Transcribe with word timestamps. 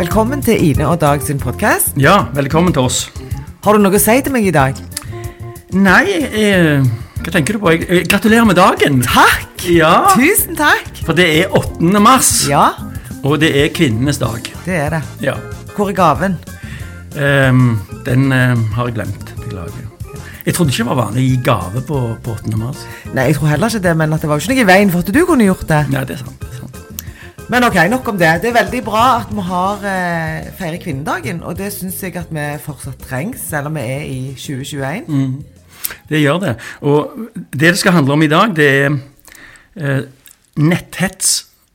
Velkommen 0.00 0.40
til 0.42 0.56
Ine 0.70 0.86
og 0.88 1.00
Dag 1.02 1.20
sin 1.22 1.38
podkast. 1.40 1.92
Ja, 2.00 2.22
velkommen 2.34 2.72
til 2.72 2.86
oss. 2.88 3.00
Har 3.64 3.76
du 3.76 3.82
noe 3.84 3.98
å 3.98 4.00
si 4.00 4.14
til 4.24 4.32
meg 4.32 4.46
i 4.48 4.52
dag? 4.54 4.78
Nei, 5.76 6.04
eh, 6.32 6.80
hva 7.20 7.32
tenker 7.34 7.56
du 7.56 7.60
på? 7.62 7.70
Jeg, 7.74 7.84
eh, 7.88 8.04
gratulerer 8.08 8.46
med 8.48 8.56
dagen. 8.56 9.02
Takk! 9.04 9.66
Ja, 9.68 10.08
Tusen 10.16 10.56
takk! 10.56 10.88
for 11.04 11.12
det 11.12 11.26
er 11.42 11.52
8. 11.52 12.00
mars, 12.00 12.48
Ja, 12.48 12.70
og 13.22 13.40
det 13.40 13.52
er 13.54 13.68
kvinnenes 13.68 14.18
dag. 14.18 14.40
det 14.64 14.74
er 14.74 14.90
det. 14.90 15.02
Ja. 15.20 15.34
Hvor 15.76 15.88
er 15.90 15.92
gaven? 15.92 16.38
Ehm, 17.16 17.78
den 18.06 18.32
eh, 18.32 18.56
har 18.74 18.86
jeg 18.86 18.94
glemt. 18.94 19.34
Beklager. 19.36 19.86
Jeg 20.46 20.54
trodde 20.54 20.70
ikke 20.72 20.84
det 20.84 20.86
var 20.96 21.04
vanlig 21.04 21.20
å 21.20 21.28
gi 21.28 21.42
gave 21.44 21.80
på, 21.86 22.16
på 22.24 22.30
8. 22.40 22.56
mars. 22.56 22.86
Nei, 23.12 23.26
jeg 23.28 23.36
tror 23.36 23.48
heller 23.48 23.68
ikke 23.68 23.82
det, 23.82 23.96
men 23.96 24.12
at 24.14 24.20
det 24.22 24.28
var 24.30 24.38
jo 24.38 24.46
ikke 24.48 24.54
noe 24.54 24.62
i 24.64 24.72
veien 24.72 24.90
for 24.90 24.98
at 25.04 25.12
du 25.12 25.26
kunne 25.26 25.44
gjort 25.44 25.68
det. 25.68 25.82
Nei, 25.92 26.04
det 26.08 26.16
er 26.16 26.24
sant. 26.24 26.40
det 26.40 26.48
er 26.48 26.58
sant. 26.60 26.69
Men 27.50 27.64
ok, 27.66 27.76
nok 27.90 28.08
om 28.12 28.18
det. 28.18 28.28
Det 28.42 28.52
er 28.52 28.58
veldig 28.60 28.80
bra 28.86 29.04
at 29.18 29.30
vi 29.34 29.42
har 29.42 29.80
eh, 29.90 30.50
feirer 30.54 30.78
kvinnedagen, 30.78 31.40
og 31.42 31.56
det 31.58 31.72
syns 31.74 31.98
jeg 32.04 32.14
at 32.20 32.30
vi 32.30 32.44
fortsatt 32.62 33.00
trengs, 33.02 33.42
selv 33.42 33.72
om 33.72 33.78
vi 33.78 33.82
er 33.90 34.04
i 34.06 34.18
2021. 34.38 35.08
Det 36.06 36.20
gjør 36.20 36.38
det. 36.44 36.54
Og 36.86 37.26
det 37.34 37.72
det 37.72 37.78
skal 37.80 37.96
handle 37.98 38.14
om 38.14 38.22
i 38.22 38.30
dag, 38.30 38.54
det 38.54 38.68
er 38.70 38.94
eh, 39.74 40.02
netthets 40.62 41.32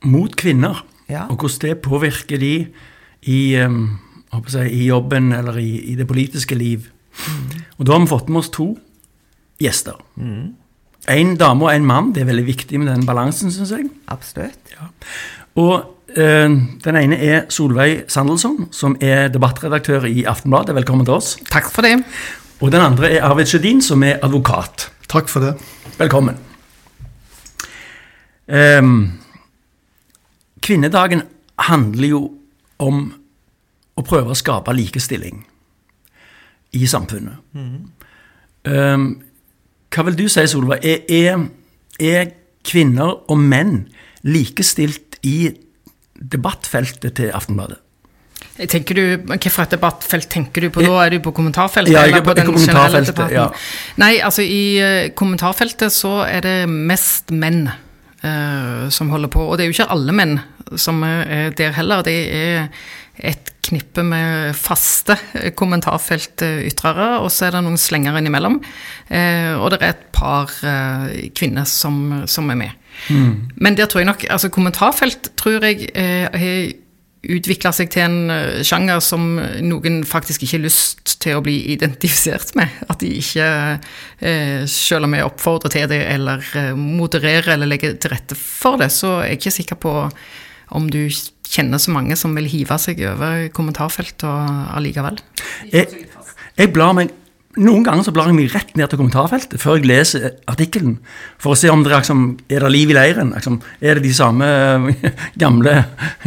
mot 0.08 0.32
kvinner. 0.36 0.80
Ja. 1.12 1.26
Og 1.28 1.36
hvordan 1.36 1.68
det 1.68 1.78
påvirker 1.84 2.40
de 2.40 2.54
i, 3.22 3.40
eh, 3.54 3.80
jeg, 4.32 4.72
i 4.72 4.86
jobben 4.86 5.32
eller 5.32 5.60
i, 5.60 5.92
i 5.92 5.94
det 5.94 6.08
politiske 6.08 6.54
liv. 6.54 6.88
Og 7.76 7.86
da 7.86 7.92
har 7.92 8.00
vi 8.00 8.14
fått 8.14 8.32
med 8.32 8.40
oss 8.40 8.48
to 8.48 8.78
gjester. 9.60 10.00
En 10.16 11.36
dame 11.36 11.68
og 11.68 11.74
en 11.74 11.86
mann. 11.86 12.14
Det 12.14 12.24
er 12.24 12.32
veldig 12.32 12.46
viktig 12.46 12.80
med 12.80 12.94
den 12.94 13.06
balansen, 13.06 13.52
syns 13.52 13.76
jeg. 13.76 13.90
Absolutt. 14.08 14.72
Og 15.56 15.76
eh, 16.16 16.50
den 16.84 16.98
ene 17.00 17.16
er 17.16 17.46
Solveig 17.48 18.04
Sandelsson, 18.12 18.68
som 18.72 18.96
er 19.00 19.30
debattredaktør 19.32 20.04
i 20.04 20.24
Aftenbladet. 20.28 20.74
Velkommen 20.76 21.06
til 21.08 21.16
oss. 21.16 21.36
Takk 21.50 21.70
for 21.72 21.86
det. 21.86 21.96
Og 22.60 22.72
den 22.72 22.80
andre 22.80 23.10
er 23.16 23.24
Arvid 23.24 23.48
Sjødin, 23.48 23.80
som 23.82 24.02
er 24.04 24.20
advokat. 24.22 24.90
Takk 25.08 25.28
for 25.32 25.40
det. 25.40 25.54
Velkommen. 25.98 26.36
Um, 28.46 29.18
kvinnedagen 30.62 31.22
handler 31.58 32.08
jo 32.08 32.20
om 32.78 33.06
å 33.96 34.04
prøve 34.04 34.34
å 34.34 34.38
skape 34.38 34.74
likestilling 34.76 35.40
i 36.76 36.86
samfunnet. 36.86 37.40
Ehm, 38.68 39.06
hva 39.88 40.04
vil 40.06 40.18
du 40.18 40.26
si, 40.28 40.44
Solveig? 40.50 40.84
Er, 40.84 41.06
er, 41.08 41.46
er 41.96 42.32
kvinner 42.66 43.22
og 43.30 43.40
menn 43.40 43.86
likestilt 44.26 45.05
i 45.26 45.38
debattfeltet 46.16 47.18
til 47.18 47.34
Aftenbladet? 47.34 47.82
Tenker 48.56 48.96
du, 48.96 49.02
Hvilket 49.28 49.72
debattfelt 49.74 50.28
tenker 50.32 50.64
du 50.64 50.70
på 50.72 50.84
da? 50.84 50.92
Er 51.04 51.12
du 51.12 51.18
på 51.24 51.32
kommentarfeltet? 51.36 51.92
Ja, 51.92 52.06
jeg 52.08 52.20
er 52.20 52.24
på- 52.24 52.34
den 52.36 52.46
kommentarfeltet, 52.48 53.32
ja. 53.34 53.48
Nei, 54.00 54.14
altså 54.24 54.42
i 54.42 54.78
eh, 54.80 55.08
kommentarfeltet 55.12 55.92
så 55.92 56.22
er 56.24 56.40
det 56.46 56.68
mest 56.68 57.34
menn 57.36 57.66
uh, 57.68 58.88
som 58.88 59.10
holder 59.12 59.28
på. 59.32 59.44
Og 59.44 59.56
det 59.56 59.66
er 59.66 59.70
jo 59.70 59.76
ikke 59.76 59.90
alle 59.92 60.14
menn 60.16 60.38
som 60.80 61.02
er 61.04 61.52
der 61.56 61.76
heller. 61.76 62.02
Det 62.06 62.16
er 62.32 62.68
et 63.16 63.52
knippe 63.66 64.02
med 64.06 64.54
faste 64.56 65.16
kommentarfeltytrere, 65.58 67.18
og 67.20 67.30
så 67.34 67.48
er 67.48 67.56
det 67.56 67.64
noen 67.66 67.80
slenger 67.80 68.16
innimellom. 68.16 68.60
Uh, 69.10 69.54
og 69.60 69.70
det 69.74 69.82
er 69.82 69.92
et 69.92 70.08
par 70.16 70.48
uh, 70.64 71.12
kvinner 71.36 71.68
som, 71.68 72.22
som 72.24 72.48
er 72.50 72.62
med. 72.64 72.82
Men 73.10 73.76
der 73.78 73.86
tror 73.86 74.02
jeg 74.02 74.10
nok 74.10 74.26
altså 74.30 74.50
Kommentarfelt 74.52 75.30
tror 75.38 75.64
jeg 75.64 75.90
eh, 75.94 76.26
har 76.32 76.74
utvikla 77.26 77.72
seg 77.74 77.90
til 77.92 78.04
en 78.04 78.32
eh, 78.32 78.62
sjanger 78.66 79.00
som 79.04 79.24
noen 79.64 80.00
faktisk 80.06 80.44
ikke 80.44 80.58
har 80.58 80.64
lyst 80.66 81.16
til 81.22 81.38
å 81.38 81.44
bli 81.44 81.56
identifisert 81.74 82.54
med. 82.58 82.72
At 82.90 83.02
de 83.02 83.10
ikke, 83.20 83.48
eh, 84.20 84.64
selv 84.70 85.08
om 85.08 85.16
jeg 85.16 85.26
oppfordrer 85.26 85.74
til 85.74 85.88
det, 85.92 86.02
eller 86.14 86.44
eh, 86.58 86.72
modererer 86.78 87.54
eller 87.56 87.70
legger 87.70 87.96
til 88.00 88.14
rette 88.14 88.38
for 88.38 88.78
det, 88.82 88.90
så 88.94 89.20
er 89.20 89.32
jeg 89.32 89.40
ikke 89.40 89.56
sikker 89.60 89.80
på 89.82 89.94
om 90.76 90.90
du 90.90 91.04
kjenner 91.46 91.78
så 91.78 91.92
mange 91.94 92.16
som 92.18 92.34
vil 92.36 92.48
hive 92.50 92.78
seg 92.82 93.00
over 93.06 93.46
kommentarfelt 93.54 94.24
og 94.26 94.72
allikevel. 94.76 95.20
Jeg, 95.70 96.06
jeg 96.58 96.72
blar 96.74 96.96
meg 96.98 97.14
Noen 97.56 97.84
ganger 97.86 98.04
så 98.04 98.12
blar 98.12 98.28
jeg 98.28 98.36
meg 98.36 98.52
rett 98.52 98.74
ned 98.76 98.90
til 98.92 99.00
kommentarfeltet 99.00 99.60
før 99.62 99.78
jeg 99.78 99.88
leser 99.88 100.26
artikkelen, 100.50 100.98
for 101.40 101.54
å 101.54 101.58
se 101.58 101.70
om 101.72 101.80
det 101.84 101.92
er, 101.92 102.02
liksom, 102.02 102.24
er 102.52 102.66
det 102.66 102.72
liv 102.74 102.92
i 102.92 102.96
leiren. 102.98 103.32
Liksom, 103.32 103.56
er 103.80 103.96
det 103.96 104.04
de 104.04 104.12
samme 104.16 104.48
eh, 104.92 105.22
gamle 105.40 105.78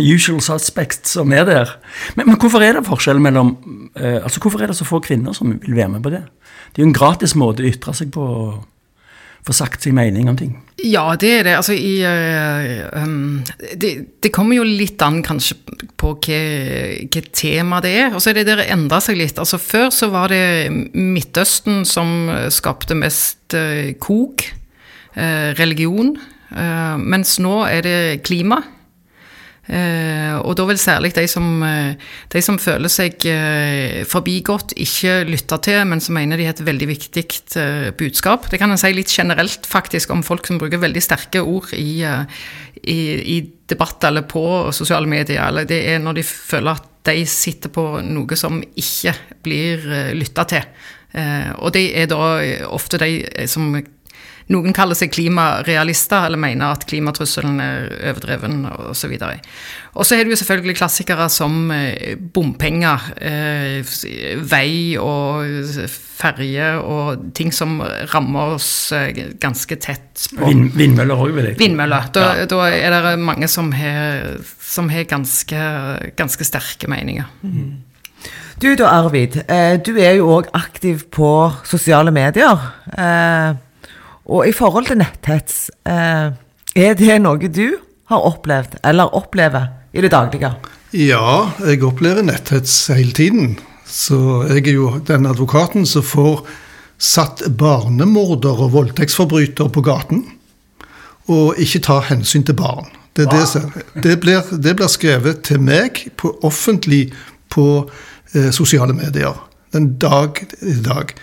usual 0.01 0.41
suspects 0.41 1.13
som 1.13 1.35
er 1.35 1.45
der? 1.49 1.75
Men, 2.17 2.31
men 2.31 2.39
hvorfor 2.41 2.65
er 2.65 2.79
det 2.79 2.87
forskjell 2.89 3.21
mellom 3.21 3.53
eh, 3.93 4.17
altså 4.23 4.41
Hvorfor 4.41 4.63
er 4.63 4.71
det 4.71 4.79
så 4.79 4.87
få 4.87 5.01
kvinner 5.05 5.35
som 5.37 5.53
vil 5.53 5.77
være 5.77 5.93
med 5.93 6.03
på 6.05 6.13
det? 6.15 6.23
Det 6.73 6.81
er 6.81 6.87
jo 6.87 6.89
en 6.89 6.97
gratis 6.97 7.35
måte 7.37 7.61
å 7.61 7.69
ytre 7.69 7.93
seg 7.97 8.09
på, 8.15 8.25
få 9.47 9.55
sagt 9.55 9.83
sin 9.83 9.95
mening 9.97 10.29
om 10.29 10.37
ting. 10.37 10.57
Ja, 10.85 11.15
det 11.19 11.31
er 11.39 11.43
det. 11.47 11.55
Altså, 11.57 11.75
i, 11.75 11.99
uh, 12.05 13.03
um, 13.03 13.41
det, 13.75 13.91
det 14.23 14.31
kommer 14.35 14.59
jo 14.59 14.67
litt 14.67 15.01
an 15.03 15.19
kanskje 15.25 15.57
på 15.99 16.13
hva, 16.15 17.23
tema 17.35 17.81
det 17.83 17.93
er. 18.05 18.13
Og 18.13 18.23
så 18.23 18.31
er 18.31 18.39
det 18.39 18.47
der 18.51 18.63
endra 18.69 19.01
seg 19.03 19.19
litt. 19.19 19.39
Altså, 19.41 19.59
før 19.59 19.89
så 19.95 20.11
var 20.13 20.31
det 20.31 20.71
Midtøsten 20.95 21.83
som 21.87 22.31
skapte 22.53 22.97
mest 22.97 23.57
uh, 23.57 23.91
kok, 23.99 24.47
uh, 25.17 25.51
religion, 25.59 26.15
mens 26.49 27.35
nå 27.37 27.59
er 27.69 27.83
det 27.85 27.97
klima. 28.25 28.57
Eh, 29.69 30.33
og 30.41 30.55
da 30.57 30.63
vil 30.65 30.79
særlig 30.81 31.11
de 31.13 31.27
som, 31.29 31.61
eh, 31.61 31.93
de 32.33 32.41
som 32.41 32.57
føler 32.57 32.89
seg 32.89 33.21
eh, 33.29 34.01
forbigått, 34.09 34.73
ikke 34.73 35.21
lytte 35.29 35.59
til, 35.61 35.83
men 35.85 36.01
som 36.01 36.17
mener 36.17 36.37
de 36.37 36.47
har 36.47 36.55
et 36.55 36.65
veldig 36.65 36.87
viktig 36.89 37.25
budskap. 37.99 38.49
Det 38.49 38.57
kan 38.59 38.71
en 38.71 38.81
si 38.81 38.91
litt 38.95 39.13
generelt 39.13 39.69
faktisk 39.69 40.09
om 40.09 40.25
folk 40.25 40.47
som 40.47 40.57
bruker 40.57 40.81
veldig 40.81 41.03
sterke 41.05 41.43
ord 41.45 41.69
i, 41.77 42.01
i, 42.01 42.99
i 43.37 43.37
debatt 43.69 44.03
eller 44.09 44.25
på 44.25 44.73
sosiale 44.73 45.09
medier. 45.09 45.45
Eller 45.45 45.69
det 45.69 45.83
er 45.93 46.01
når 46.01 46.17
de 46.17 46.25
føler 46.25 46.79
at 46.79 46.87
de 47.09 47.25
sitter 47.29 47.69
på 47.69 47.85
noe 48.05 48.37
som 48.37 48.57
ikke 48.61 49.13
blir 49.45 49.85
lytta 50.17 50.43
til. 50.49 50.65
Og 51.63 51.71
det 51.73 51.87
er 51.97 52.09
da 52.11 52.35
ofte 52.69 52.99
de 53.01 53.47
som 53.49 53.71
noen 54.49 54.73
kaller 54.73 54.97
seg 54.97 55.11
klimarealister, 55.13 56.25
eller 56.25 56.39
mener 56.41 56.71
at 56.73 56.85
klimatrusselen 56.89 57.59
er 57.61 57.83
overdreven 58.09 58.63
osv. 58.89 59.11
Og 59.93 60.05
så 60.07 60.15
er 60.17 60.23
det 60.25 60.33
jo 60.33 60.39
selvfølgelig 60.41 60.77
klassikere 60.79 61.27
som 61.29 61.69
eh, 61.75 62.15
bompenger, 62.17 63.11
eh, 63.21 63.83
vei 64.49 64.97
og 64.97 65.45
ferje 66.19 66.71
og 66.81 67.29
ting 67.37 67.53
som 67.53 67.77
rammer 68.13 68.55
oss 68.57 68.71
eh, 68.97 69.13
ganske 69.39 69.77
tett 69.85 70.25
på. 70.33 70.41
Vind, 70.49 70.73
vindmøller 70.79 71.21
òg, 71.27 71.35
vil 71.37 71.51
jeg. 71.51 71.59
Vindmøller. 71.61 72.09
Da, 72.17 72.25
Ja. 72.41 72.49
da 72.49 72.63
er 72.73 72.97
det 73.11 73.13
mange 73.21 73.47
som 73.47 73.69
har, 73.77 74.39
som 74.59 74.89
har 74.89 75.05
ganske, 75.13 75.61
ganske 76.17 76.49
sterke 76.49 76.89
meninger. 76.89 77.29
Du 78.59 78.73
da, 78.75 78.89
Arvid. 78.97 79.43
Eh, 79.47 79.77
du 79.77 79.93
er 80.01 80.17
jo 80.17 80.33
òg 80.39 80.49
aktiv 80.57 81.05
på 81.13 81.29
sosiale 81.69 82.11
medier. 82.11 82.65
Og 84.29 84.45
i 84.45 84.53
forhold 84.53 84.85
til 84.89 84.99
netthets, 85.01 85.71
eh, 85.89 86.29
er 86.77 86.97
det 86.97 87.17
noe 87.21 87.49
du 87.49 87.79
har 88.09 88.25
opplevd, 88.25 88.77
eller 88.85 89.15
opplever, 89.17 89.67
i 89.93 90.01
det 90.05 90.11
daglige? 90.13 90.53
Ja, 90.93 91.49
jeg 91.65 91.81
opplever 91.83 92.21
netthets 92.21 92.87
hele 92.93 93.11
tiden. 93.11 93.57
Så 93.89 94.45
jeg 94.49 94.67
er 94.67 94.75
jo 94.75 94.99
den 95.05 95.25
advokaten 95.25 95.85
som 95.89 96.05
får 96.05 96.43
satt 97.01 97.41
barnemorder 97.57 98.61
og 98.67 98.73
voldtektsforbryter 98.75 99.71
på 99.73 99.81
gaten, 99.81 100.25
og 101.29 101.57
ikke 101.57 101.81
tar 101.85 102.05
hensyn 102.09 102.45
til 102.45 102.57
barn. 102.57 102.89
Det, 103.17 103.25
det, 103.33 103.45
det, 104.03 104.15
blir, 104.21 104.45
det 104.61 104.75
blir 104.77 104.89
skrevet 104.91 105.41
til 105.43 105.61
meg 105.61 106.05
på 106.17 106.35
offentlig 106.45 107.09
på 107.49 107.65
eh, 108.35 108.51
sosiale 108.53 108.93
medier. 108.93 109.33
Den 109.73 109.91
dag 110.01 110.39
i 110.61 110.79
dag. 110.81 111.13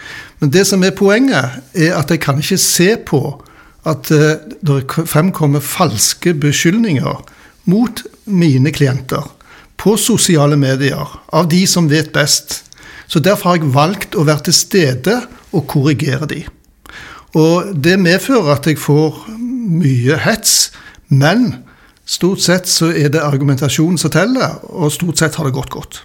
Men 0.41 0.53
det 0.55 0.67
som 0.69 0.85
er 0.87 0.95
poenget, 0.95 1.63
er 1.75 1.97
at 1.99 2.11
jeg 2.11 2.21
kan 2.23 2.39
ikke 2.39 2.61
se 2.63 2.93
på 3.07 3.21
at 3.87 4.11
eh, 4.15 4.39
det 4.67 4.85
fremkommer 5.07 5.63
falske 5.63 6.35
beskyldninger 6.35 7.25
mot 7.71 8.03
mine 8.27 8.71
klienter 8.75 9.27
på 9.77 9.97
sosiale 10.01 10.57
medier 10.59 11.19
av 11.35 11.49
de 11.51 11.65
som 11.69 11.91
vet 11.91 12.13
best. 12.15 12.63
Så 13.07 13.23
derfor 13.23 13.51
har 13.51 13.61
jeg 13.61 13.75
valgt 13.75 14.17
å 14.19 14.27
være 14.27 14.49
til 14.49 14.57
stede 14.57 15.17
og 15.53 15.67
korrigere 15.71 16.27
de. 16.31 16.43
Og 17.37 17.75
det 17.75 17.99
medfører 18.01 18.57
at 18.57 18.67
jeg 18.67 18.81
får 18.81 19.27
mye 19.37 20.19
hets, 20.25 20.71
men 21.09 21.51
stort 22.07 22.43
sett 22.43 22.71
så 22.71 22.91
er 22.95 23.11
det 23.13 23.23
argumentasjonen 23.23 23.99
som 24.01 24.13
teller, 24.15 24.59
og 24.71 24.95
stort 24.95 25.21
sett 25.21 25.37
har 25.39 25.49
det 25.49 25.55
gått 25.59 25.75
godt. 25.75 26.01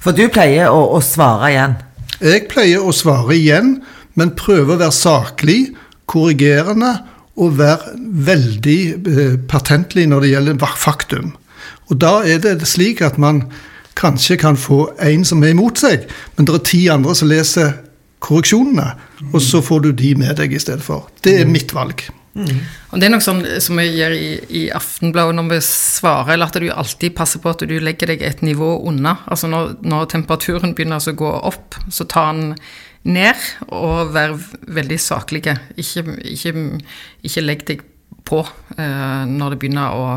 For 0.00 0.16
du 0.16 0.26
pleier 0.32 0.72
å, 0.72 0.82
å 0.96 1.00
svare 1.04 1.52
igjen. 1.52 1.76
Jeg 2.20 2.46
pleier 2.52 2.84
å 2.84 2.92
svare 2.96 3.36
igjen, 3.36 3.78
men 4.16 4.34
prøver 4.36 4.74
å 4.74 4.80
være 4.80 4.96
saklig, 4.96 5.60
korrigerende 6.10 6.94
og 7.40 7.58
være 7.60 7.94
veldig 8.26 8.80
eh, 8.90 9.36
patentlig 9.48 10.08
når 10.10 10.24
det 10.24 10.32
gjelder 10.32 10.78
faktum. 10.80 11.34
Og 11.90 12.00
da 12.02 12.20
er 12.26 12.40
det 12.42 12.56
slik 12.68 13.02
at 13.04 13.18
man 13.20 13.44
kanskje 14.00 14.38
kan 14.40 14.56
få 14.58 14.88
en 15.02 15.24
som 15.28 15.44
er 15.44 15.54
imot 15.54 15.80
seg, 15.80 16.08
men 16.36 16.48
det 16.48 16.56
er 16.56 16.66
ti 16.66 16.82
andre 16.92 17.14
som 17.16 17.30
leser 17.30 17.76
korreksjonene, 18.24 18.88
og 19.32 19.40
så 19.44 19.62
får 19.64 19.84
du 19.86 19.92
de 19.96 20.14
med 20.18 20.36
deg 20.40 20.54
i 20.54 20.60
stedet 20.62 20.84
for. 20.84 21.08
Det 21.24 21.38
er 21.40 21.48
mitt 21.48 21.74
valg. 21.76 22.02
Og 22.34 23.00
Det 23.00 23.06
er 23.08 23.12
noe 23.12 23.24
sånn 23.24 23.42
som 23.62 23.80
vi 23.80 23.88
gjør 23.88 24.14
i, 24.14 24.28
i 24.60 24.62
Aftenbladet 24.74 25.34
når 25.38 25.48
vi 25.50 25.58
svarer, 25.66 26.34
eller 26.34 26.50
at 26.50 26.60
du 26.62 26.68
alltid 26.70 27.16
passer 27.18 27.42
på 27.42 27.50
at 27.50 27.64
du 27.66 27.76
legger 27.82 28.12
deg 28.12 28.22
et 28.26 28.44
nivå 28.46 28.76
unna. 28.86 29.16
Altså 29.26 29.50
når, 29.50 29.80
når 29.82 30.10
temperaturen 30.14 30.76
begynner 30.76 31.02
å 31.02 31.16
gå 31.18 31.32
opp, 31.50 31.80
så 31.90 32.06
ta 32.06 32.28
den 32.30 32.54
ned, 33.02 33.48
og 33.72 34.14
vær 34.14 34.36
veldig 34.68 35.00
saklige. 35.00 35.56
Ikke, 35.80 36.04
ikke, 36.30 36.54
ikke 37.26 37.46
legg 37.46 37.66
deg 37.68 37.84
på 38.28 38.44
eh, 38.76 39.26
når 39.26 39.54
det 39.54 39.62
begynner 39.62 39.98
å 39.98 40.08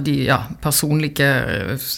de 0.00 0.14
ja, 0.24 0.38
personlige 0.64 1.26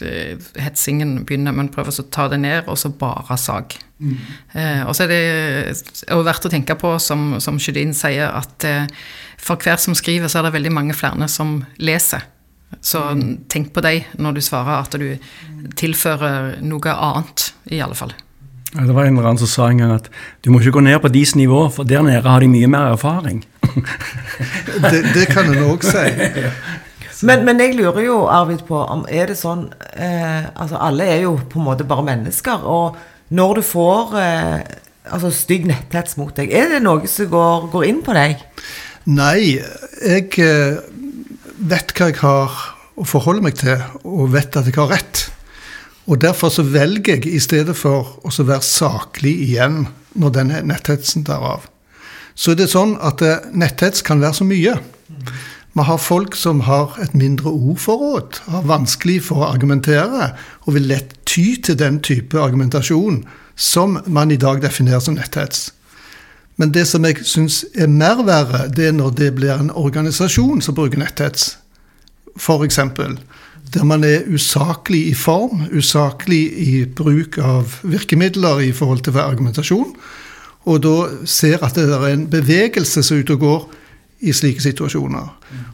eh, 0.03 0.49
hetsingen 0.59 1.21
begynner, 1.27 1.55
men 1.55 1.71
prøv 1.71 1.93
å 1.93 2.07
ta 2.11 2.27
det 2.31 2.41
ned, 2.43 2.67
og 2.67 2.79
så 2.81 2.91
bare 2.91 3.37
sag. 3.39 3.77
Mm. 4.03 4.17
Eh, 4.53 4.83
og 4.83 4.97
så 4.97 5.07
er 5.07 5.13
det 5.13 6.11
og 6.15 6.25
verdt 6.27 6.49
å 6.49 6.53
tenke 6.53 6.75
på, 6.79 6.97
som, 7.03 7.37
som 7.43 7.59
Sjødin 7.63 7.95
sier, 7.95 8.35
at 8.35 8.67
eh, 8.67 8.91
for 9.39 9.61
hver 9.63 9.79
som 9.81 9.97
skriver, 9.97 10.29
så 10.29 10.41
er 10.41 10.49
det 10.49 10.57
veldig 10.59 10.75
mange 10.75 10.97
flere 10.97 11.29
som 11.31 11.63
leser. 11.79 12.27
Så 12.85 13.01
mm. 13.01 13.29
tenk 13.49 13.73
på 13.73 13.83
deg 13.85 14.09
når 14.21 14.39
du 14.39 14.45
svarer, 14.45 14.83
at 14.85 14.97
du 15.01 15.73
tilfører 15.79 16.59
noe 16.65 16.95
annet, 16.95 17.53
i 17.73 17.81
alle 17.85 17.97
fall. 17.99 18.13
Ja, 18.75 18.85
det 18.85 18.93
var 18.93 19.07
en 19.09 19.17
eller 19.17 19.31
annen 19.31 19.41
som 19.41 19.49
sa 19.49 19.71
en 19.73 19.81
gang 19.81 19.95
at 19.95 20.11
du 20.45 20.51
må 20.53 20.61
ikke 20.61 20.77
gå 20.77 20.83
ned 20.85 20.99
på 21.01 21.09
deres 21.13 21.33
nivå, 21.39 21.63
for 21.73 21.89
der 21.89 22.05
nede 22.05 22.21
har 22.27 22.45
de 22.45 22.51
mye 22.53 22.69
mer 22.69 22.93
erfaring. 22.93 23.41
det, 24.91 25.01
det 25.15 25.25
kan 25.33 25.49
en 25.49 25.65
òg 25.71 25.87
si. 25.89 26.05
Men, 27.27 27.41
men, 27.43 27.59
jeg 27.59 27.75
lurer 27.75 28.05
jo, 28.05 28.17
Arvid, 28.31 28.61
på 28.69 28.79
om 28.79 29.01
er 29.11 29.33
det 29.33 29.35
sånn 29.41 29.65
eh, 29.99 30.45
Altså, 30.55 30.79
alle 30.79 31.09
er 31.11 31.25
jo 31.25 31.33
på 31.51 31.59
en 31.59 31.65
måte 31.67 31.87
bare 31.89 32.05
mennesker. 32.07 32.63
Og 32.63 32.95
når 33.35 33.59
du 33.59 33.65
får 33.67 34.13
eh, 34.21 34.61
altså 35.11 35.33
stygg 35.35 35.67
netthets 35.67 36.15
mot 36.21 36.31
deg, 36.37 36.53
er 36.55 36.77
det 36.77 36.83
noe 36.85 37.11
som 37.11 37.27
går, 37.33 37.67
går 37.73 37.89
inn 37.89 37.99
på 38.07 38.15
deg? 38.15 38.45
Nei, 39.09 39.57
jeg 40.05 40.35
eh, 40.45 40.81
vet 41.65 41.93
hva 41.97 42.09
jeg 42.11 42.19
har 42.21 42.57
å 42.99 43.07
forholde 43.09 43.47
meg 43.47 43.57
til, 43.57 43.81
og 44.05 44.35
vet 44.35 44.59
at 44.59 44.69
jeg 44.69 44.77
har 44.77 44.91
rett. 44.93 45.23
Og 46.09 46.21
derfor 46.21 46.53
så 46.53 46.65
velger 46.67 47.17
jeg, 47.17 47.31
i 47.33 47.41
stedet 47.41 47.77
for 47.79 48.19
å 48.21 48.33
være 48.33 48.65
saklig 48.65 49.33
igjen 49.47 49.87
når 50.19 50.35
den 50.37 50.53
netthetsen 50.69 51.25
tar 51.25 51.45
av, 51.55 51.65
så 52.37 52.53
er 52.53 52.61
det 52.61 52.69
sånn 52.73 52.99
at 53.01 53.25
eh, 53.25 53.49
netthets 53.57 54.05
kan 54.05 54.21
være 54.21 54.41
så 54.43 54.49
mye. 54.49 54.77
Vi 55.79 55.87
har 55.89 56.01
folk 56.03 56.37
som 56.37 56.61
har 56.67 56.99
et 57.01 57.17
mindre 57.17 57.49
ordforråd, 57.49 58.43
har 58.53 58.69
vanskelig 58.69 59.23
for 59.31 59.41
å 59.41 59.49
argumentere, 59.55 60.35
og 60.67 60.77
vil 60.77 60.89
lett 60.91 61.17
ty 61.25 61.55
til 61.65 61.81
den 61.81 62.03
type 62.05 62.37
argumentasjon 62.37 63.23
som 63.57 64.03
man 64.05 64.35
i 64.35 64.41
dag 64.41 64.61
definerer 64.61 65.01
som 65.01 65.17
netthets. 65.17 65.71
Men 66.59 66.75
det 66.75 66.89
som 66.91 67.07
jeg 67.07 67.23
syns 67.27 67.63
er 67.79 67.91
mer 67.91 68.25
verre, 68.27 68.67
det 68.75 68.91
er 68.91 68.97
når 68.97 69.15
det 69.19 69.31
blir 69.39 69.55
en 69.55 69.71
organisasjon 69.71 70.63
som 70.65 70.75
bruker 70.75 70.99
netthets. 70.99 71.53
F.eks. 72.39 72.81
der 73.75 73.85
man 73.85 74.05
er 74.05 74.27
usaklig 74.27 75.07
i 75.11 75.15
form, 75.15 75.67
usaklig 75.71 76.43
i 76.59 76.85
bruk 76.87 77.39
av 77.39 77.79
virkemidler 77.83 78.63
i 78.65 78.73
forhold 78.73 79.05
til 79.05 79.19
argumentasjon, 79.19 79.93
og 80.69 80.83
da 80.83 80.95
ser 81.25 81.63
at 81.65 81.77
det 81.79 81.89
er 81.95 82.07
en 82.11 82.27
bevegelse 82.31 83.03
som 83.03 83.17
er 83.17 83.23
ute 83.23 83.37
og 83.37 83.45
går 83.45 83.69
i 84.21 84.33
slike 84.35 84.63
situasjoner. 84.63 85.29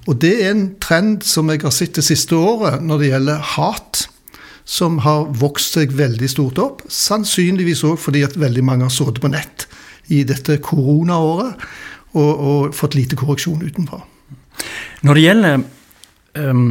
Og 0.06 0.18
det 0.20 0.34
er 0.44 0.50
en 0.52 0.66
trend 0.80 1.24
som 1.24 1.48
jeg 1.50 1.62
har 1.64 1.72
sett 1.72 1.96
det 1.96 2.04
siste 2.04 2.36
året 2.36 2.82
når 2.84 3.00
det 3.00 3.08
gjelder 3.08 3.46
hat, 3.54 4.04
som 4.64 5.00
har 5.04 5.30
vokst 5.40 5.76
seg 5.76 5.96
veldig 5.96 6.28
stort 6.28 6.60
opp. 6.60 6.84
Sannsynligvis 6.88 7.84
òg 7.88 7.98
fordi 8.00 8.24
at 8.24 8.36
veldig 8.40 8.64
mange 8.64 8.86
har 8.86 8.92
sittet 8.92 9.22
på 9.24 9.32
nett 9.32 9.66
i 10.12 10.22
dette 10.28 10.58
koronaåret 10.64 11.60
og, 12.14 12.32
og 12.32 12.74
fått 12.76 12.96
lite 12.98 13.18
korreksjon 13.18 13.62
utenfra. 13.64 14.02
Når 15.04 15.18
det 15.18 15.24
gjelder 15.24 15.64
um, 16.40 16.68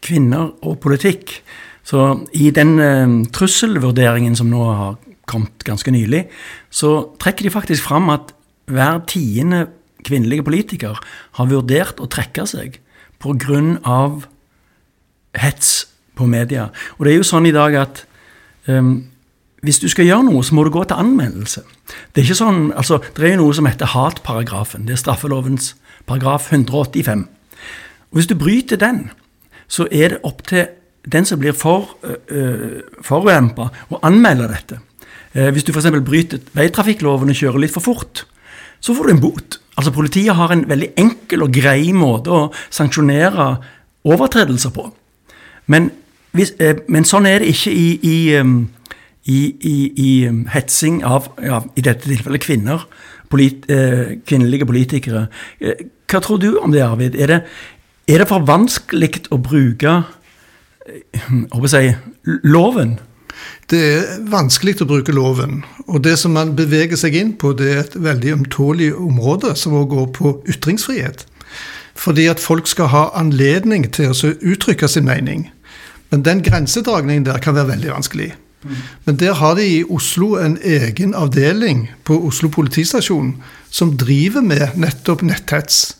kvinner 0.00 0.52
og 0.66 0.78
politikk, 0.82 1.40
så 1.84 2.12
i 2.36 2.50
den 2.54 2.76
um, 2.78 3.16
trusselvurderingen 3.34 4.36
som 4.38 4.50
nå 4.52 4.64
har 4.68 4.98
kommet 5.30 5.64
ganske 5.66 5.92
nylig, 5.94 6.24
så 6.70 7.12
trekker 7.22 7.46
de 7.46 7.54
faktisk 7.54 7.86
fram 7.86 8.10
at 8.14 8.32
hver 8.70 9.02
tiende 9.10 9.66
kvinnelige 10.06 10.46
politikere 10.46 10.98
har 11.38 11.50
vurdert 11.50 12.00
å 12.00 12.08
trekke 12.10 12.46
seg 12.48 12.80
pga. 13.20 13.60
hets 15.36 15.86
på 16.16 16.26
media. 16.26 16.70
Og 16.98 17.04
det 17.04 17.12
er 17.12 17.20
jo 17.20 17.26
sånn 17.26 17.46
i 17.46 17.54
dag 17.54 17.74
at 17.74 18.04
um, 18.66 19.10
hvis 19.62 19.78
du 19.78 19.88
skal 19.92 20.08
gjøre 20.08 20.26
noe, 20.26 20.42
så 20.44 20.56
må 20.56 20.64
du 20.64 20.72
gå 20.72 20.82
til 20.84 20.98
anmeldelse. 20.98 21.62
Det 22.10 22.22
er 22.22 22.28
ikke 22.28 22.40
sånn, 22.40 22.60
altså, 22.76 23.00
det 23.16 23.26
er 23.26 23.34
jo 23.34 23.44
noe 23.44 23.56
som 23.56 23.68
heter 23.68 23.92
hatparagrafen. 23.94 24.86
Det 24.86 24.96
er 24.96 25.02
straffelovens 25.02 25.74
paragraf 26.06 26.50
185. 26.52 27.26
Og 28.10 28.18
Hvis 28.18 28.30
du 28.30 28.34
bryter 28.34 28.80
den, 28.80 29.10
så 29.70 29.86
er 29.90 30.14
det 30.14 30.22
opp 30.26 30.42
til 30.48 30.66
den 31.10 31.24
som 31.24 31.40
blir 31.40 31.54
for, 31.56 31.96
øh, 32.04 32.82
forulempa, 33.02 33.70
å 33.90 34.00
anmelde 34.02 34.48
dette. 34.48 34.80
Uh, 35.30 35.50
hvis 35.54 35.62
du 35.62 35.70
f.eks. 35.72 35.86
bryter 36.02 36.40
veitrafikkloven 36.58 37.30
og 37.30 37.38
kjører 37.38 37.62
litt 37.62 37.72
for 37.72 37.80
fort, 37.86 38.24
så 38.82 38.94
får 38.96 39.06
du 39.06 39.12
en 39.12 39.20
bot. 39.22 39.60
Altså 39.78 39.92
Politiet 39.94 40.34
har 40.34 40.50
en 40.52 40.64
veldig 40.68 40.88
enkel 40.98 41.44
og 41.46 41.54
grei 41.54 41.92
måte 41.94 42.32
å 42.34 42.40
sanksjonere 42.74 43.52
overtredelser 44.10 44.72
på. 44.74 44.88
Men, 45.70 45.90
hvis, 46.34 46.52
eh, 46.58 46.82
men 46.88 47.06
sånn 47.06 47.28
er 47.30 47.44
det 47.44 47.52
ikke 47.54 47.70
i, 47.70 47.86
i, 48.02 48.16
i, 49.24 49.40
i 49.96 50.10
hetsing 50.52 51.02
av, 51.04 51.28
ja, 51.44 51.60
i 51.76 51.84
dette 51.84 52.08
tilfellet, 52.08 52.42
kvinner. 52.44 52.86
Polit, 53.30 53.66
eh, 53.70 54.16
kvinnelige 54.26 54.66
politikere. 54.66 55.26
Eh, 55.60 55.84
hva 56.10 56.22
tror 56.24 56.40
du 56.42 56.54
om 56.58 56.72
det, 56.72 56.82
Arvid? 56.82 57.14
Er 57.20 57.26
det, 57.26 57.40
er 58.08 58.22
det 58.22 58.30
for 58.30 58.46
vanskelig 58.46 59.26
å 59.30 59.38
bruke 59.42 60.00
å 61.52 61.70
si, 61.70 61.84
loven? 62.42 62.98
Det 63.70 63.80
er 63.80 64.24
vanskelig 64.30 64.80
å 64.82 64.88
bruke 64.90 65.14
loven. 65.14 65.62
Og 65.86 66.02
det 66.04 66.16
som 66.18 66.34
man 66.34 66.56
beveger 66.58 66.98
seg 66.98 67.14
inn 67.14 67.36
på, 67.38 67.52
det 67.54 67.70
er 67.70 67.84
et 67.84 67.94
veldig 68.02 68.34
ømtålig 68.40 68.90
område, 68.96 69.54
som 69.56 69.76
også 69.78 69.92
går 69.94 70.10
på 70.16 70.34
ytringsfrihet. 70.50 71.26
Fordi 71.94 72.26
at 72.32 72.42
folk 72.42 72.66
skal 72.66 72.90
ha 72.90 73.04
anledning 73.18 73.86
til 73.92 74.10
å 74.10 74.34
uttrykke 74.34 74.88
sin 74.88 75.06
mening. 75.06 75.50
Men 76.10 76.24
den 76.26 76.42
grensedragningen 76.42 77.28
der 77.28 77.38
kan 77.38 77.54
være 77.54 77.76
veldig 77.76 77.92
vanskelig. 77.92 78.32
Men 79.06 79.16
der 79.20 79.38
har 79.38 79.54
de 79.56 79.64
i 79.64 79.84
Oslo 79.88 80.34
en 80.36 80.58
egen 80.62 81.14
avdeling 81.16 81.86
på 82.04 82.18
Oslo 82.28 82.50
politistasjon 82.52 83.34
som 83.70 83.96
driver 83.96 84.44
med 84.44 84.76
nettopp 84.76 85.24
netthets. 85.24 85.96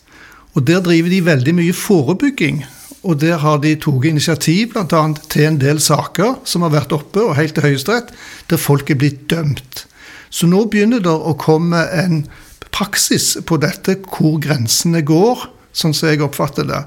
Og 0.52 0.67
der 0.69 0.83
driver 0.85 1.09
de 1.09 1.25
veldig 1.25 1.55
mye 1.57 1.76
forebygging 1.76 2.64
og 3.00 3.21
der 3.23 3.38
har 3.40 3.61
de 3.62 3.73
tatt 3.81 4.05
initiativ 4.05 4.75
bl.a. 4.75 5.02
til 5.33 5.47
en 5.49 5.59
del 5.61 5.81
saker 5.81 6.40
som 6.45 6.67
har 6.67 6.75
vært 6.75 6.93
oppe, 6.93 7.23
og 7.23 7.37
helt 7.38 7.57
til 7.57 7.64
Høyesterett, 7.64 8.12
der 8.50 8.61
folk 8.61 8.90
er 8.93 9.00
blitt 9.00 9.25
dømt. 9.33 9.87
Så 10.31 10.49
nå 10.50 10.67
begynner 10.71 11.00
det 11.02 11.14
å 11.14 11.35
komme 11.40 11.81
en 11.97 12.26
praksis 12.71 13.33
på 13.47 13.57
dette, 13.62 13.97
hvor 14.05 14.37
grensene 14.43 15.00
går, 15.07 15.49
sånn 15.73 15.97
som 15.97 16.11
jeg 16.11 16.23
oppfatter 16.26 16.69
det. 16.69 16.83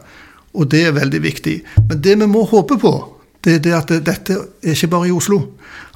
Og 0.54 0.70
det 0.70 0.84
er 0.88 0.96
veldig 0.96 1.24
viktig. 1.24 1.58
Men 1.90 2.04
det 2.06 2.16
vi 2.22 2.30
må 2.30 2.46
håpe 2.52 2.78
på, 2.80 2.94
det 3.44 3.58
er 3.58 3.64
det 3.64 3.74
at 3.76 3.94
dette 4.08 4.38
er 4.64 4.76
ikke 4.76 4.92
bare 4.94 5.10
i 5.10 5.16
Oslo 5.16 5.42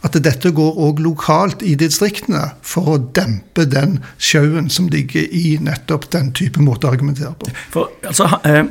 at 0.05 0.17
dette 0.21 0.51
går 0.53 0.77
òg 0.87 0.99
lokalt 1.01 1.63
i 1.65 1.73
distriktene 1.79 2.43
for 2.65 2.93
å 2.93 2.97
dempe 3.17 3.65
den 3.69 3.97
sjauen 4.21 4.69
som 4.73 4.89
ligger 4.93 5.25
i 5.33 5.57
nettopp 5.63 6.09
den 6.13 6.29
type 6.37 6.61
måte 6.61 6.87
å 6.87 6.93
argumentere 6.93 7.33
på. 7.39 7.49
For, 7.73 7.95
altså, 8.05 8.29
eh, 8.45 8.61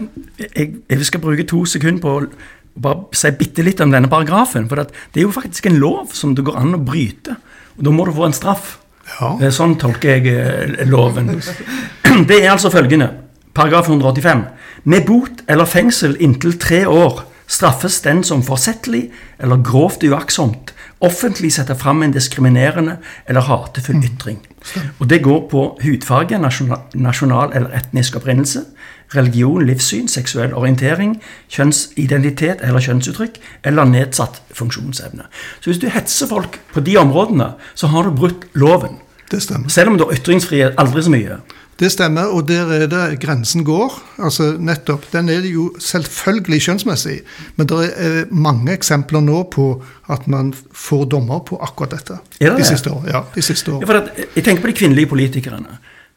jeg, 0.45 0.76
jeg, 0.87 1.09
skal 1.09 1.25
bruke 1.25 1.49
to 1.49 1.64
sekunder 1.66 2.02
på 2.04 2.14
å 2.14 2.23
bare 2.87 3.16
si 3.16 3.33
bitte 3.35 3.64
litt 3.66 3.83
om 3.83 3.92
denne 3.95 4.11
paragrafen. 4.12 4.68
For 4.71 4.85
det 4.85 5.21
er 5.21 5.26
jo 5.26 5.35
faktisk 5.35 5.66
en 5.66 5.80
lov 5.83 6.14
som 6.14 6.37
det 6.37 6.47
går 6.47 6.61
an 6.62 6.78
å 6.78 6.83
bryte. 6.87 7.38
Og 7.76 7.87
da 7.88 7.95
må 7.95 8.06
du 8.06 8.14
få 8.14 8.28
en 8.28 8.37
straff. 8.37 8.76
Ja. 9.16 9.35
Eh, 9.40 9.52
sånn 9.54 9.76
tolker 9.83 10.16
jeg 10.16 10.30
eh, 10.30 10.85
loven. 10.88 11.35
Det 12.28 12.38
er 12.38 12.52
altså 12.54 12.71
følgende. 12.73 13.11
Paragraf 13.56 13.90
185. 13.90 14.47
Med 14.87 15.04
bot 15.09 15.42
eller 15.50 15.68
fengsel 15.68 16.14
inntil 16.23 16.54
tre 16.61 16.85
år 16.88 17.25
straffes 17.46 18.00
den 18.02 18.24
som 18.24 18.42
forsettlig 18.42 19.10
eller 19.38 19.62
grovt 19.62 20.04
uaktsomt 20.04 20.72
offentlig 21.00 21.52
setter 21.52 21.74
fram 21.74 22.02
en 22.02 22.12
diskriminerende 22.12 22.96
eller 23.26 23.40
hatefull 23.40 23.96
mm. 23.96 24.04
ytring. 24.04 24.38
Og 24.98 25.10
det 25.10 25.22
går 25.22 25.48
på 25.50 25.62
hudfarge, 25.82 26.38
nasjonal 26.94 27.52
eller 27.54 27.74
etnisk 27.76 28.16
opprinnelse, 28.16 28.64
religion, 29.14 29.66
livssyn, 29.66 30.08
seksuell 30.08 30.54
orientering, 30.56 31.20
kjønnsidentitet 31.52 32.64
eller 32.66 32.82
kjønnsuttrykk, 32.82 33.38
eller 33.64 33.86
nedsatt 33.86 34.40
funksjonsevne. 34.56 35.28
Så 35.60 35.70
hvis 35.70 35.82
du 35.82 35.88
hetser 35.92 36.30
folk 36.32 36.58
på 36.72 36.82
de 36.82 36.96
områdene, 36.98 37.52
så 37.74 37.92
har 37.92 38.08
du 38.08 38.16
brutt 38.16 38.48
loven. 38.54 38.98
Det 39.30 39.42
stemmer. 39.42 39.70
Selv 39.70 39.92
om 39.92 39.98
du 39.98 40.06
har 40.06 40.16
ytringsfrihet 40.16 40.74
aldri 40.78 41.02
så 41.02 41.12
mye. 41.14 41.38
Det 41.76 41.90
stemmer, 41.92 42.30
og 42.33 42.47
der 42.49 42.71
er 42.73 42.87
det 42.88 43.18
grensen 43.21 43.64
går. 43.64 43.92
Altså 44.25 44.54
nettopp, 44.59 45.04
Den 45.12 45.28
er 45.28 45.45
jo 45.45 45.66
selvfølgelig 45.78 46.61
skjønnsmessig, 46.64 47.18
men 47.56 47.66
det 47.68 47.90
er 48.00 48.25
mange 48.33 48.73
eksempler 48.73 49.21
nå 49.21 49.42
på 49.52 49.66
at 50.09 50.25
man 50.26 50.54
får 50.73 51.04
dommer 51.12 51.42
på 51.45 51.59
akkurat 51.61 51.90
dette. 51.99 52.16
Er 52.40 52.50
det 52.50 52.56
de 52.56 52.62
det? 52.62 52.66
siste 52.71 52.90
år. 52.90 53.04
Ja, 53.12 53.21
de 53.35 53.42
siste 53.42 53.73
år. 53.73 53.80
Ja, 53.85 53.87
for 53.90 54.00
at, 54.00 54.09
jeg 54.37 54.45
tenker 54.45 54.62
på 54.62 54.73
de 54.73 54.78
kvinnelige 54.80 55.06
politikerne. 55.12 55.76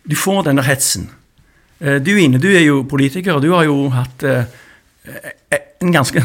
Du 0.09 0.15
får 0.15 0.43
denne 0.47 0.63
hetsen. 0.63 1.09
Eh, 1.81 1.99
Du 1.99 2.15
Ine, 2.15 2.39
du 2.39 2.47
er 2.47 2.63
jo 2.63 2.83
politiker, 2.83 3.33
og 3.35 3.41
du 3.41 3.51
har 3.53 3.63
jo 3.67 3.89
hatt 3.89 4.23
eh, 4.23 4.43
en 5.81 5.91
ganske 5.91 6.23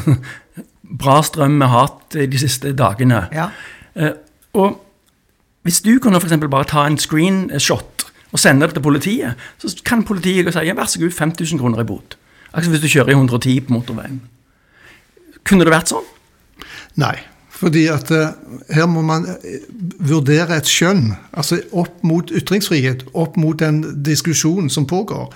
bra 1.02 1.20
strøm 1.22 1.58
med 1.58 1.68
hat 1.74 2.14
de 2.14 2.38
siste 2.38 2.72
dagene. 2.72 3.26
Ja. 3.34 3.48
Eh, 3.96 4.12
Og 4.54 4.80
hvis 5.64 5.80
du 5.82 5.98
kunne 5.98 6.20
for 6.20 6.28
eksempel 6.28 6.48
bare 6.48 6.64
ta 6.64 6.86
en 6.86 6.98
screenshot 6.98 7.93
og 8.34 8.42
sender 8.42 8.70
det 8.70 8.78
til 8.78 8.82
politiet, 8.82 9.42
så 9.62 9.70
kan 9.86 10.02
politiet 10.06 10.50
si 10.50 10.72
vær 10.74 10.90
så 10.90 11.00
god, 11.00 11.14
5000 11.14 11.60
kroner 11.60 11.84
i 11.84 11.86
bot. 11.86 12.16
Altså 12.52 12.70
hvis 12.70 12.82
du 12.82 12.90
kjører 12.90 13.14
i 13.14 13.18
110 13.18 13.60
på 13.66 13.74
motorveien. 13.74 14.18
Kunne 15.46 15.66
det 15.66 15.74
vært 15.74 15.92
sånn? 15.92 16.10
Nei. 16.98 17.16
Fordi 17.54 17.84
at 17.86 18.10
eh, 18.10 18.32
her 18.74 18.88
må 18.90 19.04
man 19.06 19.28
eh, 19.30 19.68
vurdere 20.02 20.58
et 20.58 20.68
skjønn, 20.68 21.12
altså 21.32 21.60
opp 21.70 22.02
mot 22.02 22.32
ytringsfrihet, 22.34 23.06
opp 23.14 23.38
mot 23.38 23.58
den 23.60 23.78
diskusjonen 24.04 24.66
som 24.72 24.88
pågår. 24.90 25.30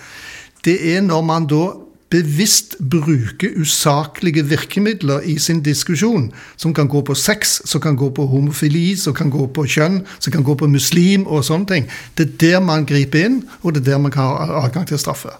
Det 0.67 0.75
er 0.97 1.05
når 1.07 1.23
man 1.23 1.47
da 1.51 1.63
bevisst 2.11 2.77
bruker 2.81 3.53
usaklige 3.61 4.45
virkemidler 4.49 5.21
i 5.29 5.37
sin 5.39 5.61
diskusjon, 5.63 6.31
som 6.57 6.73
kan 6.75 6.89
gå 6.89 7.03
på 7.05 7.15
sex, 7.15 7.61
som 7.69 7.83
kan 7.85 7.97
gå 7.97 8.09
på 8.17 8.27
homofili, 8.27 8.97
som 8.97 9.15
kan 9.15 9.31
gå 9.31 9.47
på 9.53 9.67
kjønn, 9.69 10.01
som 10.19 10.33
kan 10.33 10.47
gå 10.47 10.57
på 10.57 10.71
muslim 10.73 11.27
og 11.27 11.45
sånne 11.45 11.69
ting. 11.69 11.91
Det 12.17 12.27
er 12.27 12.39
der 12.45 12.65
man 12.65 12.87
griper 12.89 13.29
inn, 13.29 13.43
og 13.63 13.75
det 13.75 13.85
er 13.85 13.93
der 13.93 14.03
man 14.07 14.15
kan 14.15 14.33
ha 14.33 14.63
adgang 14.65 14.89
til 14.89 14.97
å 14.97 15.03
straffe. 15.03 15.35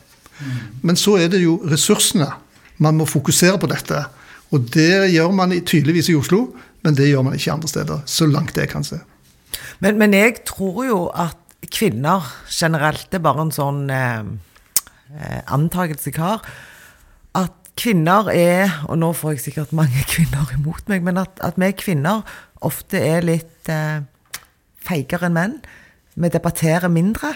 Men 0.83 0.97
så 0.97 1.17
er 1.19 1.33
det 1.33 1.43
jo 1.43 1.59
ressursene. 1.67 2.29
Man 2.79 2.99
må 3.01 3.09
fokusere 3.09 3.59
på 3.59 3.71
dette. 3.71 4.05
Og 4.55 4.69
det 4.75 5.11
gjør 5.13 5.33
man 5.35 5.57
tydeligvis 5.57 6.13
i 6.13 6.17
Oslo, 6.19 6.51
men 6.85 6.97
det 6.97 7.09
gjør 7.09 7.25
man 7.27 7.37
ikke 7.37 7.57
andre 7.57 7.69
steder, 7.69 8.05
så 8.07 8.29
langt 8.29 8.57
jeg 8.57 8.71
kan 8.71 8.85
se. 8.87 9.01
Men, 9.81 9.99
men 9.99 10.15
jeg 10.15 10.43
tror 10.49 10.85
jo 10.87 11.01
at 11.11 11.37
kvinner 11.75 12.25
generelt, 12.53 13.09
det 13.11 13.19
er 13.19 13.25
bare 13.25 13.45
en 13.45 13.53
sånn 13.55 13.89
eh, 13.93 14.29
antakelse 15.49 16.11
jeg 16.11 16.21
har, 16.21 16.45
at 17.39 17.55
kvinner 17.79 18.31
er, 18.33 18.73
og 18.89 18.99
nå 19.01 19.13
får 19.17 19.37
jeg 19.37 19.45
sikkert 19.47 19.75
mange 19.77 20.03
kvinner 20.13 20.51
imot 20.57 20.89
meg, 20.91 21.05
men 21.07 21.21
at, 21.23 21.39
at 21.45 21.59
vi 21.61 21.71
kvinner 21.79 22.25
ofte 22.67 23.01
er 23.01 23.27
litt 23.27 23.71
eh, 23.71 24.01
feigere 24.89 25.29
enn 25.29 25.37
menn. 25.37 25.59
Vi 26.19 26.31
debatterer 26.33 26.91
mindre, 26.91 27.31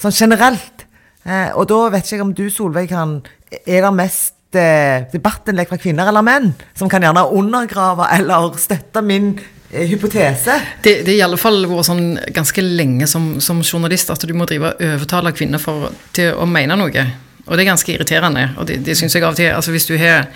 sånn 0.00 0.14
generelt. 0.16 0.84
Eh, 1.24 1.48
og 1.56 1.68
da 1.70 1.86
vet 1.92 2.04
ikke 2.04 2.18
jeg 2.18 2.26
om 2.26 2.36
du, 2.36 2.46
Solveig, 2.52 2.90
kan 2.92 3.18
Er 3.50 3.82
det 3.82 3.90
mest 3.92 4.56
eh, 4.56 5.08
debattinnlegg 5.10 5.68
fra 5.68 5.76
kvinner 5.80 6.08
eller 6.08 6.22
menn 6.22 6.52
som 6.78 6.88
kan 6.88 7.02
gjerne 7.02 7.26
undergrave 7.34 8.06
eller 8.14 8.54
støtte 8.62 9.02
min 9.02 9.32
eh, 9.34 9.59
hypotese? 9.70 10.56
Det, 10.82 11.00
det 11.06 11.14
er 11.14 11.18
i 11.18 11.24
alle 11.24 11.38
fall 11.40 11.62
vært 11.70 11.88
sånn 11.88 12.06
ganske 12.34 12.64
lenge 12.64 13.06
som, 13.10 13.32
som 13.44 13.62
journalist 13.62 14.10
at 14.10 14.24
du 14.26 14.34
må 14.34 14.48
drive 14.50 14.72
og 14.72 14.86
overtale 14.96 15.34
kvinner 15.36 15.62
for, 15.62 15.90
til 16.16 16.34
å 16.34 16.48
mene 16.48 16.78
noe. 16.78 17.04
Og 17.46 17.56
det 17.56 17.64
er 17.64 17.70
ganske 17.70 17.92
irriterende. 17.94 18.48
Og 18.60 18.66
det, 18.68 18.80
det 18.86 18.96
synes 18.98 19.14
jeg 19.16 19.24
av 19.24 19.32
og 19.34 19.38
til 19.40 19.50
altså 19.50 19.72
Hvis 19.74 19.88
du 19.88 19.96
har 19.98 20.28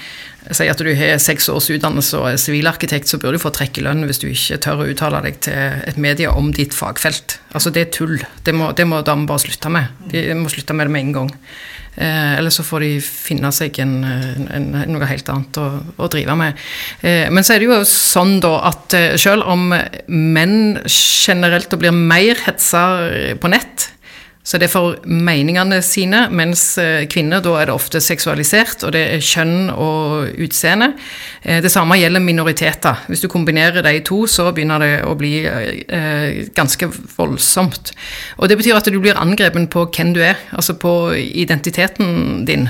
sier 0.51 0.73
at 0.73 0.83
du 0.83 0.91
har 0.97 1.21
seks 1.23 1.49
års 1.53 1.71
utdannelse 1.73 2.19
og 2.21 2.29
er 2.33 2.41
sivilarkitekt, 2.41 3.09
så 3.09 3.21
bør 3.23 3.37
du 3.37 3.43
få 3.43 3.53
trekke 3.55 3.81
i 3.81 3.87
lønn 3.87 4.05
hvis 4.09 4.21
du 4.23 4.27
ikke 4.31 4.61
tør 4.65 4.83
å 4.85 4.89
uttale 4.93 5.23
deg 5.25 5.39
til 5.47 5.87
et 5.89 6.01
medie 6.01 6.31
om 6.31 6.51
ditt 6.55 6.77
fagfelt. 6.77 7.39
Altså 7.55 7.73
Det 7.73 7.87
er 7.87 7.95
tull. 7.95 8.19
Det 8.45 8.55
må, 8.57 8.73
det 8.77 8.87
må 8.89 9.01
damer 9.07 9.31
bare 9.31 9.47
slutte 9.47 9.73
med. 9.73 10.05
De 10.13 10.27
må 10.37 10.53
slutte 10.53 10.77
med 10.77 10.89
det 10.89 10.97
med 10.97 11.07
en 11.07 11.17
gang. 11.21 11.33
Eh, 11.97 12.39
eller 12.39 12.51
så 12.51 12.65
får 12.67 12.83
de 12.83 12.91
finne 13.03 13.51
seg 13.55 13.79
en, 13.85 14.01
en, 14.03 14.65
noe 14.91 15.07
helt 15.07 15.29
annet 15.31 15.61
å, 15.63 15.69
å 15.95 16.09
drive 16.11 16.35
med. 16.39 16.59
Eh, 17.07 17.31
men 17.31 17.47
så 17.47 17.55
er 17.55 17.63
det 17.63 17.71
jo 17.71 17.81
sånn 17.87 18.41
da 18.43 18.57
at 18.73 18.97
eh, 18.99 19.15
selv 19.21 19.47
om 19.51 19.69
menn 20.11 20.81
generelt 20.91 21.79
blir 21.79 21.95
mer 21.95 22.41
hetsa 22.49 22.85
på 23.39 23.53
nett, 23.53 23.94
så 24.45 24.59
det 24.61 24.67
er 24.69 24.73
for 24.75 24.99
meningene 25.09 25.79
sine, 25.81 26.27
mens 26.29 26.77
eh, 26.77 27.07
kvinner 27.09 27.41
da 27.41 27.55
er 27.57 27.71
det 27.71 27.77
ofte 27.79 28.01
seksualisert, 28.05 28.85
og 28.85 28.93
det 28.93 29.05
er 29.15 29.25
kjønn 29.25 29.71
og 29.73 30.37
utseende. 30.45 30.91
Eh, 31.41 31.63
Det 31.65 31.73
samme 31.73 31.97
gjelder 31.97 32.21
minoriteter. 32.21 33.07
Hvis 33.09 33.25
du 33.25 33.29
kombinerer 33.33 33.81
de 33.81 34.03
to, 34.05 34.27
så 34.29 34.51
begynner 34.53 34.85
det 34.85 34.93
å 35.09 35.17
bli 35.17 35.33
eh, 35.49 36.45
ganske 36.53 36.91
voldsomt. 37.17 37.95
Og 38.37 38.53
det 38.53 38.61
betyr 38.61 38.77
at 38.77 38.93
du 38.93 39.01
blir 39.01 39.17
angrepen 39.17 39.65
på 39.73 39.89
hvem 39.89 40.13
du 40.13 40.21
er, 40.21 40.37
altså 40.53 40.77
på 40.77 41.15
identiteten 41.17 42.45
din. 42.45 42.69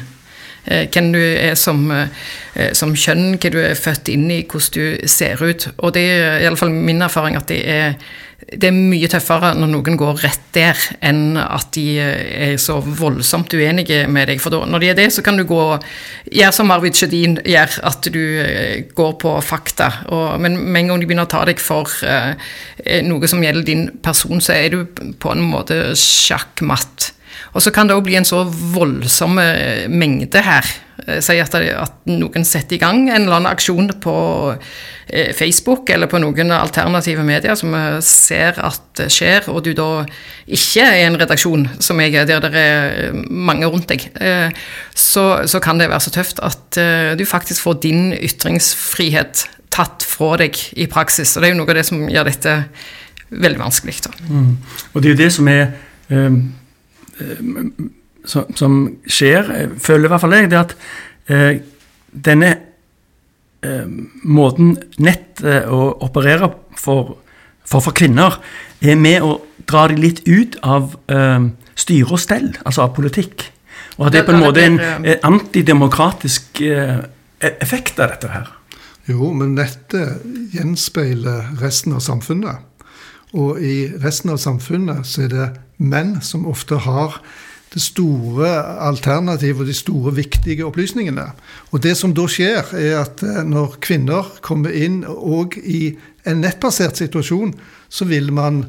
Eh, 0.67 0.87
Hvem 0.89 1.13
du 1.13 1.21
er 1.21 1.55
som, 1.61 1.91
eh, 1.91 2.73
som 2.73 2.95
kjønn, 2.97 3.37
hva 3.37 3.51
du 3.53 3.59
er 3.61 3.75
født 3.77 4.09
inn 4.09 4.31
i, 4.31 4.45
hvordan 4.49 5.01
du 5.01 5.09
ser 5.09 5.43
ut. 5.43 5.69
Og 5.79 5.95
det 5.97 6.05
er 6.09 6.45
iallfall 6.45 6.71
min 6.73 7.03
erfaring 7.05 7.37
at 7.37 7.49
det 7.49 7.61
er, 7.69 7.99
det 8.45 8.69
er 8.69 8.77
mye 8.77 9.09
tøffere 9.09 9.55
når 9.57 9.71
noen 9.73 9.99
går 10.01 10.23
rett 10.25 10.47
der, 10.57 10.79
enn 11.05 11.37
at 11.41 11.71
de 11.77 11.99
er 12.01 12.57
så 12.61 12.79
voldsomt 12.81 13.53
uenige 13.57 14.05
med 14.09 14.29
deg. 14.29 14.41
For 14.41 14.55
da, 14.55 14.63
når 14.69 14.85
de 14.85 14.91
er 14.93 14.99
det, 14.99 15.09
så 15.13 15.25
kan 15.25 15.37
du 15.37 15.45
gå 15.49 15.61
gjøre 16.33 16.53
som 16.57 16.73
Arvid 16.73 16.97
Sjødin 16.97 17.39
gjør, 17.45 17.79
at 17.91 18.09
du 18.15 18.23
eh, 18.45 18.85
går 18.97 19.17
på 19.21 19.35
fakta. 19.45 19.91
Og, 20.09 20.41
men 20.41 20.57
med 20.61 20.85
en 20.85 20.95
gang 20.95 21.03
de 21.03 21.11
begynner 21.11 21.29
å 21.29 21.35
ta 21.35 21.45
deg 21.49 21.61
for 21.61 21.91
uh, 22.05 22.33
noe 23.05 23.29
som 23.29 23.43
gjelder 23.45 23.67
din 23.67 23.85
person, 24.05 24.41
så 24.41 24.57
er 24.57 24.73
du 24.73 24.85
på 25.21 25.33
en 25.35 25.45
måte 25.45 25.93
sjakkmatt. 25.99 27.13
Og 27.55 27.63
så 27.63 27.71
kan 27.75 27.87
det 27.89 27.95
òg 27.97 28.03
bli 28.07 28.17
en 28.19 28.27
så 28.27 28.43
voldsom 28.49 29.39
eh, 29.43 29.87
mengde 29.91 30.43
her. 30.43 30.67
Eh, 31.07 31.21
Si 31.23 31.37
at, 31.39 31.55
at 31.55 32.09
noen 32.11 32.47
setter 32.47 32.77
i 32.77 32.81
gang 32.83 33.05
en 33.07 33.25
eller 33.25 33.39
annen 33.39 33.51
aksjon 33.53 33.93
på 34.03 34.17
eh, 34.53 35.31
Facebook 35.37 35.91
eller 35.95 36.11
på 36.11 36.19
noen 36.23 36.51
alternative 36.55 37.23
medier 37.27 37.55
som 37.59 37.75
ser 38.03 38.59
at 38.59 38.83
det 38.99 39.09
skjer, 39.15 39.49
og 39.53 39.63
du 39.67 39.73
da 39.77 39.89
ikke 40.47 40.83
er 40.83 40.99
i 40.99 41.07
en 41.07 41.19
redaksjon 41.21 41.69
som 41.83 42.03
jeg 42.03 42.19
er, 42.19 42.27
der 42.31 42.45
det 42.45 42.65
er 42.65 43.19
mange 43.31 43.71
rundt 43.71 43.91
deg, 43.91 44.07
så, 44.95 45.25
så 45.51 45.61
kan 45.63 45.81
det 45.81 45.91
være 45.91 46.05
så 46.05 46.13
tøft 46.15 46.43
at 46.47 46.79
du 47.19 47.25
faktisk 47.27 47.67
får 47.67 47.81
din 47.83 48.13
ytringsfrihet 48.15 49.47
tatt 49.75 50.05
fra 50.07 50.37
deg 50.39 50.59
i 50.79 50.87
praksis. 50.91 51.35
Og 51.35 51.43
det 51.43 51.49
er 51.49 51.55
jo 51.55 51.61
noe 51.63 51.73
av 51.73 51.79
det 51.79 51.87
som 51.89 52.05
gjør 52.07 52.29
dette 52.31 52.59
veldig 53.35 53.61
vanskelig. 53.61 53.97
Da. 54.07 54.13
Og 54.93 55.03
det 55.03 55.09
er 55.09 55.15
jo 55.15 55.21
det 55.23 55.31
som 55.35 55.49
er 55.51 55.65
eh, 56.13 56.37
som, 58.25 58.47
som 58.57 58.79
skjer, 59.07 59.51
eh, 59.55 59.75
føler 59.81 60.09
i 60.09 60.13
hvert 60.13 60.25
fall 60.25 60.37
jeg, 60.37 60.51
det 60.53 60.61
at 60.61 60.77
eh, 61.33 61.59
denne 62.29 62.53
eh, 63.65 63.89
måten 64.25 64.75
nett 65.05 65.43
eh, 65.45 65.69
å 65.69 65.95
operere 66.07 66.51
for, 66.81 67.17
for, 67.65 67.85
for 67.85 67.97
kvinner, 67.97 68.41
er 68.85 68.99
med 69.01 69.25
å 69.25 69.39
dra 69.69 69.87
de 69.89 69.99
litt 70.01 70.25
ut 70.29 70.59
av 70.65 70.97
eh, 71.13 71.51
styre 71.79 72.17
og 72.17 72.23
stell, 72.23 72.53
altså 72.65 72.87
av 72.87 72.95
politikk. 72.97 73.49
Og 73.99 74.09
at 74.09 74.15
det 74.15 74.23
er 74.23 74.29
på 74.29 74.35
en 74.35 74.43
måte 74.43 74.65
en 74.65 74.81
eh, 74.81 75.19
antidemokratisk 75.23 76.61
eh, 76.67 77.01
effekt 77.55 78.01
av 78.01 78.15
dette 78.17 78.33
her. 78.33 78.53
Jo, 79.11 79.35
men 79.37 79.53
nettet 79.59 80.23
gjenspeiler 80.55 81.53
resten 81.61 81.93
av 81.93 82.01
samfunnet. 82.05 82.65
Og 83.35 83.59
i 83.63 83.89
resten 84.03 84.31
av 84.31 84.39
samfunnet 84.43 85.07
så 85.09 85.27
er 85.27 85.33
det 85.33 85.49
menn 85.83 86.21
som 86.23 86.47
ofte 86.47 86.79
har 86.85 87.19
det 87.75 87.83
store 87.83 88.49
alternativet 88.87 89.65
og 89.65 89.67
de 89.67 89.75
store, 89.75 90.15
viktige 90.15 90.67
opplysningene. 90.67 91.27
Og 91.75 91.83
det 91.83 91.97
som 91.99 92.15
da 92.15 92.29
skjer, 92.31 92.71
er 92.79 93.01
at 93.01 93.25
eh, 93.27 93.43
når 93.43 93.81
kvinner 93.83 94.31
kommer 94.47 94.71
inn 94.71 95.03
òg 95.05 95.59
i 95.59 95.97
en 96.29 96.45
nettbasert 96.45 97.01
situasjon, 97.03 97.51
så 97.91 98.07
vil 98.07 98.31
man 98.35 98.63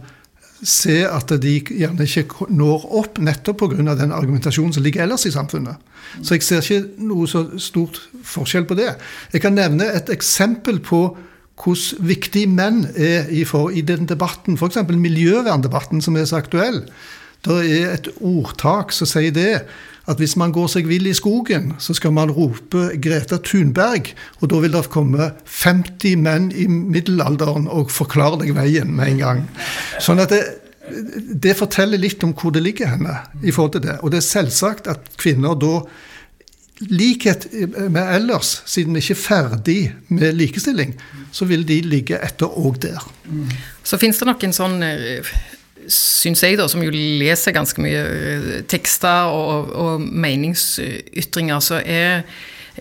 se 0.66 1.04
at 1.06 1.30
de 1.44 1.54
gjerne 1.60 2.08
ikke 2.08 2.48
når 2.50 2.88
opp 2.98 3.20
nettopp 3.22 3.60
pga. 3.62 3.94
den 3.94 4.16
argumentasjonen 4.16 4.74
som 4.74 4.84
ligger 4.84 5.04
ellers 5.04 5.26
i 5.26 5.32
samfunnet. 5.32 5.78
Så 6.24 6.36
jeg 6.36 6.44
ser 6.44 6.64
ikke 6.64 7.06
noe 7.06 7.28
så 7.28 7.46
stort 7.62 8.00
forskjell 8.24 8.66
på 8.66 8.78
det. 8.80 8.96
Jeg 9.34 9.42
kan 9.42 9.54
nevne 9.54 9.92
et 9.94 10.10
eksempel 10.10 10.80
på 10.80 11.18
hvordan 11.62 12.08
viktig 12.08 12.46
menn 12.52 12.86
er 12.96 13.30
i, 13.32 13.46
for, 13.48 13.72
i 13.72 13.82
den 13.86 14.10
debatten, 14.10 14.58
f.eks. 14.60 14.82
miljøverndebatten 14.90 16.04
som 16.04 16.18
er 16.20 16.28
så 16.30 16.42
aktuell. 16.42 16.84
Det 17.46 17.60
er 17.64 17.94
et 17.94 18.10
ordtak 18.26 18.92
som 18.96 19.08
sier 19.08 19.34
det, 19.34 19.64
at 20.06 20.20
hvis 20.22 20.36
man 20.38 20.54
går 20.54 20.68
seg 20.70 20.90
vill 20.90 21.08
i 21.10 21.16
skogen, 21.18 21.72
så 21.82 21.96
skal 21.98 22.14
man 22.14 22.34
rope 22.34 22.92
Greta 23.02 23.40
Thunberg, 23.42 24.12
og 24.42 24.52
da 24.52 24.60
vil 24.62 24.76
det 24.76 24.84
komme 24.94 25.32
50 25.50 26.20
menn 26.22 26.52
i 26.54 26.68
middelalderen 26.70 27.70
og 27.72 27.94
forklare 27.94 28.44
deg 28.44 28.54
veien 28.58 28.94
med 28.94 29.16
en 29.16 29.24
gang. 29.24 29.42
Sånn 30.04 30.22
at 30.22 30.34
det, 30.34 30.44
det 31.46 31.56
forteller 31.58 32.02
litt 32.02 32.24
om 32.26 32.36
hvor 32.38 32.54
det 32.54 32.62
ligger 32.66 32.94
henne 32.94 33.18
i 33.42 33.54
forhold 33.54 33.78
til 33.78 33.88
det. 33.88 33.98
Og 34.04 34.14
det 34.14 34.22
er 34.22 34.28
selvsagt 34.28 34.92
at 34.92 35.10
kvinner 35.22 35.58
da 35.58 35.80
likhet 36.80 37.48
med 37.90 38.04
ellers, 38.16 38.62
siden 38.68 38.96
vi 38.96 39.04
ikke 39.04 39.16
er 39.16 39.22
ferdig 39.22 39.80
med 40.12 40.36
likestilling, 40.36 40.96
så 41.32 41.48
vil 41.48 41.64
de 41.68 41.80
ligge 41.86 42.20
etter 42.20 42.52
òg 42.52 42.80
der. 42.84 43.04
Så 43.84 44.00
finnes 44.02 44.20
det 44.20 44.28
nok 44.28 44.44
en 44.44 44.56
sånn 44.56 44.84
eh, 44.84 45.32
syns 45.88 46.44
jeg, 46.44 46.58
da, 46.60 46.68
som 46.72 46.84
jo 46.84 46.92
leser 46.92 47.56
ganske 47.56 47.82
mye 47.84 48.02
eh, 48.02 48.52
tekster 48.72 49.32
og, 49.32 49.72
og 49.72 50.04
meningsytringer, 50.04 51.64
så 51.64 51.80
er 51.80 52.26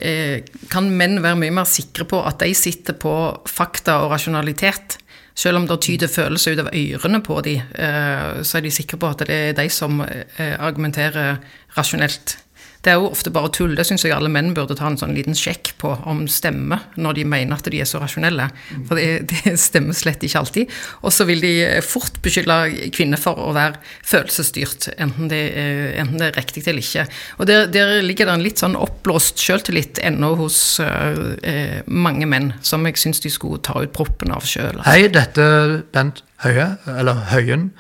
eh, 0.01 0.43
kan 0.73 0.91
menn 0.91 1.23
være 1.23 1.39
mye 1.45 1.55
mer 1.61 1.71
sikre 1.71 2.09
på 2.11 2.23
at 2.27 2.43
de 2.43 2.51
sitter 2.59 2.99
på 2.99 3.15
fakta 3.51 4.01
og 4.03 4.15
rasjonalitet. 4.17 4.99
Selv 5.35 5.59
om 5.59 5.65
det 5.67 5.81
tyder 5.83 6.11
følelser 6.11 6.55
ut 6.55 6.63
av 6.63 6.69
ørene 6.71 7.19
på 7.27 7.41
dem, 7.43 7.65
så 7.75 8.61
er 8.61 8.63
de 8.63 8.71
sikre 8.71 9.01
på 9.03 9.09
at 9.09 9.25
det 9.27 9.35
er 9.35 9.57
de 9.59 9.65
som 9.67 9.99
argumenterer 9.99 11.41
rasjonelt. 11.75 12.37
Det 12.85 12.93
er 12.93 13.01
jo 13.01 13.09
ofte 13.09 13.33
bare 13.33 13.49
tull. 13.55 13.73
Det 13.79 13.87
syns 13.89 14.05
jeg 14.05 14.13
alle 14.13 14.29
menn 14.33 14.53
burde 14.57 14.77
ta 14.77 14.91
en 14.91 14.99
sånn 15.01 15.15
liten 15.17 15.37
sjekk 15.39 15.73
på 15.81 15.95
om 16.11 16.25
stemmer, 16.29 16.83
når 17.01 17.17
de 17.19 17.25
mener 17.29 17.57
at 17.57 17.71
de 17.73 17.81
er 17.81 17.89
så 17.89 18.01
rasjonelle. 18.03 18.51
For 18.89 19.01
det, 19.01 19.25
det 19.33 19.55
stemmer 19.61 19.97
slett 19.97 20.25
ikke 20.27 20.43
alltid. 20.43 20.75
Og 21.01 21.15
så 21.15 21.27
vil 21.29 21.41
de 21.45 21.55
fort 21.87 22.21
beskylde 22.25 22.59
kvinner 22.95 23.21
for 23.21 23.41
å 23.41 23.55
være 23.57 23.81
følelsesstyrt, 24.05 24.91
enten 25.01 25.33
det, 25.33 25.41
er, 25.57 25.95
enten 26.03 26.21
det 26.21 26.29
er 26.29 26.39
riktig 26.39 26.67
eller 26.69 26.85
ikke. 26.85 27.07
Og 27.39 27.49
der, 27.49 27.67
der, 27.73 27.95
ligger 28.05 28.29
det 28.29 28.37
en 28.37 28.45
litt 28.45 28.61
sånn 28.61 28.77
oppblåst 28.77 29.41
sjøltillit 29.41 30.03
ennå 30.05 30.35
hos 30.43 30.61
uh, 30.85 31.81
mange 31.89 32.29
menn, 32.29 32.53
som 32.65 32.85
jeg 32.89 33.01
syns 33.01 33.25
de 33.25 33.33
skulle 33.33 33.63
ta 33.65 33.79
ut 33.81 33.97
proppen 33.97 34.35
av 34.35 34.45
sjøl. 34.49 34.75
Altså. 34.77 34.87
Hei, 34.91 35.09
dette 35.15 35.49
Bent 35.95 36.25
Høie, 36.45 36.75
eller 36.91 37.27
Høyen. 37.33 37.71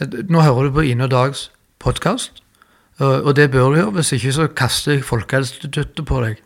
Nå 0.00 0.40
hører 0.40 0.68
du 0.68 0.76
på 0.78 0.88
Ine 0.88 1.08
og 1.08 1.12
Dags 1.12 1.48
podkast. 1.82 2.40
Og 2.98 3.36
det 3.36 3.50
bør 3.50 3.70
du 3.70 3.76
gjøre, 3.78 3.94
hvis 3.98 4.12
ikke 4.16 4.32
så 4.34 4.48
kaster 4.58 4.96
jeg 4.96 5.04
Folkehelseinstituttet 5.06 6.06
på 6.06 6.20
deg. 6.24 6.40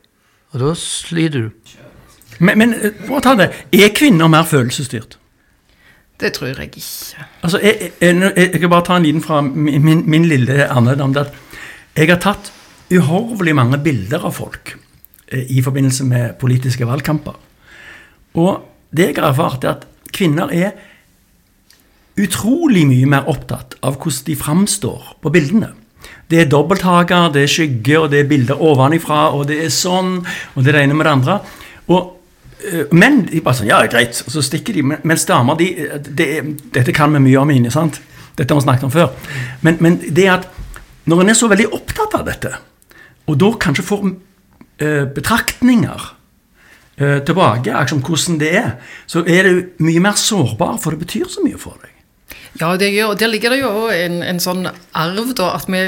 Og 0.52 0.60
da 0.60 0.74
sliter 0.76 1.46
du. 1.46 1.50
Men, 2.38 2.58
men 2.58 2.74
for 3.06 3.20
å 3.20 3.24
ta 3.24 3.32
det, 3.38 3.48
er 3.72 3.94
kvinner 3.96 4.28
mer 4.28 4.44
følelsesstyrt? 4.48 5.16
Det 6.20 6.32
tror 6.36 6.52
jeg 6.52 6.68
ikke. 6.68 6.82
Altså, 7.42 7.58
jeg, 7.62 7.92
jeg, 8.00 8.32
jeg, 8.36 8.60
kan 8.60 8.70
bare 8.70 8.86
ta 8.86 8.98
en 8.98 9.06
liten 9.06 9.24
fra 9.24 9.40
min, 9.42 10.04
min 10.10 10.28
lille 10.28 10.68
andedam. 10.70 11.16
Jeg 11.96 12.10
har 12.12 12.20
tatt 12.22 12.52
uhorvelig 12.92 13.54
mange 13.56 13.80
bilder 13.82 14.28
av 14.28 14.36
folk 14.36 14.74
eh, 15.32 15.48
i 15.50 15.62
forbindelse 15.64 16.06
med 16.06 16.36
politiske 16.40 16.86
valgkamper. 16.86 17.38
Og 18.38 18.52
det 18.92 19.08
jeg 19.08 19.18
har 19.18 19.32
erfart, 19.32 19.64
er 19.64 19.78
at 19.78 19.86
kvinner 20.12 20.52
er 20.52 20.76
utrolig 22.20 22.84
mye 22.86 23.08
mer 23.08 23.28
opptatt 23.32 23.78
av 23.80 23.96
hvordan 23.96 24.26
de 24.28 24.36
framstår 24.36 25.14
på 25.24 25.32
bildene. 25.32 25.72
Det 26.32 26.40
er 26.40 26.48
dobbelthaker, 26.48 27.28
det 27.34 27.44
er 27.44 27.50
skygge, 27.50 27.98
og 28.00 28.08
det 28.12 28.22
er 28.22 28.28
bilder 28.30 28.60
ovenifra, 28.64 29.26
og 29.36 29.44
det 29.50 29.58
er 29.66 29.72
sånn, 29.74 30.14
og 30.54 30.62
det 30.62 30.72
er 30.72 30.78
det 30.78 30.84
ene 30.86 30.96
med 30.96 31.04
det 31.04 31.12
andre. 31.12 31.34
Og 31.92 32.00
uh, 32.62 32.94
Menn 32.96 33.26
de 33.28 33.42
bare 33.44 33.58
sånn 33.58 33.68
Ja, 33.68 33.82
greit. 33.90 34.22
Og 34.24 34.32
så 34.32 34.44
stikker 34.46 34.78
de. 34.78 34.86
Mens 34.86 35.26
damer 35.28 35.58
de, 35.60 35.68
det, 36.08 36.30
Dette 36.72 36.96
kan 36.96 37.12
vi 37.12 37.20
mye 37.26 37.42
om 37.42 37.52
inne, 37.52 37.72
sant? 37.74 38.00
Dette 38.38 38.48
har 38.48 38.62
vi 38.62 38.64
snakket 38.64 38.88
om 38.88 38.94
før. 38.94 39.12
Men, 39.60 39.76
men, 39.84 40.00
det 40.08 40.26
at 40.32 40.48
når 41.10 41.24
en 41.24 41.34
er 41.34 41.36
så 41.36 41.50
veldig 41.52 41.68
opptatt 41.74 42.16
av 42.16 42.24
dette, 42.30 42.56
og 43.28 43.38
da 43.38 43.52
kanskje 43.60 43.84
får 43.84 44.08
uh, 44.08 45.04
betraktninger 45.12 46.08
uh, 46.08 47.18
tilbake 47.28 47.84
om 47.92 48.00
hvordan 48.00 48.40
det 48.40 48.54
er, 48.62 48.76
så 49.10 49.26
er 49.26 49.50
du 49.50 49.84
mye 49.84 50.00
mer 50.00 50.16
sårbar, 50.16 50.78
for 50.80 50.94
det 50.94 51.04
betyr 51.04 51.28
så 51.28 51.44
mye 51.44 51.60
for 51.60 51.76
deg. 51.82 51.91
Ja, 52.60 52.74
det 52.76 52.90
gjør, 52.92 53.14
der 53.16 53.30
ligger 53.32 53.54
det 53.54 53.62
jo 53.62 53.86
en, 53.88 54.18
en 54.26 54.40
sånn 54.42 54.66
arv, 54.68 55.30
da, 55.38 55.54
at 55.56 55.70
vi, 55.72 55.80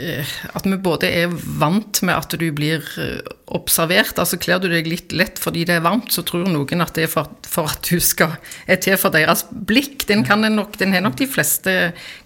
eh, 0.00 0.30
at 0.56 0.64
vi, 0.64 0.78
både 0.80 1.10
er 1.12 1.34
vant 1.60 2.00
med 2.08 2.16
at 2.16 2.32
du 2.40 2.46
blir 2.56 2.86
eh, 3.02 3.18
observert. 3.52 4.16
altså 4.16 4.38
Kler 4.40 4.62
du 4.62 4.70
deg 4.72 4.88
litt 4.88 5.12
lett 5.12 5.36
fordi 5.42 5.66
det 5.68 5.76
er 5.76 5.84
varmt, 5.84 6.08
så 6.14 6.24
tror 6.24 6.48
noen 6.48 6.80
at 6.80 6.96
det 6.96 7.04
er 7.04 7.12
for, 7.12 7.28
for 7.44 7.68
at 7.68 7.84
du 7.84 8.00
skal, 8.00 8.32
er 8.64 8.80
til 8.80 8.96
for 9.00 9.12
deres 9.12 9.44
blikk. 9.50 10.06
Den, 10.08 10.24
kan 10.24 10.40
nok, 10.40 10.78
den 10.80 10.96
har 10.96 11.04
nok 11.04 11.18
de 11.20 11.28
fleste 11.28 11.76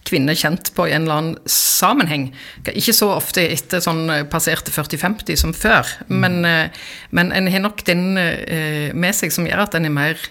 kvinner 0.06 0.38
kjent 0.38 0.70
på 0.76 0.86
i 0.86 0.94
en 0.94 1.08
eller 1.08 1.18
annen 1.18 1.50
sammenheng. 1.50 2.30
Ikke 2.70 2.94
så 2.94 3.10
ofte 3.16 3.42
etter 3.42 3.82
sånn 3.82 4.06
eh, 4.06 4.22
passerte 4.30 4.70
40-50 4.70 5.42
som 5.42 5.56
før, 5.56 5.90
men, 6.06 6.44
men 7.10 7.34
en 7.34 7.50
har 7.50 7.66
nok 7.66 7.82
den 7.90 8.14
med 8.14 9.18
seg 9.18 9.34
som 9.34 9.50
gjør 9.50 9.66
at 9.66 9.74
en 9.78 9.90
er 9.90 9.98
mer 9.98 10.30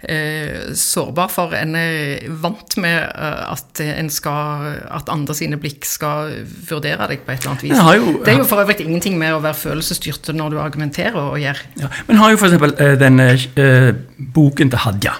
sårbar 0.00 1.28
for. 1.28 1.52
En 1.56 1.74
er 1.76 2.24
vant 2.40 2.76
med 2.80 2.98
eh, 3.04 3.40
at, 3.52 3.82
skal, 4.14 4.68
at 4.88 5.10
andre 5.12 5.36
sine 5.36 5.58
blikk 5.60 5.84
skal 5.88 6.32
vurdere 6.70 7.08
deg 7.10 7.24
på 7.26 7.34
et 7.34 7.42
eller 7.42 7.52
annet 7.52 7.64
vis. 7.66 7.76
Jo, 7.76 8.14
det 8.24 8.32
er 8.32 8.38
jo 8.40 8.48
for 8.48 8.62
øvrig 8.62 8.80
ingenting 8.86 9.18
med 9.20 9.36
å 9.36 9.42
være 9.44 9.58
følelsesstyrt 9.60 10.32
når 10.36 10.54
du 10.54 10.60
argumenterer 10.62 11.20
og 11.20 11.40
gjør. 11.42 11.60
Ja, 11.82 11.90
men 12.08 12.22
har 12.22 12.32
jo 12.32 12.40
f.eks. 12.40 12.56
Eh, 12.70 12.94
denne 13.00 13.28
eh, 13.36 13.90
boken 14.32 14.72
til 14.72 14.84
Hadia. 14.86 15.16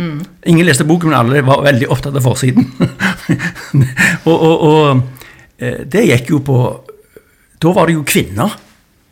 Mm. 0.00 0.22
Ingen 0.48 0.64
leste 0.64 0.86
boken, 0.88 1.10
men 1.10 1.18
alle 1.18 1.44
var 1.44 1.66
veldig 1.66 1.90
opptatt 1.92 2.16
av 2.16 2.24
forsiden. 2.24 2.70
og, 4.30 4.36
og, 4.36 4.56
og, 4.70 5.28
eh, 5.58 5.82
det 5.84 6.06
gikk 6.08 6.34
jo 6.36 6.44
på 6.46 6.56
Da 7.60 7.72
var 7.76 7.90
det 7.90 7.98
jo 7.98 8.06
kvinner 8.08 8.54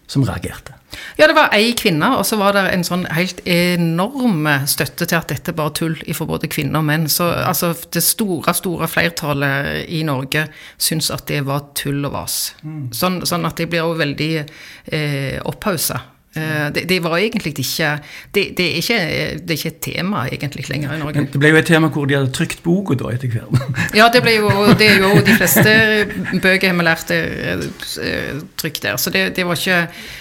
som 0.08 0.24
reagerte. 0.24 0.77
Ja, 1.18 1.26
det 1.26 1.34
var 1.34 1.50
ei 1.56 1.72
kvinne, 1.74 2.12
og 2.14 2.22
så 2.26 2.36
var 2.38 2.54
det 2.54 2.62
en 2.70 2.84
sånn 2.86 3.02
helt 3.10 3.40
enorm 3.50 4.46
støtte 4.70 5.08
til 5.08 5.18
at 5.18 5.32
dette 5.32 5.54
bare 5.56 5.74
tull 5.74 5.96
for 6.14 6.30
både 6.30 6.46
kvinner 6.50 6.78
og 6.78 6.86
menn. 6.86 7.08
Så 7.10 7.26
altså, 7.42 7.72
det 7.94 8.04
store, 8.06 8.54
store 8.54 8.86
flertallet 8.86 9.88
i 9.90 10.04
Norge 10.06 10.46
syns 10.78 11.10
at 11.10 11.26
det 11.30 11.42
var 11.48 11.72
tull 11.78 12.06
og 12.06 12.14
vas. 12.14 12.38
Mm. 12.62 12.84
Sånn, 12.94 13.18
sånn, 13.26 13.48
at 13.50 13.58
det 13.58 13.66
blir 13.72 13.82
jo 13.82 13.98
veldig 13.98 14.30
eh, 14.38 15.42
opphausa 15.42 16.04
det, 16.74 16.84
det, 16.88 16.98
var 17.04 17.16
egentlig 17.18 17.54
ikke 17.58 17.90
det, 18.34 18.44
det, 18.58 18.66
er 18.66 18.76
ikke 18.82 18.98
det, 19.38 19.50
er 19.50 19.56
ikke 19.56 19.72
et 19.72 19.80
tema 19.84 20.24
egentlig 20.26 20.66
lenger 20.70 20.94
i 20.94 21.00
Norge. 21.02 21.26
Det 21.32 21.40
ble 21.40 21.52
jo 21.52 21.60
et 21.60 21.68
tema 21.68 21.90
hvor 21.92 22.08
de 22.08 22.18
hadde 22.18 22.32
trykt 22.36 22.62
boka 22.64 22.96
da 22.98 23.12
etter 23.14 23.32
hvert. 23.32 23.68
ja, 23.98 24.08
det, 24.12 24.22
ble 24.24 24.36
jo, 24.38 24.50
det 24.78 24.90
er 24.92 25.02
jo 25.02 25.12
de 25.26 25.36
fleste 25.38 25.74
bøker 26.44 26.76
vi 26.78 26.86
lærte 26.86 27.18
eh, 27.18 28.42
trykt 28.60 28.82
der. 28.84 28.96
Så 29.00 29.12
det, 29.14 29.36
var 29.46 29.58
ikke 29.58 29.80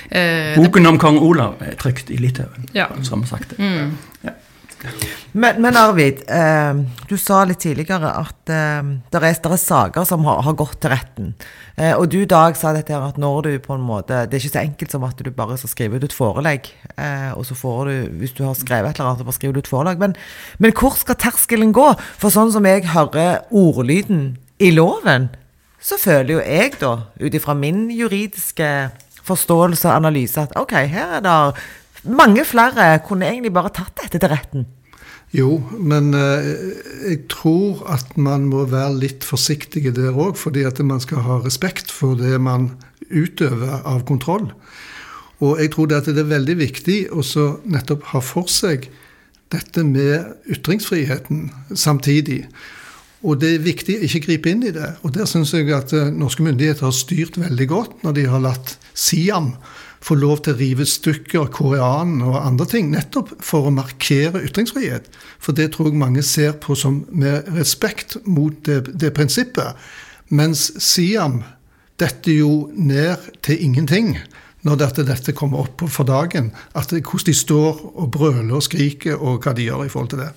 eh, 0.10 0.58
Boken 0.58 0.92
om 0.94 1.00
kong 1.02 1.20
Olav 1.24 1.62
er 1.66 1.78
trykt 1.80 2.12
i 2.14 2.20
Litauen, 2.22 2.70
ja. 2.76 2.90
som 3.08 3.26
sagt. 3.28 3.58
Mm. 3.60 3.96
Men, 5.38 5.60
men, 5.62 5.78
Arvid, 5.78 6.24
eh, 6.32 6.80
du 7.10 7.16
sa 7.20 7.44
litt 7.46 7.60
tidligere 7.62 8.10
at 8.10 8.52
eh, 8.52 8.90
det 9.12 9.20
er, 9.20 9.28
er, 9.30 9.60
saker 9.62 10.08
som 10.08 10.26
har, 10.28 10.42
har 10.46 10.58
gått 10.58 10.80
til 10.82 10.94
retten. 10.94 11.34
Eh, 11.78 11.94
og 11.94 12.08
du 12.14 12.24
Dag 12.30 12.58
sa 12.58 12.74
dette 12.74 12.94
her 12.96 13.06
at 13.06 13.20
når 13.22 13.42
du 13.46 13.52
på 13.62 13.76
en 13.76 13.84
måte 13.86 14.24
Det 14.26 14.38
er 14.38 14.42
ikke 14.42 14.56
så 14.56 14.64
enkelt 14.64 14.94
som 14.96 15.06
at 15.06 15.20
du 15.22 15.30
bare 15.36 15.60
skal 15.62 15.72
skrive 15.72 16.00
ut 16.00 16.08
et 16.08 16.16
forelegg, 16.16 16.72
eh, 16.98 17.32
og 17.38 17.46
så 17.48 17.58
får 17.58 17.82
du, 17.90 17.96
hvis 18.22 18.36
du 18.38 18.44
har 18.48 18.58
skrevet 18.58 18.92
et 18.92 19.02
eller 19.02 19.12
annet, 19.12 19.24
så 19.24 19.30
bare 19.30 19.40
skriver 19.40 19.58
du 19.58 19.64
ut 19.64 19.74
forelegg. 19.74 20.02
Men, 20.02 20.16
men 20.58 20.76
hvor 20.78 20.98
skal 20.98 21.20
terskelen 21.22 21.76
gå? 21.76 21.90
For 22.18 22.34
sånn 22.34 22.54
som 22.56 22.66
jeg 22.68 22.88
hører 22.94 23.44
ordlyden 23.52 24.38
i 24.58 24.72
loven, 24.74 25.30
så 25.78 26.00
føler 26.02 26.34
jo 26.34 26.40
jeg 26.42 26.80
da, 26.82 26.94
ut 27.22 27.36
ifra 27.38 27.54
min 27.54 27.88
juridiske 27.94 28.72
forståelse 29.28 29.90
og 29.90 29.96
analyse, 29.96 30.42
at 30.42 30.56
ok, 30.58 30.74
her 30.90 31.20
er 31.20 31.24
det 31.26 31.36
mange 32.04 32.46
flere 32.46 32.98
kunne 33.06 33.30
egentlig 33.30 33.54
bare 33.56 33.74
tatt 33.74 33.96
dette 34.04 34.22
til 34.22 34.32
retten. 34.32 34.68
Jo, 35.36 35.58
men 35.76 36.14
eh, 36.16 36.46
jeg 37.04 37.26
tror 37.32 37.82
at 37.92 38.14
man 38.16 38.46
må 38.48 38.64
være 38.72 38.96
litt 39.02 39.26
forsiktig 39.28 39.90
der 39.96 40.16
òg, 40.16 40.38
fordi 40.40 40.64
at 40.64 40.80
man 40.80 41.04
skal 41.04 41.26
ha 41.26 41.42
respekt 41.44 41.92
for 41.92 42.16
det 42.16 42.40
man 42.40 42.72
utøver 43.12 43.82
av 43.84 44.06
kontroll. 44.08 44.48
Og 45.44 45.60
jeg 45.62 45.74
tror 45.76 45.92
at 45.98 46.08
det 46.08 46.24
er 46.24 46.32
veldig 46.32 46.56
viktig 46.58 46.98
å 47.12 47.22
nettopp 47.68 48.08
ha 48.14 48.24
for 48.24 48.48
seg 48.50 48.88
dette 49.52 49.84
med 49.84 50.50
ytringsfriheten 50.52 51.52
samtidig. 51.76 52.46
Og 53.28 53.40
det 53.42 53.56
er 53.56 53.66
viktig 53.66 53.98
å 53.98 54.08
ikke 54.08 54.24
gripe 54.28 54.52
inn 54.52 54.64
i 54.68 54.74
det. 54.76 54.94
Og 55.04 55.14
der 55.16 55.28
syns 55.30 55.54
jeg 55.56 55.72
at 55.76 55.92
eh, 55.96 56.12
norske 56.14 56.46
myndigheter 56.46 56.88
har 56.88 56.96
styrt 56.96 57.40
veldig 57.42 57.68
godt 57.68 58.04
når 58.08 58.16
de 58.16 58.26
har 58.32 58.44
latt 58.44 58.78
Siam 58.94 59.56
få 60.04 60.18
lov 60.20 60.44
til 60.46 60.56
å 60.56 60.60
rive 60.60 60.86
stykker 60.88 61.50
Koreanen 61.54 62.22
og 62.26 62.40
andre 62.40 62.68
ting, 62.70 62.92
nettopp 62.94 63.34
for 63.44 63.68
å 63.68 63.74
markere 63.74 64.44
ytringsfrihet. 64.46 65.10
For 65.40 65.58
det 65.58 65.72
tror 65.74 65.92
jeg 65.92 66.02
mange 66.02 66.24
ser 66.26 66.56
på 66.62 66.78
som 66.78 67.04
med 67.10 67.50
respekt 67.58 68.18
mot 68.26 68.58
det, 68.68 68.84
det 68.94 69.14
prinsippet. 69.18 69.78
Mens 70.30 70.70
Siam 70.84 71.42
detter 71.98 72.36
jo 72.44 72.52
ned 72.76 73.32
til 73.46 73.64
ingenting 73.64 74.18
når 74.68 74.82
dette, 74.82 75.06
dette 75.08 75.36
kommer 75.38 75.64
opp 75.64 75.86
for 75.90 76.08
dagen. 76.08 76.52
At 76.76 76.92
det, 76.92 77.06
hvordan 77.06 77.32
de 77.32 77.38
står 77.38 77.84
og 77.94 78.10
brøler 78.14 78.58
og 78.58 78.66
skriker, 78.66 79.16
og 79.16 79.46
hva 79.46 79.56
de 79.56 79.70
gjør 79.70 79.86
i 79.86 79.92
forhold 79.94 80.12
til 80.14 80.26
det. 80.26 80.34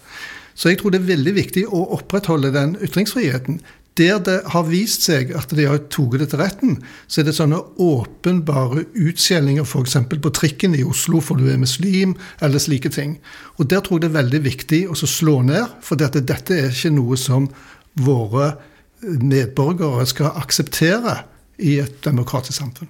Så 0.54 0.70
jeg 0.70 0.80
tror 0.80 0.92
det 0.92 1.00
er 1.00 1.12
veldig 1.14 1.34
viktig 1.36 1.62
å 1.72 1.86
opprettholde 1.96 2.52
den 2.54 2.74
ytringsfriheten. 2.84 3.60
Der 3.98 4.20
det 4.22 4.36
har 4.52 4.68
vist 4.68 5.02
seg 5.08 5.32
at 5.36 5.50
de 5.56 5.66
har 5.66 5.82
tatt 5.90 6.18
det 6.20 6.28
til 6.30 6.40
retten, 6.40 6.76
så 7.10 7.20
er 7.20 7.26
det 7.26 7.34
sånne 7.36 7.58
åpenbare 7.82 8.84
utskjellinger 8.94 9.66
f.eks. 9.66 9.96
på 10.14 10.32
trikken 10.36 10.76
i 10.78 10.84
Oslo 10.86 11.20
for 11.24 11.40
du 11.40 11.50
er 11.50 11.58
muslim, 11.60 12.14
eller 12.40 12.62
slike 12.62 12.92
ting. 12.94 13.18
Og 13.58 13.70
Der 13.70 13.80
tror 13.80 13.98
jeg 13.98 14.06
det 14.06 14.12
er 14.12 14.22
veldig 14.22 14.42
viktig 14.46 14.80
å 14.88 14.94
slå 14.94 15.40
ned, 15.42 15.66
for 15.82 16.00
dette, 16.00 16.22
dette 16.22 16.54
er 16.54 16.70
ikke 16.70 16.94
noe 16.94 17.18
som 17.18 17.50
våre 17.98 18.54
medborgere 19.02 20.06
skal 20.06 20.36
akseptere 20.38 21.22
i 21.58 21.78
et 21.82 22.00
demokratisk 22.04 22.60
samfunn. 22.60 22.88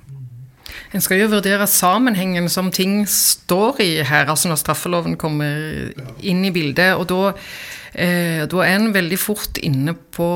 En 0.94 1.02
skal 1.02 1.20
jo 1.22 1.30
vurdere 1.30 1.66
sammenhengen 1.70 2.48
som 2.50 2.70
ting 2.74 3.02
står 3.08 3.82
i 3.82 3.90
her, 4.06 4.30
altså 4.30 4.50
når 4.50 4.60
straffeloven 4.62 5.16
kommer 5.20 5.90
inn 6.22 6.44
i 6.44 6.54
bildet. 6.54 6.94
og 6.94 7.06
da 7.10 7.32
eh, 7.94 8.42
da 8.50 8.62
er 8.64 8.76
en 8.76 8.92
veldig 8.94 9.18
fort 9.20 9.58
inne 9.62 9.94
på 9.94 10.28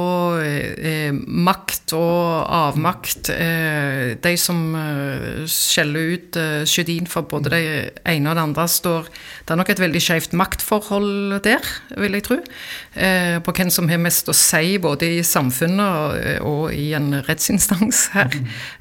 eh, 0.42 1.14
makt 1.14 1.94
og 1.96 2.44
avmakt. 2.54 3.30
Eh, 3.32 4.14
de 4.24 4.34
som 4.40 4.60
eh, 4.78 5.44
skjeller 5.50 6.14
ut 6.14 6.38
eh, 6.40 6.66
Sjødin 6.68 7.08
for 7.10 7.28
både 7.30 7.52
det 7.54 7.62
ene 8.10 8.32
og 8.32 8.38
det 8.38 8.44
andre, 8.44 8.68
står 8.68 9.10
Det 9.44 9.54
er 9.54 9.60
nok 9.60 9.72
et 9.74 9.82
veldig 9.82 10.02
skjevt 10.02 10.36
maktforhold 10.38 11.40
der, 11.44 11.72
vil 11.96 12.18
jeg 12.18 12.26
tro. 12.28 12.38
Eh, 12.94 13.40
på 13.44 13.56
hvem 13.56 13.72
som 13.74 13.90
har 13.90 14.02
mest 14.02 14.30
å 14.30 14.36
si 14.36 14.78
både 14.82 15.10
i 15.18 15.24
samfunnet 15.26 15.84
og, 15.84 16.48
og 16.48 16.64
i 16.74 16.92
en 16.96 17.12
rettsinstans 17.26 18.08
her. 18.16 18.32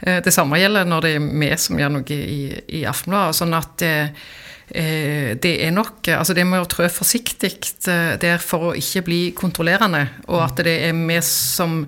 Eh, 0.01 0.21
det 0.23 0.33
samme 0.33 0.61
gjelder 0.61 0.87
når 0.87 1.05
det 1.05 1.17
er 1.17 1.27
vi 1.43 1.51
som 1.59 1.77
gjør 1.79 1.97
noe 1.97 2.15
i, 2.15 2.39
i 2.79 2.85
Aftenbladet. 2.89 3.37
sånn 3.37 3.57
at 3.57 3.83
eh, 3.85 4.09
Eh, 4.13 4.42
det 4.69 5.51
er 5.65 5.73
nok 5.75 6.07
altså 6.07 6.33
Det 6.33 6.45
må 6.47 6.61
jo 6.61 6.69
trø 6.71 6.87
forsiktig 6.89 7.51
eh, 7.91 8.15
der 8.21 8.41
for 8.41 8.69
å 8.69 8.75
ikke 8.77 9.03
bli 9.05 9.21
kontrollerende, 9.35 10.07
og 10.31 10.43
at 10.45 10.63
det 10.65 10.77
er 10.87 10.95
vi 10.97 11.19
som 11.27 11.83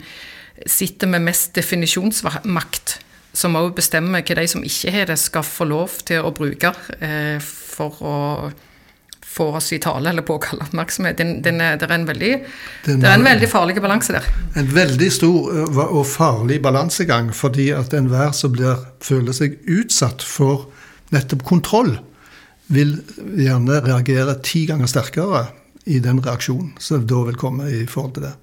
sitter 0.66 1.10
med 1.12 1.26
mest 1.26 1.56
definisjonsmakt, 1.56 3.00
som 3.36 3.58
òg 3.60 3.74
bestemmer 3.76 4.24
hva 4.24 4.38
de 4.40 4.48
som 4.48 4.64
ikke 4.64 4.94
har 4.96 5.10
det, 5.10 5.18
skal 5.20 5.44
få 5.44 5.68
lov 5.68 5.98
til 6.08 6.24
å 6.24 6.32
bruke 6.36 6.72
eh, 7.00 7.40
for 7.44 8.00
å 8.04 8.16
få 9.36 9.50
oss 9.60 9.74
i 9.76 9.80
tale 9.84 10.10
eller 10.10 10.24
påkalle 10.24 10.64
oppmerksomhet. 10.64 11.18
Den, 11.20 11.42
den 11.44 11.60
er, 11.60 11.76
det, 11.80 11.90
er 11.90 11.96
en 11.98 12.08
veldig, 12.08 12.32
Den 12.86 13.02
det 13.04 13.10
er 13.10 13.18
en 13.20 13.28
veldig 13.28 13.50
farlig 13.52 13.76
balanse 13.84 14.16
der. 14.16 14.28
En 14.56 14.70
veldig 14.72 15.10
stor 15.12 15.50
og 15.84 16.04
farlig 16.08 16.62
balansegang, 16.64 17.34
fordi 17.36 17.70
at 17.76 17.94
enhver 17.98 18.32
som 18.38 18.54
blir, 18.56 18.80
føler 19.04 19.36
seg 19.36 19.58
utsatt 19.68 20.24
for 20.24 20.70
nettopp 21.12 21.44
kontroll, 21.48 21.98
vil 22.68 22.98
gjerne 23.38 23.82
reagere 23.86 24.38
ti 24.44 24.66
ganger 24.70 24.90
sterkere 24.90 25.46
i 25.86 26.00
den 26.02 26.22
reaksjonen 26.26 26.74
som 26.82 27.06
da 27.08 27.22
vil 27.28 27.38
komme 27.38 27.70
i 27.70 27.86
forhold 27.90 28.16
til 28.18 28.28
det. 28.28 28.34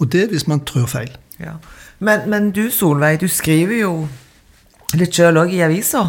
Og 0.00 0.08
det 0.12 0.30
hvis 0.30 0.46
man 0.48 0.64
trør 0.64 0.88
feil. 0.88 1.12
Ja. 1.40 1.58
Men, 2.00 2.24
men 2.32 2.50
du 2.56 2.70
Solveig, 2.72 3.20
du 3.20 3.28
skriver 3.28 3.82
jo 3.82 3.92
litt 4.96 5.16
sjøl 5.16 5.42
òg 5.42 5.52
i 5.52 5.60
avisa. 5.64 6.06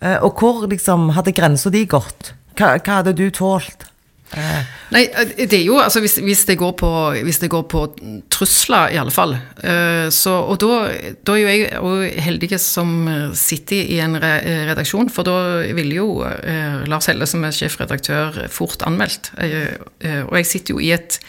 Eh, 0.00 0.16
og 0.24 0.40
hvor 0.40 0.64
liksom 0.70 1.10
hadde 1.16 1.34
grensa 1.36 1.72
di 1.72 1.84
gått? 1.88 2.32
Hva, 2.56 2.76
hva 2.80 3.00
hadde 3.00 3.16
du 3.16 3.28
tålt? 3.34 3.88
Eh, 4.34 4.62
Nei, 4.90 5.04
det 5.38 5.54
er 5.54 5.64
jo 5.66 5.78
altså 5.82 6.00
hvis, 6.02 6.16
hvis, 6.22 6.44
det 6.48 6.56
går 6.58 6.72
på, 6.78 6.88
hvis 7.26 7.38
det 7.42 7.50
går 7.50 7.64
på 7.70 7.82
trusler, 8.30 8.92
i 8.94 8.98
alle 9.00 9.14
fall. 9.14 9.36
eh, 9.62 10.08
Så, 10.10 10.30
og 10.30 10.58
da, 10.62 10.90
da 11.26 11.34
er 11.36 11.40
jo 11.42 11.48
jeg 11.52 11.80
òg 11.80 12.20
heldig 12.26 12.60
som 12.62 12.92
sitter 13.34 13.82
i 13.96 14.00
en 14.02 14.18
redaksjon, 14.18 15.10
for 15.10 15.26
da 15.26 15.36
ville 15.76 15.98
jo 15.98 16.22
eh, 16.26 16.82
Lars 16.90 17.06
Helle, 17.10 17.26
som 17.26 17.44
er 17.46 17.54
sjefredaktør, 17.54 18.46
fort 18.50 18.82
anmeldt. 18.86 19.32
Eh, 19.38 19.74
eh, 20.00 20.22
Og 20.26 20.36
jeg 20.40 20.46
sitter 20.46 20.74
jo 20.74 20.82
i 20.82 20.92
et 20.96 21.20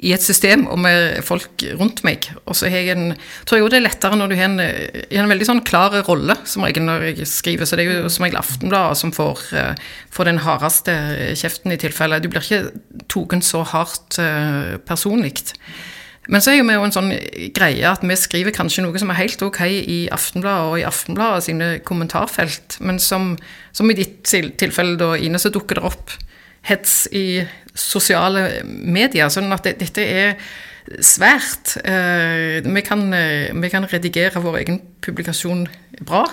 i 0.00 0.12
et 0.14 0.24
system 0.24 0.64
og 0.70 0.78
med 0.80 1.20
folk 1.26 1.64
rundt 1.78 2.02
meg. 2.06 2.30
Og 2.46 2.56
så 2.56 2.70
har 2.72 2.84
jeg 2.84 2.96
en, 2.96 3.14
tror 3.44 3.60
jeg 3.60 3.72
det 3.72 3.80
er 3.80 3.84
lettere 3.84 4.16
når 4.16 4.32
du 4.32 4.36
har 4.38 4.48
en, 4.48 4.62
en 4.62 5.32
veldig 5.32 5.48
sånn 5.48 5.62
klar 5.66 5.94
rolle 6.06 6.36
som 6.48 6.64
regel 6.64 6.86
når 6.86 7.06
jeg 7.10 7.28
skriver. 7.28 7.68
Så 7.68 7.76
det 7.76 7.86
er 7.86 8.02
jo 8.02 8.12
som 8.12 8.24
regel 8.24 8.40
Aftenbladet 8.40 9.00
som 9.02 9.12
får, 9.14 9.44
eh, 9.60 9.86
får 10.14 10.30
den 10.30 10.42
hardeste 10.46 10.96
kjeften 11.38 11.76
i 11.76 11.80
tilfelle. 11.80 12.20
Du 12.22 12.30
blir 12.32 12.44
ikke 12.44 12.72
tatt 13.10 13.46
så 13.46 13.62
hardt 13.66 14.18
uh, 14.22 14.76
personlig. 14.86 15.34
Men 16.30 16.42
så 16.42 16.52
er 16.52 16.62
vi 16.62 16.74
jo 16.76 16.84
en 16.86 16.94
sånn 16.94 17.10
greie 17.56 17.90
at 17.90 18.04
vi 18.06 18.16
skriver 18.18 18.54
kanskje 18.54 18.84
noe 18.84 18.98
som 19.00 19.10
er 19.12 19.18
helt 19.22 19.42
ok 19.42 19.60
i 19.66 20.00
Aftenbladet 20.14 20.70
og 20.70 20.78
i 20.78 20.86
Aftenbladet 20.86 21.46
sine 21.48 21.70
kommentarfelt, 21.86 22.76
men 22.84 23.00
som, 23.02 23.32
som 23.74 23.90
i 23.90 23.96
ditt 23.98 24.22
tilfelle, 24.30 24.98
da, 25.00 25.14
Ine, 25.18 25.40
så 25.42 25.52
dukker 25.52 25.80
det 25.80 25.88
opp 25.90 26.14
hets 26.68 27.06
i 27.16 27.40
sosiale 27.80 28.62
medier. 28.64 29.30
Sånn 29.32 29.50
at 29.54 29.66
det, 29.66 29.78
dette 29.80 30.04
er 30.04 30.36
svært. 31.04 31.76
Eh, 31.84 32.60
vi, 32.64 32.84
kan, 32.86 33.12
eh, 33.14 33.50
vi 33.54 33.72
kan 33.72 33.88
redigere 33.88 34.42
vår 34.42 34.60
egen 34.62 34.80
publikasjon 35.04 35.66
bra. 36.06 36.24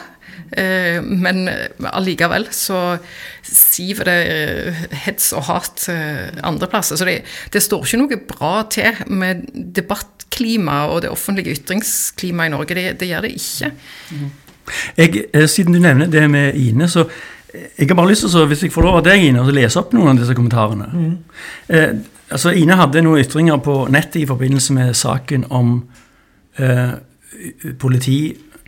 Eh, 0.51 1.01
men 1.01 1.47
allikevel 1.91 2.47
så 2.53 2.97
siver 3.43 4.09
det 4.09 4.97
hets 5.05 5.31
og 5.35 5.47
hat 5.49 5.87
andre 5.89 6.69
plasser. 6.71 6.99
Så 6.99 7.07
det, 7.07 7.21
det 7.53 7.63
står 7.63 7.85
ikke 7.85 8.01
noe 8.03 8.21
bra 8.33 8.55
til 8.71 9.05
med 9.11 9.47
debattklimaet 9.53 10.93
og 10.93 11.05
det 11.05 11.13
offentlige 11.13 11.57
ytringsklimaet 11.57 12.51
i 12.51 12.55
Norge. 12.57 12.77
Det, 12.77 12.89
det 13.01 13.11
gjør 13.11 13.27
det 13.27 13.37
ikke. 13.37 13.73
Jeg, 14.97 15.25
eh, 15.33 15.47
siden 15.49 15.73
du 15.73 15.79
nevner 15.79 16.09
det 16.11 16.29
med 16.31 16.55
Ine, 16.55 16.89
så 16.89 17.07
jeg 17.77 17.87
har 17.89 17.95
bare 17.99 18.09
lyst 18.11 18.25
til, 18.25 18.37
å, 18.39 18.45
hvis 18.49 18.63
jeg 18.67 18.71
får 18.75 18.85
lov 18.87 18.99
av 18.99 19.03
deg, 19.07 19.23
Ine, 19.29 19.41
å 19.43 19.51
lese 19.53 19.79
opp 19.81 19.93
noen 19.97 20.13
av 20.15 20.21
disse 20.23 20.35
kommentarene. 20.37 20.87
Eh, 21.69 21.93
altså, 22.31 22.51
Ine 22.57 22.75
hadde 22.79 23.01
noen 23.05 23.21
ytringer 23.23 23.61
på 23.63 23.85
nettet 23.93 24.21
i 24.23 24.27
forbindelse 24.29 24.73
med 24.77 24.95
saken 24.97 25.45
om 25.49 25.77
eh, 26.59 26.91
politi... 27.79 28.19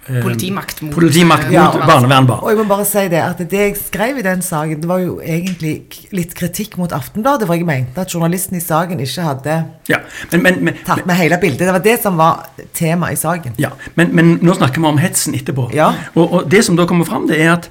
eh, 0.08 0.22
Politimakt 0.24 0.82
mot- 0.82 0.94
Politimakt 0.96 1.46
mot 1.46 1.54
Ja. 1.54 1.66
barnevernbarn. 1.86 2.40
og 2.44 2.50
jeg 2.50 2.58
må 2.58 2.64
bare 2.70 2.86
si 2.86 3.04
det, 3.12 3.20
at 3.22 3.38
det 3.38 3.60
jeg 3.60 3.76
skrev 3.78 4.18
i 4.18 4.22
den 4.26 4.42
saken, 4.42 4.80
det 4.82 4.88
var 4.90 5.00
jo 5.04 5.20
egentlig 5.22 5.74
litt 6.12 6.34
kritikk 6.38 6.78
mot 6.78 6.92
Aftenbladet, 6.96 7.46
for 7.48 7.54
jeg 7.60 7.66
mente 7.68 8.02
at 8.02 8.10
journalisten 8.16 8.58
i 8.58 8.64
saken 8.64 9.00
ikke 9.06 9.22
hadde 9.28 9.58
Ja, 9.90 10.00
men, 10.32 10.44
men, 10.44 10.64
men, 10.70 10.80
tatt 10.86 11.06
med 11.06 11.16
hele 11.20 11.38
bildet. 11.42 11.60
Det 11.68 11.76
var 11.76 11.84
det 11.86 11.98
som 12.02 12.18
var 12.18 12.48
tema 12.74 13.12
i 13.12 13.20
saken. 13.20 13.54
Ja, 13.62 13.70
men, 13.96 14.16
men 14.16 14.38
nå 14.42 14.56
snakker 14.58 14.82
vi 14.82 14.88
om 14.88 14.98
hetsen 14.98 15.36
etterpå. 15.38 15.70
Ja. 15.74 15.92
Og, 16.16 16.26
og 16.34 16.50
det 16.50 16.64
som 16.66 16.76
da 16.80 16.86
kommer 16.90 17.06
fram, 17.06 17.28
det 17.30 17.38
er 17.42 17.54
at 17.58 17.70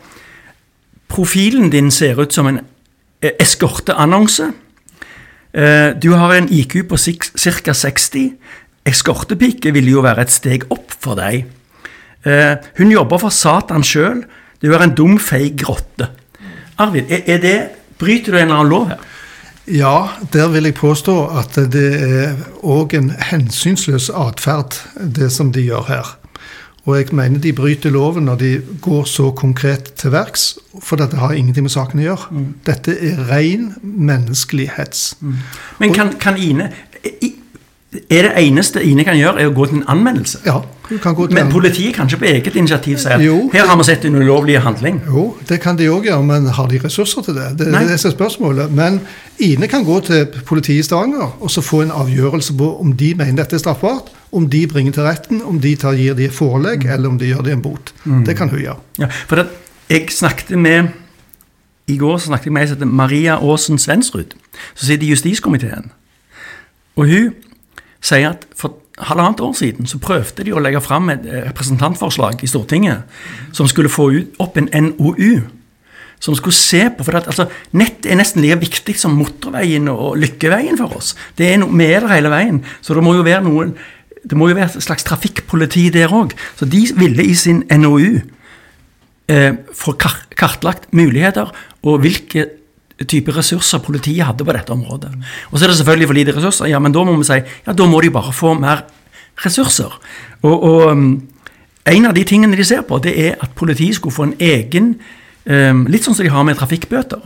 profilen 1.09 1.71
din 1.73 1.91
ser 1.91 2.19
ut 2.21 2.33
som 2.35 2.47
en 2.51 2.61
eh, 3.23 3.33
eskorteannonse. 3.41 4.51
Eh, 5.55 5.95
Du 6.01 6.13
har 6.13 6.35
en 6.35 6.49
IQ 6.53 6.89
på 6.89 6.97
ca. 6.97 7.73
60. 7.75 8.33
Eskortepike 8.87 9.73
ville 9.73 9.91
jo 9.91 10.03
være 10.05 10.23
et 10.27 10.33
steg 10.33 10.65
opp 10.71 10.93
for 11.01 11.19
deg. 11.19 11.47
Eh, 12.25 12.57
Hun 12.79 12.91
jobber 12.93 13.19
for 13.19 13.31
Satan 13.35 13.83
sjøl. 13.85 14.25
Du 14.63 14.73
er 14.75 14.83
en 14.83 14.95
dum, 14.95 15.19
feig 15.19 15.63
rotte. 15.69 16.09
Arvid, 16.79 17.11
er 17.11 17.39
det, 17.43 17.57
bryter 17.99 18.33
du 18.33 18.39
en 18.39 18.49
eller 18.49 18.55
annen 18.61 18.71
lov 18.71 18.89
her? 18.89 18.99
Ja, 19.69 20.09
der 20.33 20.49
vil 20.49 20.65
jeg 20.65 20.75
påstå 20.79 21.15
at 21.39 21.59
det 21.73 21.89
er 22.01 22.37
òg 22.65 22.95
en 22.97 23.11
hensynsløs 23.11 24.09
atferd, 24.11 24.79
det 24.97 25.29
som 25.33 25.51
de 25.53 25.61
gjør 25.67 25.85
her. 25.91 26.13
Og 26.89 26.97
jeg 26.97 27.13
mener 27.13 27.43
de 27.45 27.53
bryter 27.53 27.93
loven 27.93 28.25
når 28.25 28.39
de 28.41 28.51
går 28.81 29.05
så 29.05 29.29
konkret 29.37 29.93
til 30.01 30.15
verks, 30.15 30.55
for 30.81 30.97
dette 30.97 31.21
har 31.21 31.35
ingenting 31.37 31.67
med 31.67 31.75
saken 31.75 32.01
å 32.01 32.07
gjøre. 32.07 32.45
Dette 32.65 32.95
er 32.97 33.21
ren 33.29 33.75
menneskelig 33.83 34.71
hets. 34.79 35.11
Men 35.83 35.93
kan, 35.93 36.15
kan 36.23 36.41
Ine 36.41 36.71
Er 37.89 38.23
det 38.23 38.33
eneste 38.37 38.83
Ine 38.85 39.05
kan 39.05 39.17
gjøre, 39.17 39.41
er 39.41 39.49
å 39.49 39.53
gå 39.57 39.65
til 39.65 39.79
en 39.79 39.87
anmeldelse? 39.89 40.43
Ja, 40.45 40.59
du 40.91 40.99
kan 41.01 41.15
gå 41.17 41.25
til 41.27 41.39
Men 41.39 41.49
politiet 41.49 41.95
kan 41.97 42.05
ikke 42.05 42.19
på 42.21 42.27
eget 42.29 42.57
initiativ 42.61 42.99
si 43.01 43.09
at 43.09 43.23
Jo. 43.25 43.49
her 43.53 43.65
har 43.67 43.79
vi 43.81 43.85
sett 43.89 44.05
en 44.05 44.15
ulovlig 44.15 44.59
handling. 44.61 45.01
Jo, 45.07 45.37
det 45.49 45.61
kan 45.61 45.79
de 45.79 45.87
òg 45.89 46.05
gjøre, 46.05 46.23
men 46.23 46.47
har 46.53 46.69
de 46.69 46.81
ressurser 46.85 47.23
til 47.25 47.35
det? 47.35 47.47
Det, 47.59 47.69
er 47.73 47.87
det 47.89 47.97
er 48.05 48.13
spørsmålet. 48.13 48.71
Men 48.73 49.01
Ine 49.39 49.69
kan 49.69 49.85
gå 49.85 50.01
til 50.05 50.27
politiet 50.45 50.79
i 50.79 50.83
Stavanger 50.83 51.33
og 51.41 51.51
så 51.51 51.65
få 51.65 51.81
en 51.87 51.91
avgjørelse 51.91 52.53
på 52.59 52.69
om 52.81 52.93
de 52.93 53.15
mener 53.15 53.41
dette 53.41 53.57
er 53.57 53.65
straffbart, 53.65 54.13
om 54.33 54.51
de 54.51 54.67
bringer 54.67 54.93
til 54.93 55.03
retten, 55.09 55.43
om 55.43 55.61
de 55.61 55.75
tar, 55.77 55.97
gir 55.97 56.15
de 56.15 56.29
forelegg, 56.29 56.85
eller 56.85 57.09
om 57.09 57.19
de 57.19 57.33
gjør 57.33 57.43
det 57.43 57.53
en 57.57 57.63
bot. 57.63 57.95
Det 58.05 58.37
kan 58.37 58.49
hun 58.53 58.61
gjøre. 58.61 58.77
Ja, 58.99 59.09
for 59.29 59.37
det, 59.41 59.47
jeg 59.89 60.11
snakket 60.13 60.59
med 60.59 60.89
I 61.89 61.97
går 61.97 62.19
snakket 62.19 62.45
jeg 62.45 62.53
med 62.53 62.63
ei 62.63 62.69
som 62.69 62.77
heter 62.77 62.87
Maria 62.87 63.39
Aasen 63.41 63.79
Svensrud, 63.79 64.37
som 64.75 64.87
sitter 64.87 65.07
i 65.07 65.11
justiskomiteen. 65.15 65.89
Og 66.97 67.07
hun 67.09 67.31
sier 68.05 68.31
at 68.31 68.47
for 68.57 68.79
halvannet 68.99 69.41
år 69.41 69.53
siden 69.55 69.87
så 69.87 70.01
prøvde 70.03 70.47
de 70.47 70.55
å 70.55 70.63
legge 70.63 70.81
fram 70.83 71.11
et 71.13 71.27
eh, 71.27 71.45
representantforslag 71.51 72.43
i 72.43 72.51
Stortinget 72.51 73.07
som 73.55 73.69
skulle 73.71 73.93
få 73.93 74.11
opp 74.43 74.59
en 74.59 74.71
NOU. 74.73 75.45
Som 76.19 76.35
skulle 76.35 76.57
se 76.57 76.81
på, 76.91 77.05
for 77.07 77.15
altså, 77.21 77.47
Nett 77.79 78.07
er 78.07 78.19
nesten 78.19 78.43
like 78.43 78.59
viktig 78.59 78.97
som 78.99 79.15
motorveien 79.15 79.87
og 79.93 80.17
lykkeveien 80.19 80.79
for 80.81 80.97
oss. 80.99 81.13
Det 81.39 81.53
er 81.53 81.61
no, 81.63 81.69
Vi 81.71 81.87
er 81.87 82.03
der 82.03 82.17
hele 82.17 82.33
veien. 82.33 82.59
Så 82.83 82.97
det 82.97 83.05
må 83.07 83.15
jo 83.15 83.23
være 83.27 83.45
noen 83.47 83.77
det 84.29 84.37
må 84.37 84.49
jo 84.51 84.57
være 84.59 84.67
et 84.75 84.83
slags 84.83 85.07
trafikkpoliti 85.07 85.87
der 85.95 86.13
òg. 86.13 86.35
Så 86.59 86.67
de 86.67 86.83
ville 86.99 87.23
i 87.25 87.37
sin 87.39 87.63
NOU 87.71 88.19
eh, 89.31 89.53
få 89.75 89.95
kartlagt 89.95 90.91
muligheter 90.93 91.53
og 91.87 92.01
hvilke 92.03 92.49
type 93.07 93.33
ressurser 93.35 93.83
politiet 93.85 94.27
hadde 94.27 94.47
på 94.47 94.55
dette 94.57 94.75
området. 94.75 95.11
Og 95.51 95.59
så 95.59 95.65
er 95.65 95.73
det 95.73 95.77
selvfølgelig 95.79 96.09
for 96.11 96.19
lite 96.19 96.37
ressurser, 96.37 96.71
ja, 96.73 96.81
men 96.83 96.95
da 96.95 97.05
må 97.07 97.15
vi 97.21 97.29
si 97.29 97.39
ja, 97.39 97.75
da 97.75 97.87
må 97.87 98.01
de 98.03 98.11
bare 98.15 98.35
få 98.35 98.55
mer 98.59 98.83
ressurser. 99.45 99.95
Og, 100.43 100.57
og 100.57 100.91
um, 100.91 101.07
en 101.89 102.09
av 102.09 102.17
de 102.17 102.25
tingene 102.27 102.59
de 102.59 102.67
ser 102.67 102.83
på, 102.87 102.99
det 103.03 103.15
er 103.29 103.39
at 103.41 103.55
politiet 103.59 103.99
skulle 103.99 104.15
få 104.15 104.29
en 104.29 104.37
egen 104.41 104.97
um, 105.47 105.87
Litt 105.89 106.05
sånn 106.05 106.19
som 106.19 106.27
de 106.27 106.35
har 106.35 106.45
med 106.47 106.59
trafikkbøter. 106.59 107.23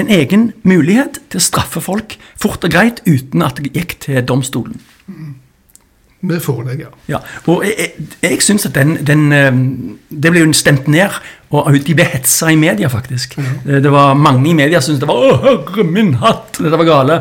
En 0.00 0.08
egen 0.08 0.50
mulighet 0.64 1.20
til 1.28 1.42
å 1.42 1.44
straffe 1.44 1.82
folk 1.84 2.16
fort 2.40 2.64
og 2.64 2.72
greit 2.72 3.04
uten 3.04 3.44
at 3.44 3.60
det 3.60 3.74
gikk 3.76 3.98
til 4.06 4.24
domstolen. 4.24 4.80
Med 6.22 6.38
forelegg, 6.40 6.84
ja. 6.84 6.90
Ja, 7.10 7.18
og 7.50 7.64
jeg, 7.66 7.74
jeg, 7.98 8.10
jeg 8.22 8.42
syns 8.46 8.68
at 8.68 8.76
den, 8.78 8.94
den 9.02 9.32
eh, 9.34 9.56
Det 10.08 10.30
ble 10.30 10.44
jo 10.44 10.52
stemt 10.54 10.86
ned, 10.86 11.16
og 11.52 11.74
de 11.84 11.94
ble 11.94 12.04
hetsa 12.08 12.48
i 12.52 12.56
media, 12.56 12.88
faktisk. 12.88 13.36
Det, 13.66 13.82
det 13.84 13.90
var 13.92 14.14
mange 14.16 14.50
i 14.50 14.54
media 14.56 14.80
som 14.80 14.94
syntes 14.94 15.00
det 15.04 15.08
var 15.08 15.20
'Å, 15.20 15.40
herre 15.42 15.84
min 15.84 16.14
hatt!' 16.14 16.58
Dette 16.62 16.78
var 16.80 16.88
gale. 16.88 17.18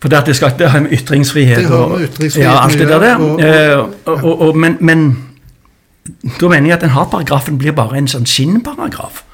For 0.00 0.08
det, 0.08 0.22
det 0.26 0.36
skal 0.36 0.54
det 0.58 0.70
har 0.72 0.80
med 0.80 0.92
ytringsfrihet 0.96 1.58
Det 1.60 1.66
har 1.68 1.76
og 1.84 1.90
med 1.98 2.06
ytringsfrihet 2.08 2.46
ja, 2.48 2.62
alt 2.64 2.78
det 2.78 2.88
der. 2.88 3.00
gjøre, 3.00 3.20
og- 3.20 3.40
Eh, 3.40 3.78
og, 4.06 4.24
og, 4.24 4.40
og, 4.48 4.56
men, 4.56 4.78
men 4.80 5.02
da 6.40 6.48
mener 6.48 6.66
jeg 6.70 6.72
at 6.78 6.80
den 6.86 6.94
hatparagrafen 6.96 7.58
blir 7.60 7.72
bare 7.76 7.98
en 7.98 8.08
sånn 8.08 8.24
skinnparagraf. 8.26 9.24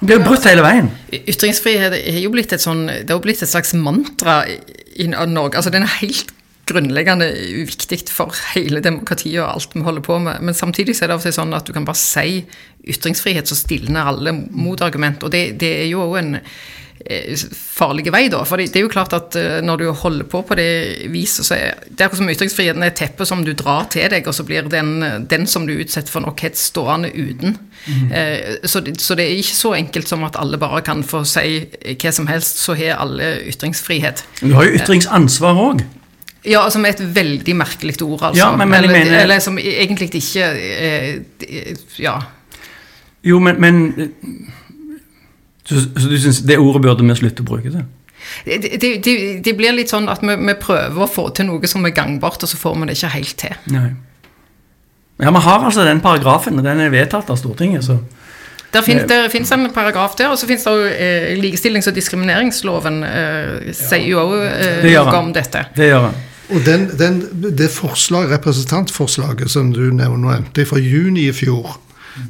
Den 0.00 0.06
blir 0.06 0.18
jo 0.18 0.24
brutt 0.28 0.44
hele 0.44 0.62
veien. 0.62 0.90
Ytringsfrihet 1.12 1.96
er 1.96 2.20
jo 2.20 2.30
blitt 2.30 2.52
et 2.52 2.60
sånn 2.60 2.86
Det 2.86 3.10
er 3.10 3.18
blitt 3.24 3.42
et 3.42 3.48
slags 3.48 3.72
mantra 3.74 4.42
i 4.48 4.58
i 4.96 5.06
Norge. 5.08 5.56
Altså, 5.56 5.70
den 5.74 5.82
er 5.82 5.90
helt 6.00 6.28
grunnleggende 6.70 7.26
uviktig 7.34 8.04
for 8.08 8.32
hele 8.54 8.80
demokratiet 8.80 9.40
og 9.42 9.50
alt 9.56 9.74
vi 9.74 9.82
holder 9.82 10.04
på 10.06 10.18
med. 10.22 10.40
Men 10.40 10.54
samtidig 10.54 10.94
så 10.96 11.04
er 11.04 11.08
det 11.10 11.14
av 11.16 11.18
og 11.18 11.26
til 11.26 11.32
sånn 11.36 11.54
at 11.56 11.66
du 11.66 11.72
kan 11.72 11.84
bare 11.84 11.98
si 11.98 12.44
ytringsfrihet, 12.88 13.48
så 13.48 13.56
stilner 13.56 14.10
alle 14.12 14.32
motargument. 14.50 15.22
Og 15.24 15.32
det, 15.32 15.58
det 15.60 15.72
er 15.82 15.86
jo 15.90 16.02
òg 16.04 16.18
en 16.20 16.34
eh, 16.36 17.36
farlig 17.74 18.06
vei, 18.12 18.26
da. 18.32 18.42
For 18.48 18.60
det 18.60 18.76
er 18.76 18.84
jo 18.84 18.90
klart 18.92 19.12
at 19.16 19.36
eh, 19.40 19.58
når 19.64 19.80
du 19.82 19.86
holder 19.92 20.28
på 20.30 20.42
på 20.48 20.54
det 20.58 20.68
viset, 21.12 21.46
så 21.48 21.54
er 21.56 21.80
det 21.88 22.00
er 22.00 22.06
akkurat 22.10 22.22
som 22.22 22.30
ytringsfriheten 22.34 22.82
er 22.86 22.94
teppet 22.96 23.28
som 23.30 23.44
du 23.46 23.52
drar 23.56 23.88
til 23.92 24.08
deg, 24.12 24.26
og 24.28 24.34
så 24.36 24.44
blir 24.48 24.68
den, 24.72 24.94
den 25.30 25.46
som 25.50 25.66
du 25.68 25.72
utsetter 25.76 26.12
for 26.12 26.24
nok 26.24 26.40
hets, 26.44 26.68
stående 26.72 27.10
uten. 27.14 27.56
Mm. 27.84 28.12
så, 28.64 28.80
det, 28.80 28.94
så 29.04 29.12
det 29.18 29.26
er 29.26 29.34
ikke 29.42 29.56
så 29.58 29.74
enkelt 29.76 30.08
som 30.08 30.22
at 30.24 30.38
alle 30.40 30.56
bare 30.56 30.80
kan 30.86 31.02
få 31.04 31.20
si 31.28 31.66
hva 32.00 32.12
som 32.16 32.26
helst, 32.30 32.62
så 32.64 32.72
har 32.78 32.96
alle 33.02 33.34
ytringsfrihet. 33.50 34.22
Du 34.40 34.54
har 34.56 34.64
jo 34.70 34.78
ytringsansvar 34.78 35.60
òg. 35.60 35.82
Ja, 36.44 36.60
altså 36.66 36.76
med 36.80 36.94
et 36.98 37.14
veldig 37.16 37.54
merkelig 37.56 37.94
ord, 38.04 38.22
altså. 38.30 38.36
Ja, 38.42 38.50
men- 38.56 38.68
men 38.68 38.78
eller, 38.84 38.92
mener- 38.92 39.20
eller 39.22 39.38
som 39.40 39.56
egentlig 39.58 40.10
ikke 40.14 40.44
eh, 40.44 41.76
Ja. 41.98 42.18
Jo, 43.24 43.40
men, 43.40 43.60
men 43.60 43.84
eh, 43.98 44.08
så, 45.64 45.80
så 45.80 46.08
du 46.10 46.16
syns 46.20 46.42
det 46.44 46.58
ordet 46.60 46.82
burde 46.84 47.06
vi 47.08 47.16
slutte 47.18 47.44
å 47.44 47.48
bruke? 47.48 47.72
det? 47.72 47.84
Det, 48.44 48.80
det, 48.80 48.90
det, 49.04 49.14
det 49.44 49.52
blir 49.56 49.74
litt 49.76 49.92
sånn 49.92 50.08
at 50.12 50.22
vi, 50.24 50.34
vi 50.36 50.56
prøver 50.60 51.04
å 51.04 51.08
få 51.10 51.28
til 51.36 51.48
noe 51.48 51.68
som 51.70 51.84
er 51.84 51.94
gangbart, 51.96 52.42
og 52.44 52.50
så 52.50 52.60
får 52.60 52.76
vi 52.80 52.88
det 52.88 52.98
ikke 52.98 53.14
helt 53.14 53.38
til. 53.40 53.56
Nei. 53.72 53.88
Ja, 55.22 55.30
vi 55.30 55.40
har 55.44 55.64
altså 55.64 55.84
den 55.86 56.02
paragrafen, 56.02 56.58
og 56.58 56.66
den 56.66 56.80
er 56.82 56.92
vedtatt 56.92 57.30
av 57.30 57.38
Stortinget, 57.38 57.86
så 57.86 58.00
Der 58.74 58.82
finnes, 58.82 59.04
det 59.06 59.30
finnes 59.30 59.52
en 59.54 59.68
paragraf 59.70 60.16
der, 60.18 60.32
og 60.32 60.38
så 60.38 60.48
finnes 60.50 60.64
det 60.66 60.72
jo 60.74 60.86
eh, 60.90 61.26
likestillings- 61.38 61.86
og 61.86 61.94
diskrimineringsloven 61.94 63.02
eh, 63.06 63.68
sier 63.70 64.08
jo 64.08 64.24
også 64.24 64.40
eh, 64.50 64.88
noe 64.88 65.20
om 65.20 65.30
dette. 65.36 65.68
det 65.76 65.92
gjør 65.92 66.08
han. 66.08 66.22
Og 66.54 66.64
den, 66.66 66.88
den, 66.98 67.20
det 67.56 67.70
forslag, 67.72 68.26
representantforslaget 68.34 69.50
som 69.50 69.70
du 69.72 69.86
nevnte 69.94 70.66
fra 70.68 70.82
juni 70.82 71.28
i 71.30 71.32
fjor, 71.32 71.78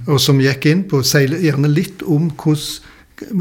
og 0.06 0.20
som 0.22 0.40
gikk 0.40 0.68
inn 0.70 0.84
på 0.88 1.02
seile, 1.06 1.40
gjerne 1.42 1.70
litt 1.70 2.04
om 2.06 2.30
hvordan 2.30 2.92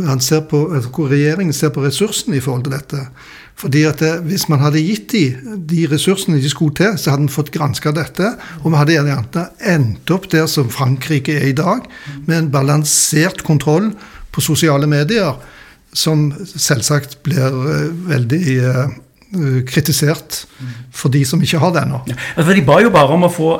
altså 0.07 0.43
hvor 0.45 1.09
regjeringen 1.09 1.55
ser 1.55 1.71
på 1.73 1.83
ressursene 1.83 2.37
i 2.37 2.43
forhold 2.43 2.67
til 2.67 2.75
dette. 2.75 2.99
Fordi 3.55 3.83
at 3.85 3.99
det, 3.99 4.11
Hvis 4.27 4.47
man 4.49 4.59
hadde 4.59 4.81
gitt 4.81 5.11
de, 5.11 5.23
de 5.57 5.85
ressursene 5.91 6.41
de 6.41 6.49
skulle 6.49 6.75
til, 6.75 6.97
så 6.97 7.13
hadde 7.13 7.27
man 7.27 7.33
fått 7.33 7.51
granska 7.53 7.91
dette. 7.91 8.33
Og 8.63 8.71
vi 8.71 8.77
hadde 8.77 8.97
gjerne 8.97 9.45
endt 9.73 10.11
opp 10.11 10.29
der 10.31 10.47
som 10.47 10.69
Frankrike 10.69 11.35
er 11.37 11.51
i 11.51 11.57
dag, 11.57 11.85
med 12.25 12.37
en 12.37 12.51
balansert 12.51 13.43
kontroll 13.43 13.91
på 14.33 14.41
sosiale 14.41 14.89
medier, 14.89 15.37
som 15.93 16.31
selvsagt 16.41 17.19
blir 17.23 17.45
eh, 17.45 17.89
veldig 18.09 18.43
eh, 18.57 18.95
kritisert 19.69 20.43
for 20.93 21.13
de 21.13 21.21
som 21.25 21.41
ikke 21.41 21.61
har 21.61 21.73
det 21.73 21.85
ennå. 21.85 22.01
Ja, 22.09 22.17
for 22.41 22.53
de 22.53 22.65
ba 22.65 22.79
jo 22.81 22.89
bare 22.93 23.13
om 23.13 23.27
å 23.27 23.31
få 23.33 23.53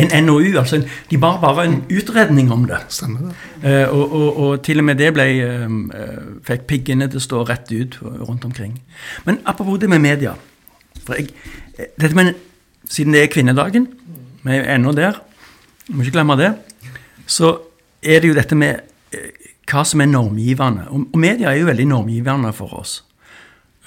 en 0.00 0.26
NOU, 0.26 0.58
altså 0.58 0.78
en, 0.78 0.84
de 1.10 1.18
bar 1.18 1.38
bare 1.42 1.66
en 1.68 1.78
utredning 1.90 2.50
om 2.52 2.66
det. 2.68 2.78
Stemmer 2.88 3.28
det? 3.28 3.34
Eh, 3.70 3.88
og, 3.88 4.12
og, 4.12 4.36
og 4.36 4.62
til 4.66 4.82
og 4.82 4.86
med 4.88 5.00
det 5.00 5.12
ble, 5.16 5.26
eh, 5.44 5.64
eh, 6.00 6.20
fikk 6.46 6.66
piggene 6.70 7.08
til 7.10 7.20
å 7.20 7.24
stå 7.24 7.42
rett 7.48 7.72
ut 7.72 7.98
rundt 8.02 8.44
omkring. 8.48 8.78
Men 9.26 9.40
apropos 9.44 9.80
det 9.80 9.90
med 9.90 10.02
media. 10.04 10.34
For 11.04 11.18
jeg, 11.18 11.32
eh, 11.78 11.92
dette 12.00 12.16
med, 12.16 12.34
siden 12.88 13.16
det 13.16 13.24
er 13.24 13.32
kvinnedagen, 13.32 13.88
vi 14.44 14.56
er 14.56 14.74
ennå 14.76 14.94
der, 14.96 15.20
vi 15.86 15.96
må 15.96 16.06
ikke 16.06 16.18
glemme 16.18 16.38
det, 16.40 16.54
så 17.26 17.56
er 18.02 18.22
det 18.22 18.30
jo 18.30 18.38
dette 18.38 18.56
med 18.58 18.80
eh, 19.12 19.50
hva 19.70 19.84
som 19.86 20.02
er 20.02 20.10
normgivende. 20.10 20.88
Og, 20.90 21.10
og 21.12 21.20
media 21.20 21.50
er 21.50 21.60
jo 21.60 21.68
veldig 21.70 21.88
normgivende 21.90 22.52
for 22.56 22.80
oss. 22.80 23.00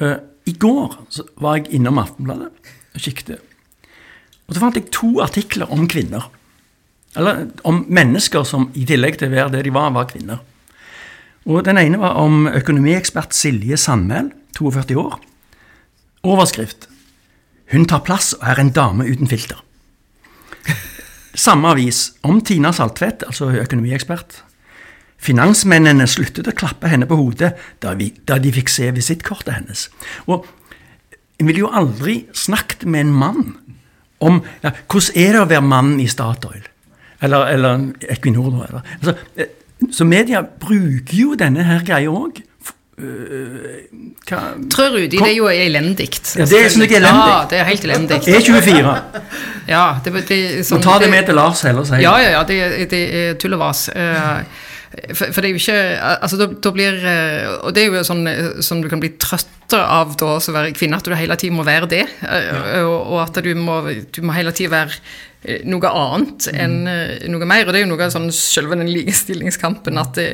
Eh, 0.02 0.20
I 0.46 0.54
går 0.60 1.00
så 1.14 1.26
var 1.42 1.58
jeg 1.58 1.80
innom 1.80 2.02
Aftenbladet 2.02 2.52
og 2.94 3.02
kikket. 3.02 3.40
Og 4.48 4.56
så 4.56 4.64
fant 4.64 4.78
jeg 4.78 4.92
to 4.94 5.18
artikler 5.24 5.72
om 5.72 5.88
kvinner. 5.90 6.30
Eller 7.18 7.46
om 7.68 7.84
mennesker 7.94 8.46
som 8.48 8.70
i 8.74 8.86
tillegg 8.90 9.20
til 9.20 9.30
å 9.30 9.36
være 9.36 9.54
det 9.56 9.66
de 9.68 9.74
var, 9.74 9.94
var 9.96 10.10
kvinner. 10.10 10.42
Og 11.46 11.64
Den 11.66 11.78
ene 11.78 12.00
var 12.00 12.18
om 12.22 12.48
økonomiekspert 12.48 13.36
Silje 13.36 13.78
Sandmæl, 13.78 14.32
42 14.58 14.98
år. 15.00 15.20
Overskrift 16.24 16.88
'Hun 17.72 17.86
tar 17.86 18.04
plass 18.06 18.34
og 18.34 18.48
er 18.48 18.60
en 18.60 18.70
dame 18.70 19.04
uten 19.04 19.28
filter'. 19.28 19.64
Samme 21.34 21.68
avis 21.68 22.14
om 22.24 22.42
Tina 22.42 22.72
Saltvedt, 22.72 23.24
altså 23.26 23.50
økonomiekspert. 23.50 24.44
Finansmennene 25.18 26.08
sluttet 26.08 26.48
å 26.48 26.56
klappe 26.56 26.88
henne 26.88 27.08
på 27.10 27.16
hodet 27.16 27.54
da, 27.82 27.94
vi, 27.94 28.14
da 28.28 28.38
de 28.38 28.52
fikk 28.52 28.70
se 28.70 28.92
visittkortet 28.92 29.54
hennes. 29.54 29.90
Og 30.28 30.46
en 31.40 31.48
ville 31.48 31.64
jo 31.64 31.72
aldri 31.74 32.28
snakket 32.34 32.86
med 32.86 33.08
en 33.08 33.14
mann 33.14 33.58
om 34.24 34.40
ja, 34.64 34.72
hvordan 34.88 35.20
er 35.26 35.36
det 35.38 35.42
å 35.44 35.50
være 35.52 35.66
mann 35.74 35.92
i 36.04 36.08
Statoil. 36.12 36.64
Eller, 37.24 37.46
eller 37.56 37.86
Equinor. 38.12 38.50
da, 38.52 38.66
Eller. 38.70 38.90
Altså, 39.00 39.16
eh, 39.40 39.52
så 39.92 40.08
media 40.08 40.42
bruker 40.44 41.16
jo 41.18 41.36
denne 41.40 41.64
her 41.68 41.84
greia 41.88 42.12
òg. 42.12 42.42
Trø 44.74 44.86
Rudi, 44.94 45.08
det 45.18 45.22
er 45.26 45.34
jo 45.36 45.48
elendig. 45.50 46.10
Ja, 46.38 46.46
det 46.46 46.60
er 46.60 46.70
sånn 46.72 46.86
elendig. 46.86 47.10
Ja, 47.10 47.40
det 47.50 47.58
er 47.60 47.66
helt 47.68 47.88
elendig. 47.88 48.20
E24. 48.30 48.94
Ja, 49.68 49.86
det, 50.04 50.14
det, 50.30 50.38
Må 50.60 50.68
sånn, 50.68 50.84
ta 50.86 51.00
det 51.02 51.10
med 51.12 51.26
til 51.28 51.38
Lars 51.40 51.64
heller, 51.66 51.88
sier 51.88 52.04
Ja, 52.04 52.14
jeg. 52.22 52.32
ja, 52.32 52.38
ja, 52.38 52.44
det, 52.48 52.88
det 52.92 53.02
er 53.24 53.34
tull 53.42 53.58
og 53.58 53.64
vas. 53.64 53.88
Eh, 53.90 54.62
For, 55.14 55.32
for 55.34 55.42
det 55.42 55.50
er 55.50 55.54
jo 55.56 55.62
ikke 55.62 55.78
altså 56.22 56.38
da, 56.38 56.48
da 56.62 56.72
blir, 56.76 56.98
eh, 57.10 57.48
Og 57.66 57.74
det 57.74 57.84
er 57.84 57.96
jo 57.96 58.04
sånn 58.06 58.28
eh, 58.30 58.62
som 58.66 58.82
du 58.84 58.90
kan 58.92 59.02
bli 59.02 59.14
trøtt 59.18 59.74
av 59.74 60.12
da 60.20 60.36
å 60.38 60.54
være 60.54 60.74
kvinne, 60.78 61.00
at 61.00 61.08
du 61.08 61.16
hele 61.18 61.38
tiden 61.40 61.58
må 61.58 61.66
være 61.66 61.90
det. 61.90 62.04
eh, 62.22 62.82
Og, 62.84 63.14
og 63.16 63.22
at 63.24 63.40
du 63.42 63.54
må, 63.58 63.80
du 64.14 64.22
må 64.22 64.36
hele 64.38 64.54
tiden 64.54 64.76
være 64.76 65.00
noe 65.68 65.90
annet 65.90 66.46
enn 66.54 66.76
eh, 66.88 67.26
noe 67.32 67.48
mer. 67.50 67.66
Og 67.66 67.74
det 67.74 67.82
er 67.82 67.88
jo 67.88 67.92
noe 67.96 68.06
av 68.06 68.14
sånn 68.14 68.30
selve 68.36 68.78
den 68.80 68.92
likestillingskampen 68.94 69.98
at 70.00 70.14
det, 70.20 70.30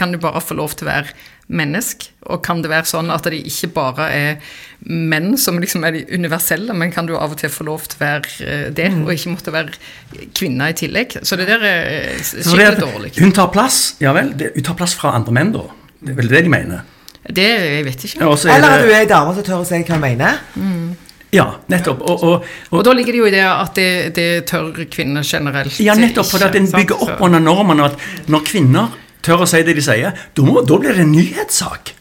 kan 0.00 0.14
du 0.14 0.18
bare 0.22 0.40
få 0.42 0.56
lov 0.58 0.74
til 0.78 0.88
å 0.88 0.90
være 0.90 1.14
menneske? 1.50 2.12
Og 2.30 2.42
kan 2.46 2.62
det 2.62 2.70
være 2.70 2.88
sånn 2.88 3.10
at 3.12 3.26
det 3.28 3.40
ikke 3.48 3.72
bare 3.74 4.06
er 4.14 4.52
menn 4.86 5.34
som 5.40 5.58
liksom 5.60 5.84
er 5.86 5.98
de 5.98 6.04
universelle, 6.14 6.74
men 6.76 6.92
kan 6.94 7.08
du 7.08 7.16
av 7.18 7.34
og 7.34 7.40
til 7.40 7.52
få 7.52 7.66
lov 7.68 7.88
til 7.90 7.98
å 8.00 8.04
være 8.04 8.46
eh, 8.46 8.68
det, 8.76 8.90
og 9.02 9.12
ikke 9.14 9.34
måtte 9.34 9.54
være 9.54 10.28
kvinne 10.36 10.70
i 10.70 10.78
tillegg? 10.78 11.18
Så 11.26 11.38
det 11.40 11.48
der 11.50 11.66
er 11.66 11.90
eh, 11.90 12.22
Så 12.22 12.44
skikkelig 12.46 12.70
at 12.70 12.80
dårlig. 12.84 13.12
Hun 13.18 13.34
tar 13.36 13.50
plass, 13.52 13.82
ja 14.02 14.14
vel, 14.16 14.32
det, 14.38 14.54
hun 14.56 14.66
tar 14.70 14.78
plass 14.78 14.96
fra 14.98 15.14
andre 15.18 15.36
menn, 15.36 15.52
da. 15.56 15.66
Det 16.00 16.14
er 16.14 16.22
vel 16.22 16.32
det 16.32 16.46
de 16.46 16.52
mener. 16.52 16.88
Det 17.28 17.44
jeg 17.44 17.84
vet 17.84 18.04
ikke. 18.08 18.24
Ja, 18.24 18.32
er 18.32 18.56
Eller 18.56 18.74
at 18.74 18.82
du 18.86 18.90
er 18.90 19.02
ei 19.02 19.08
dame 19.08 19.34
som 19.36 19.44
tør 19.44 19.60
å 19.60 19.68
si 19.68 19.76
hva 19.82 19.98
hun 19.98 20.04
mener. 20.06 20.40
ja 21.30 21.44
nettopp. 21.70 22.00
Og, 22.00 22.24
og, 22.24 22.46
Og 22.70 22.78
og, 22.78 22.84
da 22.86 22.94
ligger 22.96 23.12
det 23.12 23.20
jo 23.20 23.28
i 23.28 23.34
det 23.34 23.44
at 23.44 23.76
det, 23.76 23.90
det 24.16 24.30
tør 24.50 24.72
kvinner 24.90 25.22
generelt 25.22 25.78
ja, 25.78 25.94
nettopp 25.94 26.26
For 26.26 26.42
at 26.42 26.56
en 26.58 26.66
bygger 26.72 27.04
opp 27.04 27.22
under 27.22 27.42
normene 27.42 27.90
at 27.90 28.28
når 28.32 28.46
kvinner 28.48 28.96
tør 29.26 29.44
å 29.44 29.48
si 29.48 29.62
det 29.66 29.76
de 29.76 29.84
sier, 29.84 30.26
da, 30.34 30.44
må, 30.46 30.64
da 30.66 30.80
blir 30.80 30.96
det 30.96 31.06
en 31.06 31.14
nyhetssak. 31.14 31.94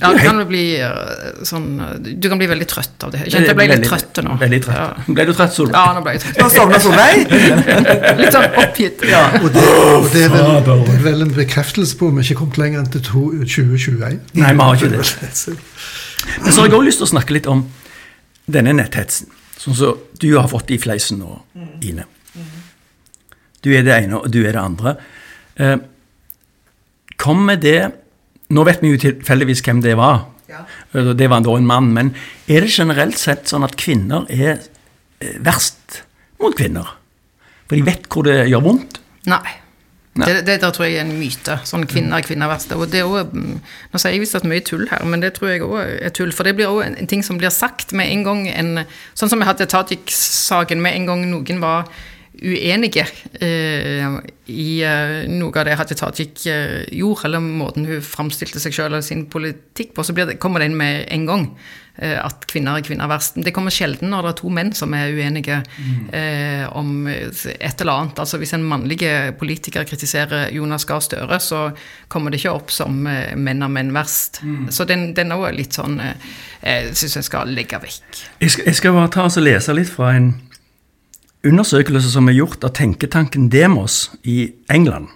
Ja, 0.00 0.10
du 0.12 0.18
kan 0.20 0.40
bli 0.44 0.64
eh, 0.84 1.38
sånn 1.48 1.78
eh, 1.80 1.92
Du 2.20 2.26
kan 2.28 2.36
bli 2.36 2.48
veldig 2.50 2.66
trøtt 2.68 3.06
av 3.06 3.12
det. 3.14 3.22
Jeg 3.24 3.32
kjente 3.32 3.48
jeg 3.48 3.56
ble 3.56 3.66
litt 3.70 3.86
trøtt 3.88 4.20
nå. 4.26 4.34
Veldig 4.42 4.58
trøtt. 4.66 4.76
Ja. 4.76 5.14
Ble 5.16 5.24
du 5.24 5.32
trøtt, 5.32 5.54
Solveig? 5.56 5.78
Ja, 5.78 5.94
nå 5.96 6.02
ble 6.04 6.12
jeg 6.12 6.22
trøtt. 6.26 6.40
Nå 6.42 6.48
sovna 6.52 6.80
Solveig. 6.84 7.32
Litt 8.20 8.36
sånn 8.36 8.58
oppgitt. 8.60 9.06
Og 9.40 9.48
det, 9.54 9.64
og 9.64 10.10
det, 10.12 10.26
er 10.26 10.34
vel, 10.34 10.50
det 10.66 10.98
er 10.98 11.00
vel 11.06 11.24
en 11.24 11.32
bekreftelse 11.38 11.96
på 11.96 12.10
om 12.12 12.20
vi 12.20 12.26
ikke 12.26 12.36
er 12.36 12.40
kommet 12.42 12.60
lenger 12.60 12.82
enn 12.82 12.92
til 12.98 13.04
2021. 13.08 14.04
Nei, 14.42 14.52
vi 14.52 14.68
har 14.68 14.76
ikke 14.76 14.92
det. 14.92 15.56
Men 16.44 16.52
så 16.52 16.60
har 16.60 16.68
jeg 16.68 16.76
også 16.76 16.84
lyst 16.90 17.00
til 17.00 17.08
å 17.08 17.12
snakke 17.14 17.38
litt 17.38 17.48
om 17.50 17.64
denne 18.58 18.76
netthetsen. 18.76 19.32
Sånn 19.56 19.78
som 19.78 20.04
du 20.20 20.30
har 20.36 20.52
fått 20.52 20.76
i 20.76 20.78
fleisen 20.82 21.24
nå, 21.24 21.32
Ine. 21.80 22.04
Du 23.64 23.72
er 23.72 23.82
det 23.86 24.02
ene, 24.04 24.20
og 24.20 24.28
du 24.30 24.42
er 24.44 24.52
det 24.52 24.60
andre. 24.60 24.98
Eh, 25.58 25.76
Kommer 27.16 27.56
det 27.56 27.92
Nå 28.52 28.62
vet 28.68 28.82
vi 28.84 28.92
jo 28.92 28.98
tilfeldigvis 29.02 29.62
hvem 29.66 29.80
det 29.82 29.96
var. 29.98 30.26
Ja. 30.50 30.60
Eh, 30.94 31.12
Det 31.18 31.26
var 31.30 31.40
da 31.42 31.56
en 31.56 31.66
mann. 31.66 31.92
Men 31.94 32.14
er 32.46 32.60
det 32.62 32.70
generelt 32.70 33.18
sett 33.18 33.48
sånn 33.50 33.64
at 33.66 33.74
kvinner 33.80 34.26
er 34.30 34.60
eh, 35.20 35.38
verst 35.42 36.02
mot 36.38 36.54
kvinner? 36.54 36.92
For 37.66 37.74
de 37.74 37.82
vet 37.82 38.06
hvor 38.06 38.22
det 38.28 38.44
gjør 38.46 38.62
vondt? 38.68 39.00
Nei. 39.26 39.56
Nei. 40.16 40.28
Det, 40.30 40.44
det 40.46 40.60
der 40.62 40.70
tror 40.72 40.86
jeg 40.86 40.96
er 40.96 41.04
en 41.04 41.16
myte. 41.18 41.58
Sånn 41.68 41.84
kvinner 41.90 42.20
er 42.20 42.24
kvinner 42.24 42.48
verst. 42.48 42.70
Og 42.72 42.86
det 42.88 43.02
er 43.02 43.10
også, 43.10 43.34
mm, 43.34 43.58
nå 43.92 43.98
sier 44.00 44.14
jeg 44.14 44.22
visst 44.22 44.38
at 44.38 44.46
mye 44.48 44.62
tull 44.64 44.86
her, 44.88 45.02
men 45.04 45.20
det 45.20 45.34
tror 45.36 45.50
jeg 45.50 45.64
òg 45.66 45.74
er 45.82 46.14
tull. 46.14 46.30
For 46.32 46.46
det 46.46 46.54
blir 46.56 46.70
òg 46.70 46.84
en, 46.86 46.94
en 47.02 47.10
ting 47.10 47.24
som 47.26 47.36
blir 47.42 47.50
sagt 47.52 47.92
med 47.92 48.08
en 48.14 48.22
gang 48.24 48.46
en 48.48 48.70
Sånn 49.18 49.28
som 49.32 49.42
vi 49.42 49.48
hadde 49.50 49.66
Tajik-saken, 49.68 50.80
med 50.80 50.94
en 50.96 51.10
gang 51.10 51.26
noen 51.28 51.60
var 51.60 51.90
uenige 52.42 53.06
eh, 53.40 54.18
i 54.46 54.68
eh, 54.84 55.24
noe 55.30 55.56
av 55.56 55.66
det 55.66 55.78
Hadia 55.78 55.96
Tajik 55.98 56.44
eh, 56.50 56.84
gjorde, 56.94 57.26
eller 57.28 57.42
måten 57.42 57.88
hun 57.88 58.04
framstilte 58.04 58.60
seg 58.62 58.76
selv 58.76 58.98
og 58.98 59.06
sin 59.06 59.24
politikk 59.32 59.94
på, 59.96 60.04
så 60.04 60.14
det, 60.16 60.36
kommer 60.42 60.60
det 60.60 60.70
inn 60.70 60.78
med 60.78 61.06
en 61.14 61.26
gang 61.28 61.46
eh, 61.96 62.18
at 62.20 62.44
kvinner 62.50 62.76
er 62.76 62.84
kvinner 62.86 63.08
verst. 63.10 63.40
Det 63.40 63.54
kommer 63.56 63.74
sjelden 63.74 64.12
når 64.12 64.28
det 64.28 64.32
er 64.34 64.38
to 64.42 64.52
menn 64.52 64.72
som 64.76 64.94
er 64.96 65.16
uenige 65.16 65.62
eh, 66.12 66.66
om 66.76 67.08
et 67.08 67.80
eller 67.80 67.92
annet. 67.94 68.20
Altså 68.22 68.40
Hvis 68.42 68.54
en 68.58 68.68
mannlig 68.68 69.00
politiker 69.40 69.88
kritiserer 69.88 70.52
Jonas 70.54 70.86
Gahr 70.88 71.02
Støre, 71.04 71.40
så 71.40 71.70
kommer 72.12 72.30
det 72.30 72.42
ikke 72.42 72.56
opp 72.58 72.74
som 72.74 73.00
eh, 73.10 73.32
menn 73.34 73.64
er 73.64 73.72
menn 73.72 73.94
verst. 73.96 74.42
Så 74.70 74.84
den, 74.84 75.08
den 75.16 75.32
er 75.32 75.40
også 75.40 75.56
litt 75.56 75.76
sånn 75.80 75.96
Jeg 76.02 76.92
syns 76.98 77.22
jeg 77.22 77.30
skal 77.30 77.50
legge 77.56 77.80
vekk. 77.80 78.26
Jeg 78.42 78.52
skal, 78.52 78.68
jeg 78.68 78.82
skal 78.82 78.98
bare 79.00 79.14
ta 79.14 79.26
og 79.26 79.42
lese 79.42 79.74
litt 79.76 79.90
fra 79.90 80.12
en 80.18 80.34
undersøkelse 81.48 82.10
som 82.12 82.28
er 82.28 82.36
gjort 82.38 82.64
av 82.64 82.74
tenketanken 82.76 83.48
Demos 83.52 84.10
i 84.24 84.52
England. 84.72 85.08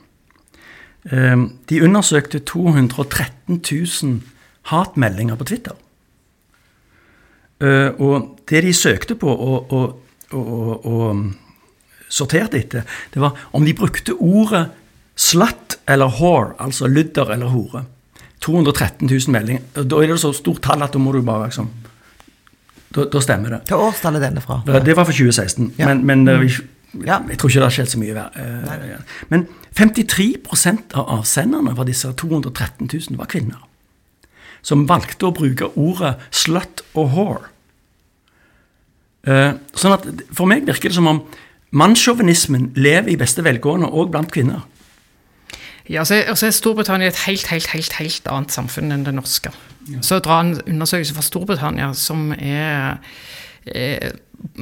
Eh, 1.10 1.36
De 1.68 1.82
undersøkte 1.82 2.38
213 2.38 3.60
000 3.60 4.20
hatmeldinger 4.70 5.36
på 5.36 5.44
Twitter. 5.44 5.72
Eh, 7.60 7.90
Og 8.00 8.38
det 8.48 8.62
de 8.64 8.72
søkte 8.74 9.14
på 9.14 9.28
og, 9.28 9.72
og, 9.72 10.02
og, 10.32 10.86
og 10.86 11.24
sorterte 12.10 12.58
etter, 12.58 12.82
det 13.14 13.20
var 13.22 13.36
om 13.52 13.64
de 13.64 13.74
brukte 13.74 14.14
ordet 14.18 14.70
slut 15.16 15.76
eller 15.88 16.08
whore, 16.08 16.54
altså 16.58 16.86
ludder 16.88 17.30
eller 17.34 17.46
hore. 17.52 17.84
213 18.40 19.06
000 19.06 19.20
meldinger. 19.34 19.62
Da 19.84 19.96
er 20.00 20.06
det 20.08 20.20
så 20.22 20.32
stort 20.32 20.62
tall 20.64 20.82
at 20.82 20.94
da 20.94 20.98
må 20.98 21.12
du 21.12 21.20
bare 21.22 21.50
liksom 21.50 21.68
Da, 22.94 23.04
da 23.06 23.20
stemmer 23.22 23.50
det. 23.54 23.60
Hva 23.70 23.76
årstall 23.88 24.16
er 24.18 24.24
denne 24.24 24.40
fra? 24.42 24.60
Det 24.66 24.80
det 24.84 24.96
var 24.98 25.04
for 25.06 25.12
2016, 25.14 25.74
Ja. 25.78 25.86
men, 25.86 26.04
men 26.06 26.24
mm. 26.24 26.28
er 26.28 26.42
Ja. 27.06 27.20
jeg 27.28 27.38
tror 27.38 27.48
ikke 27.50 27.60
det 27.60 27.68
har 27.68 27.70
skjedd 27.76 27.88
så 27.92 27.98
mye. 28.02 28.14
ver- 28.14 28.36
eh, 28.36 28.98
Men 29.28 29.46
53% 29.78 30.94
av 30.98 31.06
avsenderne 31.20 31.70
av 31.78 31.86
disse 31.86 32.10
213 32.12 32.88
000 32.92 33.16
var 33.18 33.26
kvinner. 33.30 33.60
Som 34.62 34.86
valgte 34.88 35.26
å 35.28 35.32
bruke 35.32 35.70
ordet 35.76 36.16
slut 36.30 36.82
og 36.94 37.08
whore. 37.14 37.46
Eh, 39.26 39.52
Sånn 39.76 39.92
at 39.94 40.06
For 40.34 40.46
meg 40.46 40.66
virker 40.66 40.88
det 40.90 40.94
som 40.98 41.06
om 41.06 41.22
mannssjåvinismen 41.72 42.72
lever 42.74 43.12
i 43.12 43.16
beste 43.20 43.44
velgående 43.46 43.86
òg 43.92 44.10
blant 44.10 44.32
kvinner. 44.32 44.64
Ja, 45.88 46.02
så 46.04 46.14
er, 46.14 46.34
så 46.34 46.46
er 46.46 46.50
Storbritannia 46.54 47.08
et 47.10 47.16
helt, 47.26 47.46
helt, 47.46 47.66
helt, 47.66 47.92
helt 47.98 48.26
annet 48.30 48.50
samfunn 48.54 48.90
enn 48.94 49.04
det 49.06 49.14
norske. 49.14 49.50
Så 50.04 50.18
dra 50.22 50.40
en 50.44 50.54
undersøkelse 50.66 51.14
fra 51.16 51.24
Storbritannia 51.24 51.92
som 51.96 52.32
er 52.38 52.98
er 53.66 54.12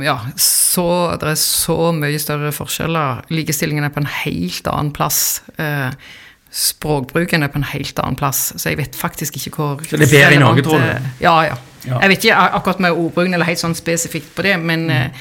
ja, 0.02 0.16
så, 0.36 0.84
det 1.20 1.28
er 1.30 1.38
så 1.38 1.92
mye 1.94 2.18
større 2.18 2.50
forskjeller. 2.52 3.20
Likestillingen 3.30 3.84
er 3.86 3.92
på 3.94 4.00
en 4.02 4.10
helt 4.24 4.66
annen 4.66 4.90
plass. 4.96 5.40
Eh, 5.54 5.92
språkbruken 6.50 7.44
er 7.44 7.50
på 7.52 7.60
en 7.60 7.68
helt 7.70 7.98
annen 8.02 8.16
plass, 8.18 8.48
så 8.56 8.70
jeg 8.72 8.78
vet 8.80 8.96
faktisk 8.98 9.36
ikke 9.38 9.52
hvor 9.54 9.82
Så 9.86 9.96
det 10.00 10.08
er 10.08 10.14
bedre 10.16 10.34
i 10.34 10.40
Norge, 10.42 10.64
tror 10.66 10.80
du? 10.82 10.84
eh, 10.88 11.10
Ja, 11.22 11.36
ja. 11.46 11.56
Ja. 11.86 12.00
Jeg 12.02 12.10
vet 12.10 12.24
ikke 12.24 12.36
ak- 12.36 12.54
akkurat 12.58 12.80
med 12.82 12.90
ordbruken 12.98 13.34
eller 13.34 13.46
helt 13.46 13.60
sånn 13.60 13.76
spesifikt 13.78 14.32
på 14.34 14.42
det, 14.42 14.56
men, 14.58 14.88
mm. 14.90 15.20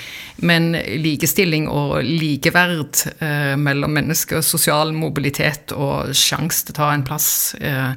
men 0.50 0.72
likestilling 1.04 1.68
og 1.70 2.00
likeverd 2.04 2.98
eh, 3.22 3.54
mellom 3.62 3.94
mennesker, 3.94 4.42
sosial 4.42 4.92
mobilitet 4.92 5.72
og 5.78 6.10
sjanse 6.18 6.66
til 6.66 6.74
å 6.74 6.80
ta 6.80 6.90
en 6.96 7.06
plass 7.06 7.30
eh, 7.62 7.94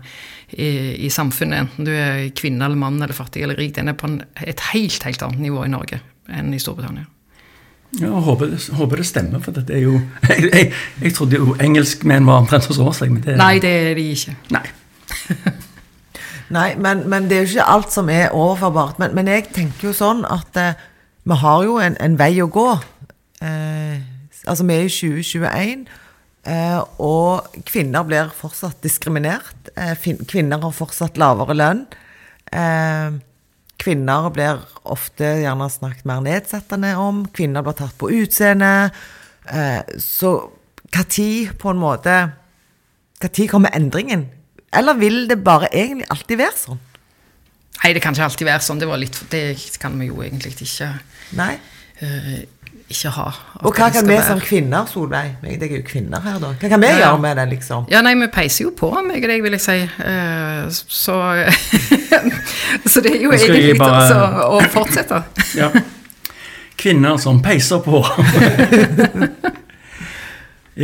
i, 0.53 0.69
i 1.07 1.11
samfunnet, 1.13 1.61
enten 1.67 1.87
du 1.87 1.93
er 1.95 2.29
kvinne 2.37 2.65
eller 2.67 2.77
mann 2.81 2.99
eller 3.03 3.15
fattig 3.17 3.43
eller 3.47 3.59
rik, 3.61 3.75
den 3.77 3.89
er 3.89 3.97
på 3.99 4.09
en, 4.11 4.21
et 4.43 4.61
helt, 4.73 5.03
helt 5.07 5.23
annet 5.23 5.41
nivå 5.45 5.65
i 5.67 5.71
Norge 5.73 6.01
enn 6.31 6.53
i 6.55 6.59
Storbritannia. 6.63 7.07
Ja, 7.99 8.07
jeg 8.07 8.23
håper, 8.23 8.47
det- 8.53 8.77
håper 8.79 9.01
det 9.03 9.07
stemmer, 9.09 9.41
for 9.43 9.51
det 9.57 9.65
er 9.75 9.81
jo 9.83 9.97
Jeg, 10.29 10.51
jeg, 10.53 10.73
jeg 11.03 11.15
trodde 11.17 11.41
jo 11.41 11.57
engelskmenn 11.61 12.27
var 12.27 12.43
omtrent 12.45 12.69
hos 12.71 12.79
oss. 12.79 13.01
Men 13.03 13.23
det, 13.25 13.35
Nei, 13.41 13.57
det 13.63 13.73
er 13.91 13.95
de 13.99 14.05
ikke. 14.15 14.37
Nei. 14.55 14.67
Nei, 16.51 16.75
men, 16.83 17.03
men 17.11 17.29
det 17.31 17.37
er 17.37 17.45
jo 17.45 17.51
ikke 17.55 17.67
alt 17.71 17.93
som 17.95 18.09
er 18.11 18.33
overforbart. 18.35 18.99
Men, 19.03 19.15
men 19.15 19.29
jeg 19.31 19.49
tenker 19.55 19.91
jo 19.91 19.95
sånn 19.95 20.25
at 20.27 20.57
eh, 20.59 20.79
vi 21.31 21.37
har 21.43 21.65
jo 21.67 21.77
en, 21.83 21.95
en 22.03 22.17
vei 22.19 22.33
å 22.43 22.49
gå. 22.51 22.67
Eh, 23.43 23.99
altså, 24.51 24.67
vi 24.67 24.75
er 24.81 24.87
i 24.89 24.91
2021, 24.91 25.85
eh, 25.87 26.00
og 26.97 27.57
kvinner 27.69 28.07
blir 28.09 28.31
fortsatt 28.33 28.81
diskriminert. 28.85 29.73
Eh, 29.77 29.93
kvinner 30.29 30.63
har 30.63 30.73
fortsatt 30.73 31.19
lavere 31.21 31.57
lønn. 31.57 31.83
Eh, 32.53 33.19
kvinner 33.81 34.31
blir 34.33 34.63
ofte 34.89 35.35
gjerne 35.43 35.69
snakket 35.73 36.09
mer 36.09 36.23
nedsettende 36.25 36.95
om. 37.01 37.27
Kvinner 37.37 37.65
blir 37.67 37.77
tatt 37.77 37.97
på 38.01 38.11
utseende. 38.23 38.91
Eh, 39.53 39.83
så 40.01 40.35
når 40.91 41.55
på 41.59 41.71
en 41.71 41.81
måte 41.81 42.33
Når 43.21 43.49
kommer 43.49 43.71
endringen? 43.77 44.31
Eller 44.73 44.95
vil 44.95 45.27
det 45.29 45.43
bare 45.45 45.69
egentlig 45.73 46.07
alltid 46.09 46.39
være 46.41 46.57
sånn? 46.57 46.79
Nei, 47.83 47.93
det 47.93 48.01
kan 48.01 48.15
ikke 48.15 48.25
alltid 48.25 48.49
være 48.49 48.65
sånn. 48.65 48.81
Det, 48.81 48.89
var 48.89 49.01
litt, 49.01 49.19
det 49.29 49.43
kan 49.81 49.99
vi 50.01 50.09
jo 50.09 50.23
egentlig 50.25 50.55
ikke, 50.57 50.89
Nei. 51.37 51.59
eh, 52.01 52.47
ikke 52.91 53.09
ha. 53.15 53.29
Og 53.63 53.75
hva 53.77 53.91
kan 53.93 54.03
vi 54.07 54.15
være- 54.17 54.27
som 54.27 54.41
kvinner, 54.41 54.87
Solveig 54.91 55.37
det 55.43 55.63
er 55.63 55.77
jo 55.77 55.83
kvinner 55.87 56.21
her, 56.25 56.39
da. 56.43 56.47
Hva 56.61 56.69
kan 56.69 56.81
vi 56.81 56.87
Ja, 56.87 56.97
gjøre 56.99 57.21
med 57.21 57.37
det, 57.37 57.49
liksom? 57.53 57.85
Ja, 57.91 58.01
nei, 58.03 58.15
vi 58.19 58.27
peiser 58.27 58.65
jo 58.65 58.71
på, 58.77 58.91
meg 59.07 59.23
og 59.23 59.29
deg, 59.31 59.43
vil 59.43 59.53
jeg 59.53 59.61
si. 59.61 59.89
Eh, 60.05 60.71
Så, 60.71 61.15
så 62.91 63.01
det 63.01 63.11
er 63.17 63.21
jo 63.23 63.31
egentlig 63.33 63.65
litt 63.73 63.79
bare- 63.79 64.03
altså, 64.03 64.19
å 64.51 64.61
fortsette. 64.75 65.23
Ja. 65.57 65.71
Kvinner 66.81 67.17
som 67.21 67.43
peiser 67.43 67.79
på. 67.85 68.01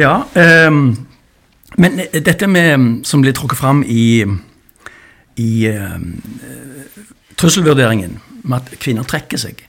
ja. 0.03 0.23
Um, 0.69 1.07
men 1.77 2.01
dette 2.13 2.47
med, 2.47 3.07
som 3.07 3.21
blir 3.23 3.33
trukket 3.37 3.59
fram 3.59 3.83
i, 3.89 4.25
i 5.37 5.69
um, 5.69 6.23
trusselvurderingen, 7.37 8.19
med 8.45 8.57
at 8.63 8.79
kvinner 8.81 9.05
trekker 9.09 9.39
seg. 9.41 9.66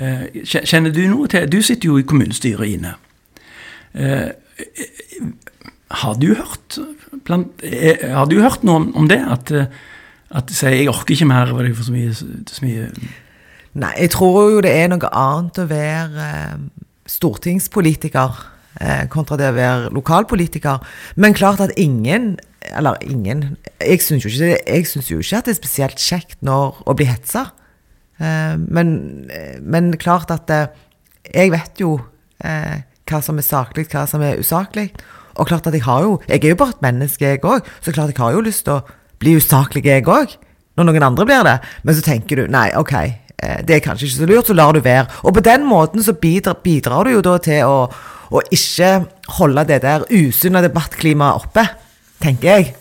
Eh, 0.00 0.24
kje- 0.42 0.64
Kjenner 0.66 0.92
du 0.96 1.02
noe 1.12 1.28
til 1.28 1.46
Du 1.52 1.60
sitter 1.62 1.90
jo 1.92 1.98
i 2.00 2.02
kommunestyret, 2.08 2.66
Ine. 2.78 2.94
Eh, 3.94 4.30
Har 5.90 6.14
du 6.20 6.28
hørt 6.34 6.78
blant, 7.26 7.48
eh, 7.62 8.08
Har 8.14 8.26
du 8.30 8.40
hørt 8.40 8.62
noe 8.64 8.76
om, 8.94 9.08
det? 9.08 9.18
At, 9.26 9.50
at 10.30 10.50
sier 10.50 10.70
'jeg 10.70 10.88
orker 10.88 11.14
ikke 11.14 11.26
mer', 11.26 11.52
var 11.52 11.62
det 11.62 11.76
for 11.76 11.84
så 11.84 11.92
mye, 11.92 12.14
så 12.14 12.62
mye 12.62 12.90
Nei, 13.74 13.92
jeg 14.00 14.10
tror 14.10 14.50
jo 14.50 14.60
det 14.60 14.70
er 14.74 14.88
noe 14.88 15.08
annet 15.14 15.58
å 15.58 15.66
være 15.70 16.58
stortingspolitiker 17.06 18.30
kontra 19.10 19.36
det 19.36 19.48
å 19.50 19.54
være 19.54 19.90
lokalpolitiker. 19.92 20.78
Men 21.16 21.34
klart 21.34 21.60
at 21.60 21.70
ingen 21.76 22.38
Eller 22.76 22.94
ingen 23.02 23.56
Jeg 23.80 24.00
syns 24.00 24.24
jo, 24.24 24.28
jo 24.30 25.18
ikke 25.20 25.38
at 25.38 25.44
det 25.46 25.52
er 25.56 25.62
spesielt 25.62 25.96
kjekt 25.98 26.36
når 26.42 26.82
å 26.86 26.94
bli 26.94 27.06
hetsa. 27.06 27.50
Eh, 28.20 28.56
men, 28.68 28.92
men 29.62 29.94
klart 30.00 30.30
at 30.34 30.50
eh, 30.52 30.68
jeg 31.32 31.52
vet 31.54 31.80
jo 31.80 31.96
eh, 32.44 32.82
hva 33.08 33.22
som 33.24 33.40
er 33.40 33.46
saklig, 33.46 33.86
hva 33.90 34.04
som 34.08 34.22
er 34.24 34.40
usaklig. 34.40 34.90
Og 35.40 35.48
klart 35.48 35.68
at 35.70 35.74
jeg 35.74 35.86
har 35.86 36.02
jo 36.04 36.20
Jeg 36.28 36.44
er 36.44 36.52
jo 36.52 36.60
bare 36.60 36.76
et 36.76 36.82
menneske, 36.82 37.24
jeg 37.24 37.44
òg. 37.44 37.66
Så 37.80 37.92
klart 37.92 38.12
jeg 38.12 38.20
har 38.20 38.32
jo 38.32 38.44
lyst 38.44 38.66
til 38.66 38.78
å 38.78 38.84
bli 39.20 39.36
usaklig, 39.38 39.86
jeg 39.86 40.06
òg. 40.08 40.36
Når 40.76 40.86
noen 40.86 41.08
andre 41.10 41.26
blir 41.26 41.44
det. 41.46 41.58
Men 41.82 41.96
så 41.96 42.04
tenker 42.04 42.36
du 42.36 42.52
nei, 42.52 42.70
ok, 42.76 42.94
det 43.66 43.74
er 43.74 43.82
kanskje 43.84 44.06
ikke 44.06 44.16
så 44.16 44.28
lurt, 44.28 44.48
så 44.48 44.54
lar 44.56 44.72
du 44.76 44.80
være. 44.84 45.06
Og 45.24 45.34
på 45.34 45.42
den 45.44 45.64
måten 45.68 46.04
så 46.04 46.12
bidrar, 46.12 46.60
bidrar 46.62 47.08
du 47.08 47.14
jo 47.14 47.22
da 47.24 47.38
til 47.42 47.64
å, 47.64 47.78
å 48.30 48.42
ikke 48.52 48.90
holde 49.40 49.64
det 49.68 49.80
der 49.84 50.04
usunne 50.12 50.62
debattklimaet 50.64 51.40
oppe, 51.40 51.64
tenker 52.20 52.52
jeg. 52.52 52.74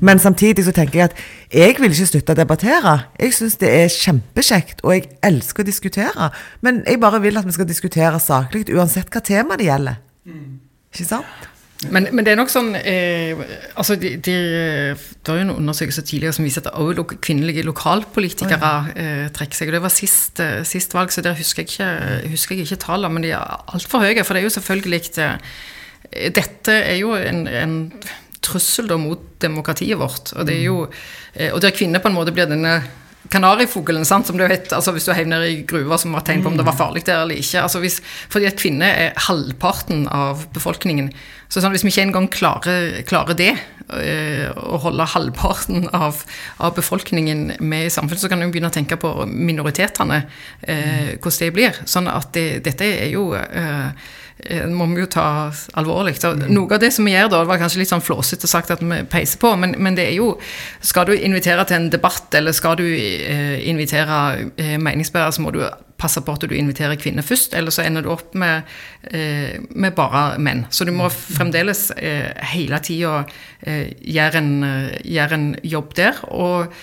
Men 0.00 0.18
samtidig 0.18 0.64
så 0.66 0.74
tenker 0.74 0.98
jeg 0.98 1.10
at 1.12 1.22
jeg 1.54 1.78
vil 1.78 1.92
ikke 1.92 2.10
slutte 2.10 2.34
å 2.34 2.38
debattere. 2.38 2.94
Jeg 3.20 3.34
syns 3.36 3.58
det 3.62 3.70
er 3.70 3.92
kjempekjekt, 3.92 4.82
og 4.82 4.96
jeg 4.96 5.08
elsker 5.22 5.62
å 5.62 5.68
diskutere. 5.68 6.30
Men 6.66 6.82
jeg 6.86 7.00
bare 7.02 7.22
vil 7.22 7.38
at 7.38 7.46
vi 7.46 7.54
skal 7.54 7.68
diskutere 7.68 8.20
saklig, 8.22 8.66
uansett 8.74 9.12
hva 9.12 9.22
tema 9.24 9.58
det 9.60 9.68
gjelder. 9.70 10.00
Ikke 10.94 11.06
sant? 11.06 11.50
Men, 11.92 12.06
men 12.14 12.24
det 12.24 12.32
er 12.32 12.38
nok 12.38 12.52
sånn 12.52 12.70
eh, 12.78 13.40
altså 13.76 13.96
de, 14.00 14.14
de, 14.22 14.34
Det 14.94 15.32
er 15.32 15.40
jo 15.40 15.44
en 15.44 15.54
undersøkelse 15.56 16.04
tidligere 16.06 16.36
som 16.36 16.46
viser 16.46 16.62
at 16.62 16.70
også 16.78 16.96
lo 16.96 17.04
kvinnelige 17.10 17.64
lokalpolitikere 17.66 18.72
eh, 18.94 19.26
trekker 19.34 19.58
seg. 19.58 19.70
og 19.70 19.76
Det 19.76 19.84
var 19.84 19.92
sist, 19.92 20.40
eh, 20.40 20.62
sist 20.68 20.94
valg, 20.96 21.12
så 21.12 21.24
der 21.24 21.36
husker 21.38 21.64
jeg 21.64 21.74
ikke, 21.74 22.30
husker 22.32 22.56
jeg 22.56 22.68
ikke 22.68 22.82
tallene, 22.86 23.12
men 23.16 23.26
de 23.26 23.34
er 23.36 23.56
altfor 23.74 24.04
høye. 24.06 24.24
For 24.24 24.36
det 24.36 24.42
er 24.42 24.48
jo 24.48 24.54
selvfølgelig 24.56 25.02
eh, 25.26 25.56
Dette 26.36 26.78
er 26.78 26.98
jo 27.00 27.14
en, 27.18 27.46
en 27.48 27.76
trussel 28.44 28.90
da 28.90 28.98
mot 29.00 29.22
demokratiet 29.42 29.98
vårt. 30.00 30.34
Og 30.36 30.46
det 30.48 30.58
er 30.60 30.68
jo 30.68 30.84
eh, 30.86 31.50
Og 31.52 31.62
der 31.64 31.74
kvinner 31.74 32.02
på 32.04 32.12
en 32.12 32.18
måte 32.18 32.34
blir 32.34 32.50
denne 32.50 32.78
kanarifuglen, 33.32 34.04
sant, 34.04 34.28
som 34.28 34.36
du 34.36 34.44
vet, 34.44 34.72
altså 34.76 34.92
hvis 34.92 35.06
du 35.08 35.14
havner 35.16 35.44
i 35.46 35.62
gruva 35.68 35.96
som 36.00 36.12
var 36.14 36.26
tegn 36.26 36.42
på 36.44 36.50
om 36.50 36.58
det 36.58 36.66
var 36.66 36.76
farlig 36.76 37.04
der 37.06 37.22
eller 37.22 37.40
ikke. 37.40 37.62
altså 37.62 37.80
hvis, 37.80 38.00
Fordi 38.32 38.50
at 38.50 38.58
kvinner 38.60 38.90
er 39.06 39.22
halvparten 39.28 40.04
av 40.12 40.44
befolkningen. 40.54 41.08
Så 41.48 41.62
sånn, 41.62 41.72
hvis 41.74 41.84
vi 41.86 41.92
ikke 41.92 42.04
engang 42.08 42.28
klarer, 42.32 43.00
klarer 43.08 43.36
det, 43.38 43.52
øh, 43.94 44.48
å 44.74 44.80
holde 44.82 45.06
halvparten 45.14 45.88
av, 45.96 46.24
av 46.58 46.74
befolkningen 46.76 47.54
med 47.60 47.88
i 47.88 47.92
samfunnet, 47.92 48.24
så 48.24 48.30
kan 48.32 48.42
vi 48.42 48.50
begynne 48.52 48.72
å 48.72 48.74
tenke 48.74 48.98
på 49.00 49.12
minoritetene, 49.30 50.24
øh, 50.66 51.14
hvordan 51.16 51.40
det 51.40 51.52
blir. 51.56 51.80
Sånn 51.88 52.10
at 52.10 52.32
det, 52.36 52.48
dette 52.66 52.90
er 52.90 53.12
jo 53.14 53.30
øh, 53.38 53.40
eh, 53.40 54.12
må 54.68 54.86
vi 54.90 55.04
jo 55.04 55.08
ta 55.10 55.26
alvorlig. 55.78 56.16
Så 56.18 56.34
Noe 56.36 56.74
av 56.74 56.82
det 56.82 56.90
som 56.92 57.06
vi 57.06 57.14
gjør 57.14 57.30
da, 57.30 57.42
det 57.44 57.50
var 57.52 57.60
kanskje 57.62 57.80
litt 57.80 57.92
sånn 57.92 58.04
flåsete 58.04 58.50
sagt 58.50 58.72
at 58.74 58.82
vi 58.82 59.00
peiser 59.10 59.40
på, 59.40 59.54
men, 59.60 59.76
men, 59.78 59.96
det 59.96 60.08
er 60.08 60.16
jo 60.18 60.34
Skal 60.84 61.06
du 61.08 61.14
invitere 61.14 61.64
til 61.68 61.78
en 61.78 61.90
debatt, 61.92 62.34
eller 62.34 62.52
skal 62.52 62.76
du 62.80 62.84
eh, 62.84 63.60
invitere 63.70 64.50
eh, 64.58 64.76
meningsbærere, 64.80 65.32
så 65.32 65.44
må 65.44 65.54
du 65.54 65.62
passe 66.00 66.20
på 66.24 66.34
at 66.34 66.44
du 66.44 66.54
inviterer 66.56 66.98
kvinner 67.00 67.24
først, 67.24 67.54
eller 67.54 67.72
så 67.74 67.84
ender 67.84 68.04
du 68.04 68.10
opp 68.12 68.34
med, 68.34 68.66
eh, 69.10 69.60
med 69.70 69.94
bare 69.94 70.38
menn. 70.42 70.66
Så 70.70 70.84
du 70.84 70.92
må 70.92 71.08
fremdeles 71.08 71.90
eh, 71.96 72.34
hele 72.54 72.80
tida 72.84 73.22
eh, 73.62 73.94
gjøre, 74.02 74.42
gjøre 75.04 75.38
en 75.38 75.48
jobb 75.62 75.94
der. 75.96 76.20
og 76.28 76.74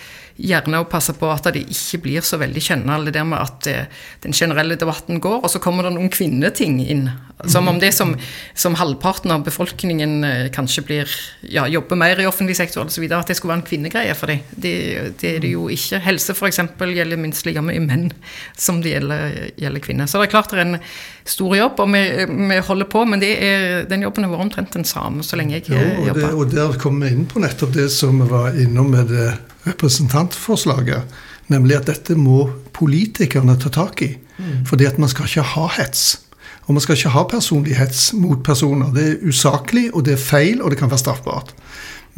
gjerne 0.42 0.82
å 0.82 0.88
passe 0.90 1.14
på 1.18 1.30
at 1.32 1.50
det 1.54 1.64
ikke 1.70 2.02
blir 2.06 2.26
så 2.26 2.40
veldig 2.42 2.64
kjennende, 2.64 3.08
det 3.08 3.16
der 3.18 3.28
med 3.28 3.42
at 3.42 3.68
eh, 3.70 4.00
den 4.24 4.36
generelle 4.36 4.78
debatten 4.80 5.22
går, 5.22 5.42
og 5.44 5.52
så 5.52 5.62
kommer 5.62 5.86
det 5.86 5.94
noen 5.96 6.12
kvinneting 6.14 6.80
inn. 6.82 7.10
Som 7.50 7.66
om 7.72 7.80
det 7.82 7.90
som, 7.98 8.14
som 8.54 8.76
halvparten 8.78 9.32
av 9.34 9.46
befolkningen 9.46 10.12
eh, 10.28 10.44
kanskje 10.54 10.84
blir 10.86 11.14
ja, 11.42 11.66
jobber 11.70 11.98
mer 11.98 12.22
i 12.22 12.28
offentlig 12.30 12.58
sektor 12.60 12.86
osv., 12.86 13.08
at 13.12 13.32
det 13.32 13.38
skulle 13.38 13.56
være 13.56 13.62
en 13.64 13.70
kvinnegreie 13.70 14.18
for 14.18 14.30
dem. 14.30 14.44
Det, 14.52 14.74
det, 15.22 15.36
er 15.36 15.42
det 15.46 15.54
jo 15.56 15.68
ikke. 15.74 16.02
Helse 16.06 16.36
f.eks. 16.38 16.62
gjelder 16.82 17.22
minst 17.22 17.48
like 17.48 17.64
mye 17.66 17.82
menn 17.82 18.12
som 18.58 18.82
det 18.84 18.96
gjelder, 18.96 19.40
gjelder, 19.58 19.86
kvinner. 19.86 20.10
Så 20.10 20.22
det 20.22 20.30
er 20.30 20.36
klart 20.36 20.54
det 20.54 20.62
er 20.62 20.68
en 20.68 20.80
stor 21.26 21.56
jobb, 21.58 21.82
og 21.82 21.94
vi, 21.96 22.04
vi 22.52 22.60
holder 22.70 22.90
på, 22.94 23.06
men 23.10 23.26
er, 23.26 23.88
den 23.90 24.06
jobben 24.06 24.28
har 24.28 24.34
vært 24.36 24.48
omtrent 24.48 24.78
den 24.78 24.88
samme 24.88 25.26
så 25.26 25.40
lenge 25.40 25.58
jeg 25.58 25.72
jo, 25.74 25.82
og 25.82 26.12
jobber. 26.12 26.28
Det, 26.28 26.34
og 26.36 26.54
der 26.54 26.82
kommer 26.82 27.08
vi 27.08 27.18
inn 27.18 27.26
på 27.30 27.42
nettopp 27.42 27.74
det 27.78 27.90
som 27.94 28.22
vi 28.22 28.30
var 28.30 28.58
innom 28.58 28.94
med 28.94 29.10
det 29.14 29.30
representantforslaget, 29.68 31.04
nemlig 31.52 31.78
at 31.78 31.88
dette 31.92 32.16
må 32.18 32.50
politikerne 32.74 33.58
ta 33.60 33.70
tak 33.70 34.02
i. 34.06 34.16
Mm. 34.38 34.66
Fordi 34.66 34.88
at 34.90 35.00
man 35.00 35.12
skal 35.12 35.30
ikke 35.30 35.48
ha 35.54 35.68
hets. 35.78 36.22
Og 36.68 36.76
man 36.76 36.84
skal 36.84 36.98
ikke 36.98 37.14
ha 37.14 37.24
personlig 37.30 37.76
hets 37.78 38.12
mot 38.14 38.44
personer. 38.44 38.94
Det 38.96 39.08
er 39.08 39.28
usaklig, 39.28 39.90
og 39.94 40.06
det 40.06 40.16
er 40.16 40.24
feil, 40.24 40.62
og 40.62 40.72
det 40.72 40.80
kan 40.80 40.92
være 40.92 41.04
straffbart. 41.04 41.54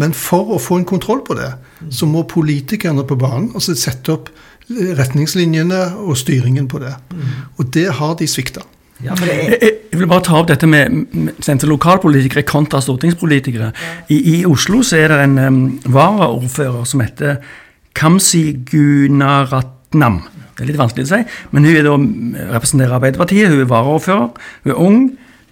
Men 0.02 0.14
for 0.18 0.56
å 0.56 0.60
få 0.62 0.80
en 0.82 0.90
kontroll 0.90 1.22
på 1.26 1.38
det, 1.38 1.52
så 1.94 2.08
må 2.10 2.26
politikerne 2.30 3.06
på 3.06 3.18
banen 3.20 3.52
altså 3.54 3.76
sette 3.78 4.14
opp 4.14 4.32
retningslinjene 4.70 5.82
og 6.02 6.18
styringen 6.18 6.68
på 6.72 6.80
det. 6.82 6.94
Og 7.60 7.68
det 7.74 7.90
har 8.00 8.16
de 8.20 8.28
svikta. 8.28 8.64
Ja, 9.02 9.16
jeg, 9.26 9.58
jeg 9.92 10.00
vil 10.00 10.08
bare 10.08 10.24
ta 10.24 10.38
opp 10.40 10.48
dette 10.52 10.68
med 10.70 11.34
sendte 11.44 11.68
lokalpolitikere 11.68 12.46
kontra 12.48 12.80
stortingspolitikere. 12.84 13.72
I, 14.14 14.20
I, 14.20 14.36
Oslo 14.48 14.84
så 14.86 15.02
er 15.02 15.12
det 15.12 15.20
en 15.26 15.40
um, 15.42 15.60
varaordfører 15.92 16.86
som 16.88 17.04
heter 17.04 17.42
Kamsi 17.98 18.46
Gunaratnam. 18.70 20.22
Det 20.54 20.64
er 20.64 20.70
litt 20.70 20.80
vanskelig 20.80 21.08
å 21.08 21.12
si, 21.12 21.22
men 21.52 21.68
hun 21.68 21.76
er 21.76 21.88
da, 21.88 21.98
representerer 22.56 22.98
Arbeiderpartiet. 23.00 23.52
Hun 23.52 23.66
er 23.66 23.70
varaordfører. 23.72 24.50
Hun 24.64 24.74
er 24.76 24.82
ung. 24.88 25.00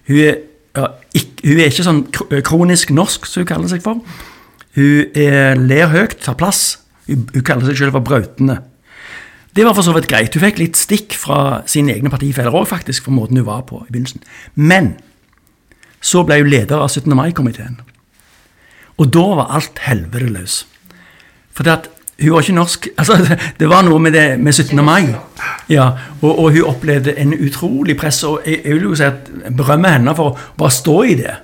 Hun 0.08 0.20
er, 0.22 0.38
ja, 0.78 0.88
ikke, 1.12 1.48
hun 1.48 1.58
er 1.58 1.72
ikke 1.72 1.86
sånn 1.88 2.02
kronisk 2.46 2.94
norsk, 2.94 3.26
som 3.28 3.42
hun 3.42 3.50
kaller 3.50 3.72
seg 3.72 3.82
for. 3.84 4.00
Hun 4.78 5.18
er, 5.18 5.58
ler 5.60 5.90
høyt, 5.92 6.16
tar 6.24 6.38
plass. 6.40 6.78
Hun, 7.10 7.26
hun 7.34 7.44
kaller 7.46 7.68
seg 7.68 7.82
selv 7.82 7.98
for 7.98 8.06
brautende. 8.06 8.62
Det 9.56 9.64
var 9.66 9.74
for 9.76 9.84
så 9.84 9.92
vidt 9.92 10.08
greit. 10.08 10.34
Hun 10.34 10.44
fikk 10.46 10.60
litt 10.62 10.78
stikk 10.80 11.16
fra 11.20 11.62
sine 11.68 11.92
egne 11.92 12.10
partifeller 12.12 12.54
òg, 12.56 12.66
faktisk, 12.70 13.04
for 13.04 13.12
måten 13.12 13.36
hun 13.36 13.46
var 13.46 13.66
på 13.68 13.82
i 13.84 13.90
begynnelsen. 13.90 14.22
Men 14.54 14.94
så 16.02 16.24
ble 16.26 16.40
hun 16.40 16.50
leder 16.50 16.80
av 16.80 16.88
17. 16.88 17.12
mai-komiteen. 17.16 17.80
Og 18.96 19.10
da 19.12 19.26
var 19.42 19.52
alt 19.58 19.82
helvete 19.84 20.30
løs. 20.32 20.62
For 21.52 21.68
det 21.68 21.72
at 21.72 21.90
hun 22.22 22.32
var 22.32 22.44
ikke 22.44 22.54
norsk 22.54 22.88
altså 23.00 23.36
Det 23.58 23.68
var 23.68 23.82
noe 23.82 23.98
med 23.98 24.14
det 24.16 24.26
med 24.40 24.52
17. 24.52 24.84
mai. 24.84 25.12
Ja, 25.68 25.90
og, 26.20 26.38
og 26.38 26.52
hun 26.52 26.68
opplevde 26.72 27.16
en 27.18 27.34
utrolig 27.34 27.96
press. 28.00 28.22
Og 28.24 28.40
jeg, 28.46 28.60
jeg 28.64 28.74
vil 28.74 28.88
jo 28.90 28.94
si 28.96 29.04
at 29.04 29.30
berømme 29.56 29.92
henne 29.92 30.16
for 30.16 30.32
å 30.32 30.52
bare 30.58 30.72
stå 30.72 30.96
i 31.02 31.16
det. 31.20 31.36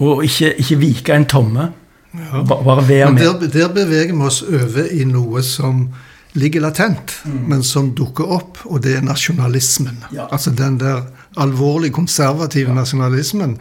Og 0.00 0.24
ikke, 0.24 0.52
ikke 0.60 0.80
vike 0.82 1.14
en 1.14 1.28
tomme. 1.30 1.70
Ja. 2.16 2.42
Bare 2.48 2.88
være 2.88 3.12
med. 3.12 3.22
Der, 3.22 3.48
der 3.52 3.72
beveger 3.74 4.14
vi 4.14 4.26
oss 4.26 4.42
over 4.42 4.90
i 4.90 5.04
noe 5.04 5.42
som 5.44 5.88
ligger 6.36 6.60
latent, 6.60 7.16
mm. 7.24 7.42
men 7.48 7.64
som 7.64 7.90
dukker 7.96 8.28
opp, 8.36 8.60
og 8.64 8.82
det 8.84 8.98
er 8.98 9.04
nasjonalismen. 9.06 10.04
Ja. 10.12 10.28
Altså 10.30 10.52
den 10.54 10.78
der 10.80 11.06
alvorlig 11.40 11.92
konservative 11.96 12.70
ja. 12.70 12.76
nasjonalismen 12.76 13.56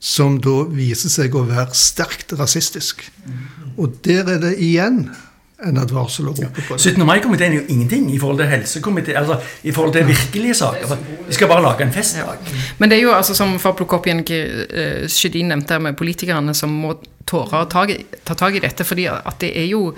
som 0.00 0.38
da 0.40 0.62
viser 0.72 1.12
seg 1.12 1.34
å 1.36 1.44
være 1.48 1.74
sterkt 1.76 2.32
rasistisk. 2.38 3.02
Mm. 3.26 3.42
Og 3.80 3.98
der 4.06 4.30
er 4.36 4.40
det 4.42 4.54
igjen 4.62 5.04
en 5.60 5.76
advarsel 5.80 6.30
å 6.30 6.32
rope 6.32 6.64
på. 6.64 6.78
17. 6.78 7.02
mai-komiteen 7.04 7.52
er 7.52 7.58
jo 7.60 7.66
ingenting 7.74 8.06
i 8.14 8.18
forhold 8.20 8.40
til 8.40 8.48
helsekomiteen, 8.48 9.18
altså 9.20 9.36
i 9.68 9.74
forhold 9.76 9.92
til 9.96 10.06
virkelige 10.08 10.56
saker. 10.62 10.94
Vi 11.26 11.36
skal 11.36 11.50
bare 11.50 11.64
lage 11.66 11.84
en 11.84 11.92
festdag. 11.92 12.40
Ja. 12.40 12.62
Men 12.78 12.92
det 12.92 12.96
er 12.96 13.04
jo 13.04 13.12
altså 13.16 13.36
som 13.36 13.52
for 13.60 13.74
å 13.74 13.78
plukke 13.80 13.98
opp 13.98 14.08
igjen 14.08 14.24
uh, 14.24 15.04
Sjødin 15.10 15.52
nevnte 15.52 15.80
med 15.82 15.98
politikerne 16.00 16.56
som 16.56 16.72
må 16.84 16.96
tåre 17.28 17.64
å 17.64 17.68
ta, 17.70 17.84
ta 18.24 18.36
tak 18.38 18.56
i 18.56 18.64
dette, 18.64 18.86
fordi 18.88 19.06
at 19.12 19.36
det 19.42 19.52
er 19.60 19.68
jo 19.74 19.90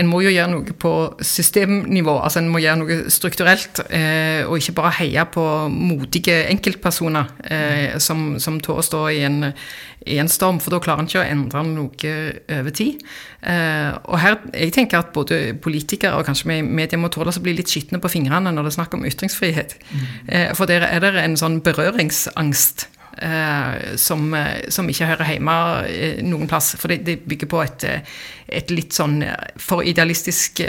en 0.00 0.08
må 0.10 0.20
jo 0.24 0.32
gjøre 0.32 0.50
noe 0.50 0.76
på 0.80 0.92
systemnivå, 1.24 2.16
altså 2.18 2.40
en 2.40 2.50
må 2.52 2.60
gjøre 2.62 2.80
noe 2.80 2.98
strukturelt. 3.12 3.82
Eh, 3.88 4.42
og 4.46 4.58
ikke 4.58 4.76
bare 4.78 4.94
heie 5.00 5.24
på 5.30 5.44
modige 5.70 6.40
enkeltpersoner 6.50 7.34
eh, 7.44 7.98
som, 8.02 8.34
som 8.42 8.60
tør 8.62 8.80
å 8.82 8.86
stå 8.86 9.02
i 9.14 9.20
en, 9.26 9.50
i 10.06 10.18
en, 10.22 10.30
storm, 10.30 10.60
for 10.62 10.74
da 10.74 10.82
klarer 10.84 11.04
en 11.04 11.10
ikke 11.10 11.22
å 11.22 11.26
endre 11.26 11.64
noe 11.68 12.14
over 12.58 12.74
tid. 12.74 13.04
Eh, 13.44 13.90
og 14.08 14.18
her, 14.22 14.38
jeg 14.52 14.74
tenker 14.76 15.02
at 15.02 15.12
både 15.16 15.42
politikere 15.64 16.18
og 16.18 16.26
kanskje 16.28 16.62
media 16.64 17.00
må 17.00 17.12
tåle 17.12 17.34
å 17.34 17.44
bli 17.44 17.56
litt 17.58 17.72
skitne 17.72 18.00
på 18.02 18.12
fingrene 18.12 18.52
når 18.54 18.66
det 18.66 18.74
er 18.74 18.78
snakk 18.80 18.98
om 18.98 19.06
ytringsfrihet. 19.08 19.78
Mm. 19.90 20.08
Eh, 20.26 20.50
for 20.58 20.70
der 20.70 20.86
er 20.88 21.04
det 21.04 21.14
en 21.22 21.38
sånn 21.40 21.60
berøringsangst. 21.64 22.88
Eh, 23.18 23.96
som, 23.96 24.34
eh, 24.34 24.68
som, 24.68 24.88
ikke 24.90 25.06
hører 25.06 25.34
hjemme 25.34 25.56
eh, 25.86 26.22
noen 26.26 26.48
plass. 26.50 26.74
For 26.80 26.90
det, 26.90 27.04
det 27.06 27.20
bygger 27.28 27.50
på 27.50 27.60
et, 27.62 27.84
et, 28.48 28.72
litt 28.74 28.96
sånn 28.96 29.20
for 29.60 29.86
idealistisk 29.86 30.64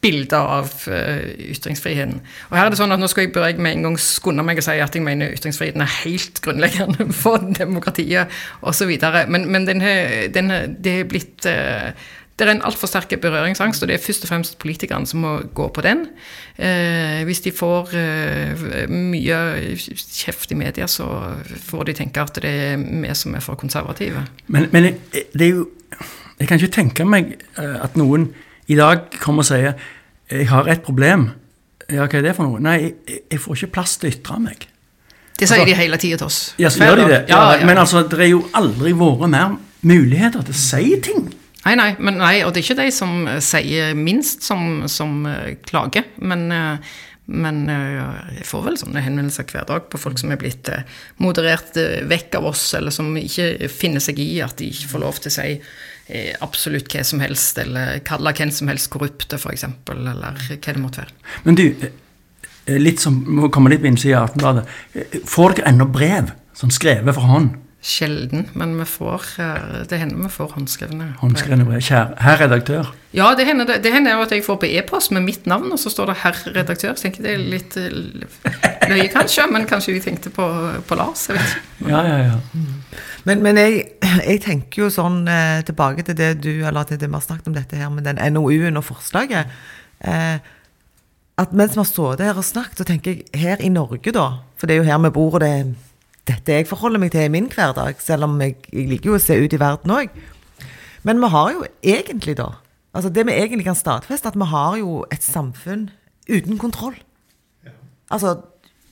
bilde 0.00 0.38
av 0.38 0.70
ytringsfriheten. 0.88 2.22
Og 2.48 2.54
her 2.56 2.64
er 2.64 2.72
det 2.72 2.78
sånn 2.80 2.94
at 2.94 3.02
Nå 3.02 3.08
skal 3.12 3.26
jeg, 3.26 3.34
bør 3.34 3.50
jeg 3.50 3.60
med 3.60 3.76
en 3.76 3.90
gang 3.90 3.98
skunde 4.00 4.44
meg 4.46 4.62
og 4.62 4.64
si 4.64 4.78
at 4.80 4.96
jeg 4.96 5.04
mener 5.04 5.34
ytringsfriheten 5.36 5.84
er 5.84 5.98
helt 5.98 6.40
grunnleggende 6.40 7.10
for 7.22 7.44
demokratiet 7.58 8.32
osv. 8.64 8.94
Men, 9.28 9.44
men 9.52 9.68
den, 9.68 9.84
den, 10.32 10.54
det 10.80 10.94
er 11.02 11.10
blitt 11.10 11.50
det 12.40 12.46
er 12.48 12.52
en 12.56 12.62
altfor 12.64 12.88
sterk 12.88 13.12
berøringsangst, 13.20 13.82
og 13.82 13.90
det 13.90 13.98
er 13.98 14.02
først 14.02 14.24
og 14.24 14.30
fremst 14.32 14.58
politikerne 14.62 15.06
som 15.06 15.20
må 15.24 15.34
gå 15.54 15.68
på 15.68 15.84
den. 15.84 16.06
Eh, 16.56 17.20
hvis 17.28 17.42
de 17.44 17.52
får 17.52 17.92
eh, 18.00 18.64
mye 18.90 19.40
kjeft 19.76 20.52
i 20.52 20.58
media, 20.58 20.88
så 20.88 21.06
får 21.68 21.90
de 21.90 21.96
tenke 22.00 22.24
at 22.24 22.40
det 22.40 22.50
er 22.50 22.80
vi 22.80 23.12
som 23.14 23.36
er 23.36 23.44
for 23.44 23.60
konservative. 23.60 24.24
Men, 24.48 24.70
men 24.72 24.94
det 25.12 25.46
er 25.46 25.54
jo 25.54 25.68
Jeg 26.40 26.48
kan 26.48 26.56
ikke 26.56 26.72
tenke 26.72 27.04
meg 27.04 27.34
eh, 27.60 27.76
at 27.84 27.96
noen 28.00 28.30
i 28.72 28.76
dag 28.78 29.10
kommer 29.20 29.44
og 29.44 29.50
sier 29.50 29.74
jeg 30.30 30.46
har 30.48 30.68
et 30.70 30.80
problem. 30.80 31.28
Ja, 31.90 32.06
hva 32.06 32.18
er 32.20 32.22
det 32.24 32.36
for 32.36 32.46
noe? 32.46 32.60
Nei, 32.62 32.76
jeg, 32.80 33.24
jeg 33.34 33.40
får 33.42 33.58
ikke 33.58 33.74
plass 33.74 33.96
til 33.98 34.08
å 34.08 34.14
ytre 34.14 34.38
meg. 34.40 34.64
Det 35.36 35.48
sier 35.48 35.60
altså, 35.60 35.68
de 35.68 35.76
hele 35.76 35.98
tida 36.00 36.20
til 36.20 36.30
oss. 36.30 36.38
Ja, 36.60 36.70
så 36.72 36.84
gjør 36.86 37.02
de 37.02 37.08
det. 37.10 37.20
Ja, 37.28 37.40
ja, 37.58 37.66
Men 37.66 37.80
altså, 37.82 38.04
det 38.08 38.20
er 38.20 38.30
jo 38.30 38.44
aldri 38.56 38.92
vært 38.96 39.32
mer 39.32 39.58
muligheter 39.82 40.46
til 40.46 40.56
å 40.56 40.60
si 40.60 40.96
ting. 41.04 41.28
Nei, 41.66 41.76
nei, 41.76 41.90
men, 42.00 42.16
nei, 42.20 42.40
og 42.46 42.54
det 42.54 42.62
er 42.62 42.66
ikke 42.70 42.80
de 42.80 42.90
som 42.94 43.28
eh, 43.28 43.38
sier 43.44 43.94
minst, 43.98 44.44
som, 44.46 44.86
som 44.88 45.26
uh, 45.28 45.52
klager. 45.68 46.06
Men, 46.16 46.46
uh, 46.48 46.96
men 47.30 47.62
uh, 47.68 48.16
jeg 48.38 48.46
får 48.48 48.64
vel 48.64 48.78
sånne 48.80 49.02
henvendelser 49.04 49.48
hver 49.50 49.68
dag 49.68 49.90
på 49.92 50.00
folk 50.00 50.18
som 50.20 50.32
er 50.32 50.40
blitt 50.40 50.70
moderert 51.20 51.76
vekk 52.08 52.40
av 52.40 52.48
oss, 52.54 52.64
eller 52.78 52.94
som 52.94 53.12
ikke 53.20 53.68
finner 53.72 54.02
seg 54.02 54.22
i 54.24 54.32
at 54.44 54.56
de 54.60 54.70
ikke 54.72 54.92
får 54.94 55.04
lov 55.04 55.20
til 55.20 55.32
å 55.32 55.36
si 55.36 55.50
absolutt 56.42 56.90
hva 56.90 57.04
som 57.06 57.20
helst, 57.22 57.60
eller 57.62 58.00
kalle 58.02 58.32
hvem 58.34 58.50
som 58.50 58.66
helst 58.66 58.88
korrupte, 58.90 59.38
f.eks., 59.38 59.62
eller 59.92 60.16
hva 60.18 60.58
det 60.58 60.80
måtte 60.82 61.04
være. 61.04 61.14
Men 61.44 61.58
du, 61.60 61.68
litt 62.82 62.98
som, 63.04 63.20
må 63.30 63.46
komme 63.54 63.70
litt 63.70 63.84
på 63.84 63.92
innsida 63.92 64.24
av 64.24 64.32
Aftenbladet. 64.32 64.64
Får 65.30 65.54
dere 65.54 65.70
ennå 65.70 65.86
brev 65.86 66.32
som 66.58 66.72
skrevet 66.74 67.14
for 67.14 67.30
hånd? 67.30 67.54
Sjelden, 67.80 68.44
men 68.52 68.74
vi 68.76 68.84
får, 68.84 69.22
eh, 69.40 69.84
det 69.88 69.98
hender 69.98 70.16
vi 70.20 70.28
får 70.28 70.50
håndskrevne 70.52 71.06
Håndskrevne 71.22 71.64
brev. 71.64 71.80
Kjære 71.80 72.18
herr 72.20 72.36
redaktør. 72.42 72.90
Ja, 73.16 73.30
det 73.34 73.46
hender, 73.48 73.64
det, 73.64 73.78
det 73.84 73.92
hender 73.94 74.18
jo 74.18 74.26
at 74.26 74.34
jeg 74.36 74.44
får 74.44 74.58
på 74.60 74.68
e-post 74.68 75.14
med 75.16 75.24
mitt 75.24 75.46
navn, 75.48 75.72
og 75.72 75.80
så 75.80 75.88
står 75.88 76.12
det 76.12 76.16
herr 76.20 76.42
redaktør. 76.58 76.92
Så 76.92 77.06
tenker 77.06 77.24
jeg 77.24 77.24
det 77.24 77.32
er 77.38 77.48
litt 77.54 77.78
eh, 77.80 78.92
løye, 78.92 79.08
kanskje, 79.08 79.48
men 79.48 79.64
kanskje 79.70 79.96
de 79.96 80.04
tenkte 80.04 80.34
på, 80.34 80.44
på 80.84 81.00
Lars. 81.00 81.24
Jeg 81.30 81.40
vet 81.40 81.56
ikke. 81.56 81.88
Ja, 81.88 82.04
ja, 82.04 82.18
ja. 82.28 83.00
Men, 83.24 83.42
men 83.42 83.56
jeg, 83.56 83.82
jeg, 84.04 84.44
tenker 84.44 84.84
jo 84.84 84.92
sånn 84.92 85.22
eh, 85.28 85.64
tilbake 85.64 86.04
til 86.04 86.20
det 86.20 86.34
du, 86.44 86.52
eller 86.60 86.84
til 86.84 87.00
det 87.00 87.08
vi 87.08 87.16
har 87.16 87.24
snakket 87.24 87.48
om 87.48 87.56
dette 87.56 87.80
her 87.80 87.88
med 87.92 88.04
den 88.04 88.20
NOU-en 88.36 88.76
og 88.76 88.90
forslaget. 88.92 89.60
Eh, 90.04 90.56
at 91.40 91.52
mens 91.56 91.72
vi 91.72 91.80
har 91.80 91.88
stått 91.88 92.20
her 92.20 92.36
og 92.36 92.44
snakket, 92.44 92.82
så 92.82 92.92
tenker 92.92 93.16
jeg 93.16 93.40
her 93.40 93.64
i 93.64 93.72
Norge, 93.72 94.12
da, 94.12 94.34
for 94.60 94.68
det 94.68 94.76
er 94.76 94.84
jo 94.84 94.90
her 94.92 95.00
vi 95.06 95.16
bor, 95.16 95.38
og 95.38 95.40
det 95.40 95.48
er 95.48 95.70
dette 96.30 96.60
jeg 96.60 96.68
forholder 96.70 97.02
meg 97.02 97.12
til 97.14 97.26
i 97.26 97.32
min 97.32 97.50
hverdag, 97.50 98.00
selv 98.02 98.28
om 98.28 98.38
jeg, 98.42 98.56
jeg 98.70 98.88
liker 98.90 99.12
jo 99.12 99.18
å 99.18 99.22
se 99.22 99.36
ut 99.36 99.56
i 99.56 99.60
verden 99.60 99.94
òg. 99.94 100.14
Men 101.06 101.20
vi 101.22 101.30
har 101.32 101.54
jo 101.56 101.64
egentlig, 101.82 102.38
da 102.40 102.52
altså 102.94 103.10
Det 103.10 103.22
vi 103.26 103.32
egentlig 103.32 103.64
kan 103.64 103.78
stadfeste, 103.78 104.28
at 104.28 104.34
vi 104.34 104.46
har 104.50 104.76
jo 104.76 105.04
et 105.12 105.22
samfunn 105.22 105.90
uten 106.26 106.58
kontroll. 106.58 106.96
Altså, 108.10 108.40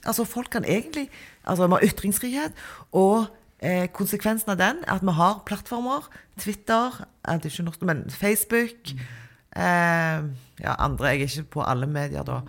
altså, 0.07 0.25
folk 0.25 0.51
kan 0.51 0.65
egentlig 0.65 1.11
Altså, 1.49 1.67
vi 1.67 1.73
har 1.73 1.83
ytringsfrihet, 1.83 2.53
og 2.93 3.27
eh, 3.65 3.89
konsekvensen 3.89 4.51
av 4.53 4.59
den 4.61 4.83
er 4.85 4.99
at 4.99 5.03
vi 5.03 5.15
har 5.17 5.43
plattformer. 5.47 6.11
Twitter, 6.39 7.05
det 7.25 7.49
ikke 7.49 7.63
norsk, 7.63 7.83
men 7.83 8.11
Facebook. 8.11 8.93
Eh, 9.57 10.19
ja, 10.61 10.75
andre 10.79 11.07
Jeg 11.07 11.21
er 11.21 11.25
ikke 11.25 11.43
på 11.43 11.63
alle 11.63 11.87
medier, 11.87 12.23
da. 12.23 12.41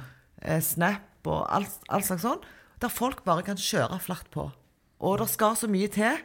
Eh, 0.41 0.61
Snap 0.61 1.25
og 1.25 1.47
alt, 1.55 1.79
alt 1.89 2.05
slags 2.05 2.27
sånn. 2.27 2.43
Der 2.81 2.91
folk 2.91 3.23
bare 3.23 3.43
kan 3.43 3.55
kjøre 3.55 3.99
flatt 4.03 4.27
på. 4.31 4.49
Og 4.99 5.19
det 5.21 5.29
skal 5.31 5.55
så 5.55 5.67
mye 5.71 5.87
til 5.93 6.17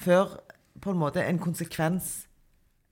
før 0.00 0.38
på 0.82 0.92
en 0.92 1.00
måte 1.00 1.22
en 1.24 1.38
konsekvens 1.40 2.26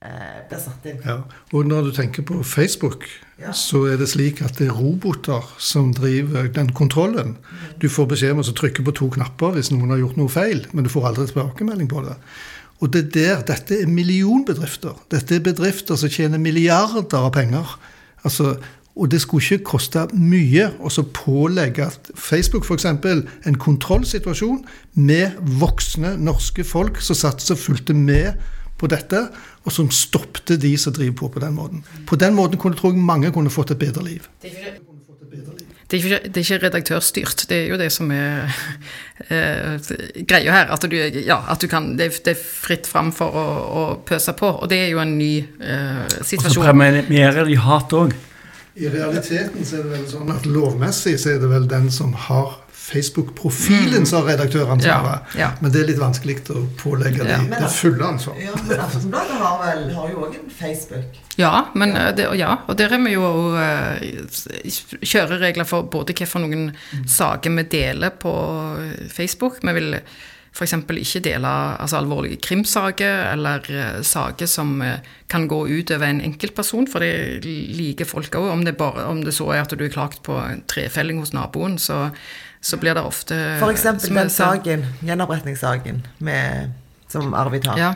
eh, 0.05 0.43
blir 0.49 0.61
satt 0.61 0.85
inn. 0.89 0.99
Ja, 1.05 1.19
og 1.53 1.69
når 1.69 1.89
du 1.89 1.93
tenker 1.97 2.23
på 2.29 2.43
Facebook, 2.45 3.07
Ja. 3.41 3.51
så 3.53 3.81
er 3.91 3.97
det 3.99 4.07
slik 4.13 4.43
at 4.47 4.59
det 4.61 4.69
er 4.69 4.77
roboter 4.77 5.43
som 5.59 5.93
driver 5.95 6.47
den 6.55 6.69
kontrollen. 6.73 7.37
Du 7.83 7.89
får 7.89 8.07
beskjed 8.13 8.31
om 8.37 8.43
å 8.45 8.53
trykke 8.55 8.85
på 8.87 8.95
to 8.95 9.09
knapper 9.11 9.57
hvis 9.57 9.73
noen 9.75 9.91
har 9.91 9.99
gjort 9.99 10.17
noe 10.21 10.29
feil, 10.31 10.67
men 10.73 10.85
du 10.85 10.91
får 10.93 11.09
aldri 11.09 11.27
tilbakemelding 11.33 11.89
på 11.91 12.05
det. 12.07 12.15
Og 12.83 12.93
det 12.93 13.05
er 13.05 13.11
der, 13.17 13.43
Dette 13.49 13.81
er 13.83 13.87
millionbedrifter. 13.91 14.95
Dette 15.11 15.35
er 15.37 15.41
bedrifter 15.41 15.97
som 15.97 16.09
tjener 16.13 16.39
milliarder 16.39 17.17
av 17.19 17.33
penger. 17.33 17.75
Altså, 18.25 18.57
og 18.95 19.11
det 19.11 19.19
skulle 19.25 19.43
ikke 19.43 19.73
koste 19.73 20.05
mye 20.15 20.69
å 20.79 20.91
pålegge 21.17 21.89
Facebook 22.15 22.67
f.eks. 22.69 22.87
en 22.87 23.59
kontrollsituasjon 23.59 24.61
med 24.95 25.41
voksne 25.59 26.15
norske 26.23 26.65
folk 26.67 27.01
som 27.03 27.19
satt 27.19 27.43
og 27.51 27.59
fulgte 27.59 27.97
med 27.99 28.39
på 28.79 28.91
dette, 28.91 29.21
og 29.65 29.73
som 29.73 29.91
stoppte 29.91 30.57
de 30.61 30.75
som 30.79 30.95
driver 30.95 31.15
på 31.19 31.29
på 31.35 31.43
den 31.43 31.55
måten. 31.55 31.85
På 32.07 32.19
den 32.21 32.35
måten 32.35 32.59
kunne 32.59 32.79
tror 32.79 32.93
jeg 32.93 33.03
mange 33.03 33.31
kunne 33.35 33.51
fått 33.51 33.73
et 33.75 33.79
bedre 33.79 34.03
liv. 34.05 34.27
Det 34.43 34.51
er, 34.51 34.59
ikke, 34.59 34.75
det, 35.91 35.97
er 35.97 35.97
ikke, 35.97 36.19
det 36.29 36.37
er 36.37 36.45
ikke 36.45 36.59
redaktørstyrt, 36.67 37.45
det 37.51 37.59
er 37.59 37.71
jo 37.71 37.79
det 37.81 37.89
som 37.95 38.11
er 38.15 38.51
eh, 39.31 39.91
greia 40.27 40.55
her. 40.55 40.71
At 40.75 40.87
du, 40.91 40.95
ja, 40.97 41.41
at 41.51 41.63
du 41.63 41.71
kan, 41.71 41.95
det, 41.99 42.13
det 42.27 42.35
er 42.35 42.45
fritt 42.45 42.87
fram 42.91 43.11
for 43.15 43.35
å, 43.35 43.47
å 43.65 43.85
pøse 44.07 44.37
på, 44.39 44.53
og 44.55 44.71
det 44.71 44.85
er 44.85 44.95
jo 44.95 45.03
en 45.03 45.17
ny 45.19 45.33
eh, 45.43 46.07
Og 46.21 46.47
så 46.47 46.63
premierer 46.63 47.43
de 47.51 47.59
hat 47.59 47.99
òg. 47.99 48.15
I 48.75 48.89
realiteten 48.91 49.65
så 49.65 49.79
er 49.79 49.87
det 49.87 49.93
vel 49.93 50.07
sånn 50.11 50.31
at 50.35 50.47
lovmessig 50.51 51.15
så 51.23 51.37
er 51.37 51.43
det 51.43 51.51
vel 51.53 51.69
den 51.71 51.91
som 51.95 52.15
har 52.27 52.57
Facebook-profilen 52.85 54.07
som 54.07 54.19
har 54.19 54.35
redaktøransvaret. 54.35 55.21
Ja, 55.35 55.41
ja. 55.41 55.51
Men 55.63 55.73
det 55.73 55.81
er 55.81 55.87
litt 55.89 56.01
vanskelig 56.03 56.37
å 56.53 56.67
pålegge 56.77 57.25
Ja. 57.25 57.39
de 57.39 57.55
det 57.55 57.71
fulle 57.73 58.05
ansvaret. 58.05 58.43
Ja, 58.45 58.53
men 58.67 58.81
Aftenbladet 58.85 59.39
har, 59.41 59.63
vel, 59.63 59.87
har 59.95 60.11
jo 60.11 60.27
òg 60.27 60.35
en 60.37 60.51
Facebook. 60.51 61.17
Ja, 61.37 61.69
men, 61.75 61.97
eh, 61.97 62.11
det, 62.15 62.29
ja, 62.37 62.59
og 62.69 62.77
der 62.77 62.93
er 62.93 63.01
vi 63.07 63.15
jo 63.15 63.55
uh, 63.57 63.97
kjøreregler 65.01 65.65
for 65.65 65.89
både 65.89 66.13
hvilke 66.13 66.43
noen 66.43 66.75
saker 67.07 67.57
vi 67.57 67.63
deler 67.63 68.11
på 68.11 68.35
Facebook. 69.09 69.63
Vi 69.63 69.73
vil 69.73 69.97
f.eks. 70.55 70.75
ikke 70.79 71.23
dele 71.25 71.51
altså, 71.83 71.99
alvorlige 71.99 72.39
krimsaker 72.45 73.33
eller 73.33 73.65
uh, 73.75 74.03
saker 74.07 74.47
som 74.51 74.77
uh, 74.83 75.03
kan 75.31 75.49
gå 75.51 75.59
ut 75.67 75.91
over 75.91 76.07
en 76.07 76.23
enkeltperson, 76.23 76.87
for 76.91 77.03
det 77.03 77.43
liker 77.45 78.07
folk 78.07 78.39
òg. 78.39 78.51
Om, 78.53 78.65
det 78.67 78.77
om 78.81 79.25
det 79.25 79.35
så 79.35 79.51
er 79.51 79.65
at 79.65 79.75
du 79.75 79.83
er 79.85 79.93
klagt 79.95 80.23
på 80.27 80.39
trefelling 80.71 81.19
hos 81.23 81.35
naboen, 81.35 81.75
så, 81.83 82.09
så 82.63 82.79
blir 82.79 82.95
det 82.95 83.03
ofte 83.03 83.39
For 83.63 83.75
eksempel 83.75 84.15
den 84.15 84.31
saken, 84.31 84.87
gjenoppretningssaken 85.03 86.05
med, 86.23 86.77
som 87.11 87.35
Arvid 87.35 87.67
har. 87.73 87.81
Ja. 87.81 87.93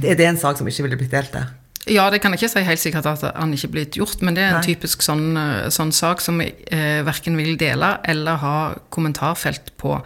Er 0.00 0.16
det 0.18 0.26
en 0.26 0.40
sak 0.40 0.58
som 0.58 0.68
ikke 0.68 0.88
ville 0.88 0.98
blitt 0.98 1.12
delt 1.12 1.36
der? 1.36 1.52
Ja, 1.90 2.06
det 2.08 2.22
kan 2.22 2.32
jeg 2.32 2.40
ikke 2.40 2.52
si 2.54 2.64
helt 2.64 2.80
sikkert 2.80 3.06
at 3.10 3.22
han 3.36 3.52
ikke 3.52 3.72
blitt 3.74 3.98
gjort, 3.98 4.22
men 4.24 4.36
det 4.36 4.44
er 4.44 4.54
en 4.54 4.62
Nei. 4.62 4.72
typisk 4.72 5.04
sånn, 5.04 5.36
eh, 5.36 5.68
sånn 5.74 5.92
sak 5.92 6.22
som 6.24 6.40
jeg 6.40 6.56
eh, 6.72 7.02
verken 7.04 7.36
vil 7.36 7.58
dele 7.60 7.98
eller 8.08 8.40
ha 8.40 8.58
kommentarfelt 8.94 9.74
på. 9.80 9.98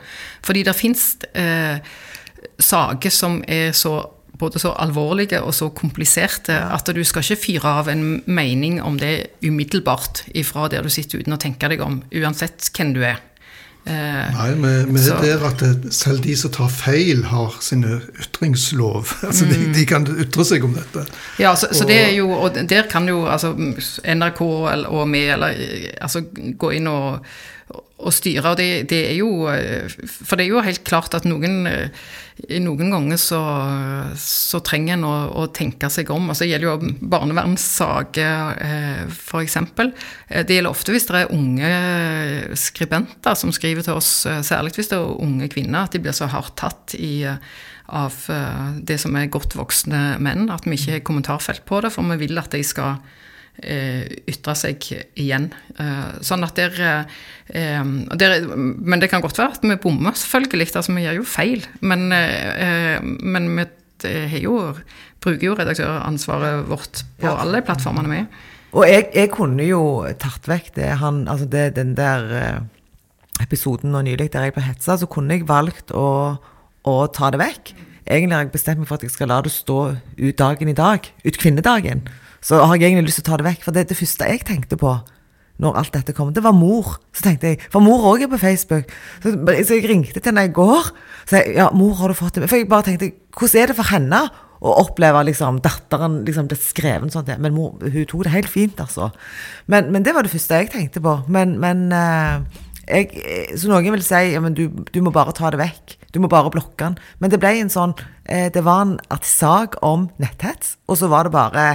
Fordi 0.43 0.65
det 0.67 0.75
fins 0.75 1.13
eh, 1.39 1.79
saker 2.59 3.15
som 3.15 3.43
er 3.47 3.71
så 3.79 4.01
både 4.39 4.61
så 4.63 4.73
alvorlige 4.79 5.41
og 5.43 5.55
så 5.55 5.71
kompliserte 5.75 6.55
at 6.55 6.91
du 6.95 7.01
skal 7.07 7.25
ikke 7.25 7.43
fyre 7.43 7.73
av 7.81 7.89
en 7.91 8.21
mening 8.27 8.79
om 8.83 8.99
det 8.99 9.39
umiddelbart 9.43 10.25
ifra 10.39 10.69
der 10.71 10.87
du 10.87 10.93
sitter 10.93 11.23
uten 11.23 11.35
å 11.35 11.41
tenke 11.43 11.71
deg 11.71 11.83
om, 11.83 12.01
uansett 12.15 12.71
hvem 12.75 12.93
du 12.95 13.03
er. 13.07 13.19
Eh, 13.89 14.33
Nei, 14.35 14.49
vi, 14.61 14.93
vi 14.93 14.99
Så- 15.07 15.15
er 15.25 15.45
at 15.49 15.63
det, 15.65 15.93
selv 15.97 16.21
de 16.25 16.37
som 16.37 16.51
tar 16.53 16.69
feil, 16.69 17.23
har 17.31 17.55
sine 17.65 18.01
ytringslov. 18.21 19.15
Altså, 19.29 19.45
de, 19.49 19.73
de 19.75 19.85
kan 19.89 20.05
ytre 20.21 20.45
seg 20.45 20.65
om 20.65 20.75
dette. 20.77 21.07
Ja, 21.41 21.55
så, 21.57 21.71
så 21.73 21.87
det 21.89 21.97
er 22.09 22.13
jo, 22.19 22.29
og 22.31 22.59
der 22.69 22.89
kan 22.91 23.09
jo 23.09 23.23
altså, 23.27 23.55
NRK 24.05 24.41
og 24.43 25.05
vi 25.13 25.25
eller, 25.33 25.55
altså, 26.01 26.23
gå 26.59 26.71
inn 26.77 26.87
og, 26.93 27.25
og 27.99 28.15
styre, 28.15 28.55
det, 28.55 28.69
det 28.93 29.01
er 29.11 29.17
jo 29.19 29.29
For 30.07 30.39
det 30.39 30.45
er 30.45 30.53
jo 30.53 30.63
helt 30.63 30.85
klart 30.87 31.17
at 31.19 31.27
noen 31.27 31.67
noen 32.63 32.93
ganger 32.93 33.19
så, 33.19 33.39
så 34.21 34.61
trenger 34.65 34.95
en 34.95 35.07
å, 35.09 35.15
å 35.43 35.47
tenke 35.55 35.91
seg 35.91 36.11
om. 36.15 36.29
altså 36.31 36.47
Det 36.47 36.53
gjelder 36.53 36.69
jo 36.69 37.09
barnevernssaker, 37.11 38.61
eh, 38.63 39.01
f.eks. 39.11 39.57
Eh, 39.59 40.45
Det 40.47 40.59
gjelder 40.59 40.71
ofte 40.71 40.95
hvis 40.95 41.09
det 41.09 41.25
er 41.25 41.35
unge 41.35 41.73
skribenter 42.59 43.39
som 43.39 43.53
skriver 43.55 43.87
til 43.87 43.99
oss, 43.99 44.13
eh, 44.31 44.43
særlig 44.47 44.77
hvis 44.77 44.93
det 44.93 45.01
er 45.01 45.25
unge 45.27 45.51
kvinner, 45.51 45.89
at 45.89 45.97
de 45.97 46.03
blir 46.05 46.15
så 46.17 46.31
hardt 46.31 46.55
tatt 46.61 46.95
i, 46.99 47.27
av 47.89 48.15
det 48.85 48.99
som 49.01 49.15
er 49.17 49.31
godt 49.33 49.55
voksne 49.57 50.19
menn, 50.21 50.51
at 50.53 50.67
vi 50.69 50.77
ikke 50.77 50.99
har 50.99 51.07
kommentarfelt 51.09 51.65
på 51.67 51.81
det, 51.81 51.91
for 51.95 52.05
vi 52.13 52.21
vil 52.21 52.39
at 52.39 52.53
de 52.53 52.61
skal 52.67 52.99
ytre 53.63 54.55
seg 54.55 54.85
igjen. 55.19 55.49
Eh, 55.79 56.19
sånn 56.23 56.45
at 56.47 56.55
der, 56.59 56.77
eh, 57.49 57.83
der 58.15 58.47
Men 58.57 59.01
det 59.01 59.11
kan 59.11 59.21
godt 59.21 59.39
være 59.39 59.57
at 59.57 59.63
vi 59.63 59.77
bommer, 59.77 60.13
selvfølgelig. 60.15 60.77
altså 60.77 60.95
Vi 60.95 61.03
gjør 61.03 61.17
jo 61.21 61.25
feil. 61.25 61.67
Men, 61.81 62.13
eh, 62.13 63.01
men 63.03 63.49
vi 63.57 63.67
eh, 64.05 64.39
jo, 64.43 64.75
bruker 65.21 65.43
jo 65.51 65.55
redaktøransvaret 65.59 66.69
vårt 66.69 67.03
på 67.19 67.27
Ja. 67.27 67.37
alle 67.43 67.63
plattformene 67.63 68.09
vi. 68.09 68.27
Og 68.73 68.85
jeg, 68.87 69.09
jeg 69.15 69.31
kunne 69.33 69.65
jo 69.67 70.05
tatt 70.21 70.47
vekk 70.47 70.75
det 70.77 70.99
han 71.01 71.27
Altså 71.27 71.47
det, 71.49 71.75
den 71.77 71.95
der 71.97 72.33
eh, 72.37 72.61
episoden 73.41 73.91
nå 73.93 74.03
nylig 74.03 74.31
der 74.33 74.45
jeg 74.49 74.55
ble 74.55 74.63
hetsa, 74.63 74.97
så 74.99 75.07
kunne 75.09 75.35
jeg 75.35 75.49
valgt 75.49 75.91
å, 75.91 76.39
å 76.85 76.95
ta 77.13 77.31
det 77.31 77.41
vekk. 77.41 77.75
Egentlig 78.09 78.35
har 78.37 78.45
jeg 78.45 78.53
bestemt 78.53 78.79
meg 78.79 78.89
for 78.89 78.97
at 78.97 79.03
jeg 79.03 79.11
skal 79.13 79.29
la 79.29 79.41
det 79.45 79.53
stå 79.53 79.97
ut 80.19 80.37
dagen 80.39 80.69
i 80.69 80.73
dag. 80.77 81.01
Ut 81.25 81.37
kvinnedagen. 81.39 82.07
Så 82.45 82.61
har 82.61 82.75
jeg 82.77 82.91
egentlig 82.91 83.11
lyst 83.11 83.23
til 83.23 83.27
å 83.27 83.31
ta 83.33 83.39
det 83.41 83.49
vekk. 83.49 83.63
For 83.67 83.77
det, 83.77 83.89
det 83.91 83.99
første 83.99 84.29
jeg 84.31 84.45
tenkte 84.47 84.79
på 84.81 84.97
når 85.59 85.79
alt 85.81 85.95
dette 85.97 86.15
kom, 86.15 86.31
det 86.35 86.45
var 86.45 86.55
mor. 86.55 86.99
Så 87.11 87.25
tenkte 87.27 87.53
jeg, 87.53 87.63
For 87.73 87.83
mor 87.83 88.05
òg 88.13 88.25
er 88.25 88.31
på 88.31 88.39
Facebook. 88.39 88.93
Så, 89.25 89.35
så 89.35 89.79
jeg 89.79 89.89
ringte 89.91 90.21
til 90.21 90.31
henne 90.31 90.47
i 90.47 90.53
går. 90.55 90.93
Så 91.27 91.41
jeg, 91.41 91.57
ja, 91.59 91.71
mor, 91.75 91.97
har 91.99 92.13
du 92.13 92.19
fått 92.19 92.39
det? 92.39 92.51
For 92.51 92.61
jeg 92.61 92.69
bare 92.71 92.87
tenkte, 92.87 93.11
hvordan 93.35 93.63
er 93.63 93.73
det 93.73 93.79
for 93.79 93.91
henne 93.91 94.23
å 94.59 94.75
oppleve 94.85 95.25
liksom, 95.27 95.59
datteren 95.63 96.21
liksom, 96.27 96.47
ble 96.51 96.59
skrevet 96.63 97.15
sånn? 97.15 97.35
Men 97.43 97.57
mor, 97.57 97.75
hun 97.83 98.07
tok 98.07 98.29
det 98.29 98.37
helt 98.37 98.53
fint, 98.53 98.79
altså. 98.83 99.11
Men, 99.67 99.91
men 99.95 100.07
det 100.07 100.15
var 100.15 100.27
det 100.27 100.35
første 100.35 100.63
jeg 100.63 100.71
tenkte 100.77 101.03
på. 101.03 101.17
Men, 101.27 101.59
men 101.63 101.89
eh, 101.91 102.63
jeg, 102.87 103.11
så 103.59 103.73
noen 103.73 103.91
vil 103.99 104.07
si 104.07 104.23
ja, 104.31 104.43
du, 104.55 104.69
du 104.71 105.03
må 105.03 105.11
bare 105.15 105.35
ta 105.35 105.51
det 105.51 105.59
vekk. 105.65 105.99
Du 106.15 106.23
må 106.23 106.31
bare 106.31 106.55
blokke 106.55 106.87
den. 106.87 106.99
Men 107.19 107.35
det 107.35 107.43
ble 107.43 107.57
en 107.59 107.73
sånn 107.73 107.99
eh, 108.31 108.47
Det 108.55 108.63
var 108.65 108.87
en 108.87 108.97
sak 109.27 109.75
om 109.83 110.07
netthets, 110.23 110.77
og 110.87 111.03
så 111.03 111.11
var 111.11 111.27
det 111.27 111.35
bare 111.35 111.67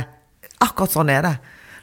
Akkurat 0.64 0.94
sånn 0.96 1.12
er 1.12 1.26
det. 1.28 1.34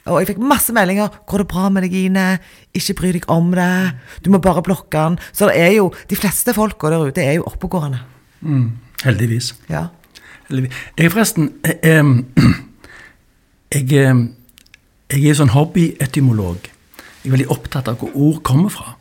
Og 0.09 0.17
jeg 0.17 0.31
fikk 0.31 0.39
masse 0.41 0.73
meldinger. 0.73 1.11
'Går 1.29 1.43
det 1.43 1.47
bra 1.51 1.69
med 1.69 1.83
deg, 1.85 1.93
Ine? 1.93 2.39
Ikke 2.73 2.95
bry 2.97 3.11
deg 3.13 3.25
om 3.29 3.51
det. 3.53 3.93
Du 4.25 4.31
må 4.33 4.39
bare 4.41 4.63
blokke 4.65 4.97
den.' 4.97 5.19
Så 5.31 5.45
det 5.51 5.57
er 5.61 5.75
jo 5.77 5.91
De 6.09 6.15
fleste 6.17 6.53
folka 6.57 6.89
der 6.89 7.05
ute 7.05 7.21
er 7.21 7.35
jo 7.37 7.43
oppegående. 7.45 7.99
Mm, 8.41 8.71
heldigvis. 9.05 9.53
Ja. 9.69 9.87
heldigvis. 10.49 10.73
Jeg 10.97 11.11
forresten 11.13 11.51
jeg, 11.63 12.15
jeg, 13.75 13.93
em, 14.09 14.23
jeg 15.11 15.25
er 15.29 15.37
sånn 15.37 15.53
hobbyetymolog. 15.53 16.65
Jeg 17.21 17.29
er 17.29 17.35
veldig 17.37 17.51
opptatt 17.53 17.87
av 17.91 17.99
hvor 18.01 18.09
ord 18.15 18.41
kommer 18.43 18.69
fra. 18.73 18.95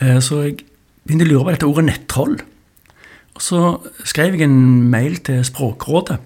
Eh, 0.00 0.20
Så 0.20 0.42
jeg 0.46 0.60
begynte 1.04 1.26
å 1.26 1.28
lure 1.32 1.44
på 1.44 1.50
dette 1.56 1.66
ordet 1.66 1.84
nettroll. 1.88 2.38
Og 3.34 3.42
så 3.42 3.80
skrev 4.04 4.34
jeg 4.36 4.46
en 4.46 4.90
mail 4.90 5.16
til 5.24 5.42
Språkrådet, 5.44 6.18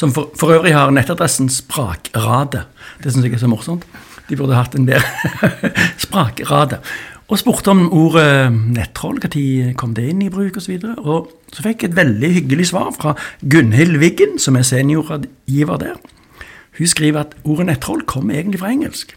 som 0.00 0.12
for, 0.16 0.32
for 0.38 0.54
øvrig 0.54 0.72
har 0.72 0.92
nettadressen 0.94 1.50
Sprakradet. 1.52 2.64
Det 3.02 3.12
syns 3.12 3.26
jeg 3.26 3.36
er 3.36 3.42
så 3.42 3.50
morsomt. 3.50 3.84
De 4.30 4.38
burde 4.38 4.56
hatt 4.56 4.76
en 4.78 4.86
bedre 4.88 5.50
Sprakradet. 6.04 6.80
Og 7.30 7.38
spurte 7.38 7.70
om 7.70 7.84
ordet 7.94 8.50
nettroll, 8.50 9.20
når 9.22 9.74
kom 9.78 9.92
det 9.94 10.08
inn 10.10 10.24
i 10.24 10.30
bruk 10.32 10.56
osv. 10.58 10.72
Og, 10.80 10.96
så 10.96 11.04
og 11.04 11.52
så 11.54 11.62
fikk 11.62 11.84
jeg 11.84 11.92
et 11.92 11.98
veldig 12.00 12.30
hyggelig 12.38 12.70
svar 12.72 12.90
fra 12.96 13.14
Gunhild 13.46 14.00
Wiggen, 14.02 14.38
som 14.42 14.58
er 14.58 14.66
seniorrådgiver 14.66 15.78
der. 15.84 16.00
Hun 16.78 16.90
skriver 16.90 17.22
at 17.22 17.36
ordet 17.44 17.68
nettroll 17.68 18.02
kommer 18.08 18.34
egentlig 18.34 18.62
fra 18.62 18.72
engelsk. 18.72 19.14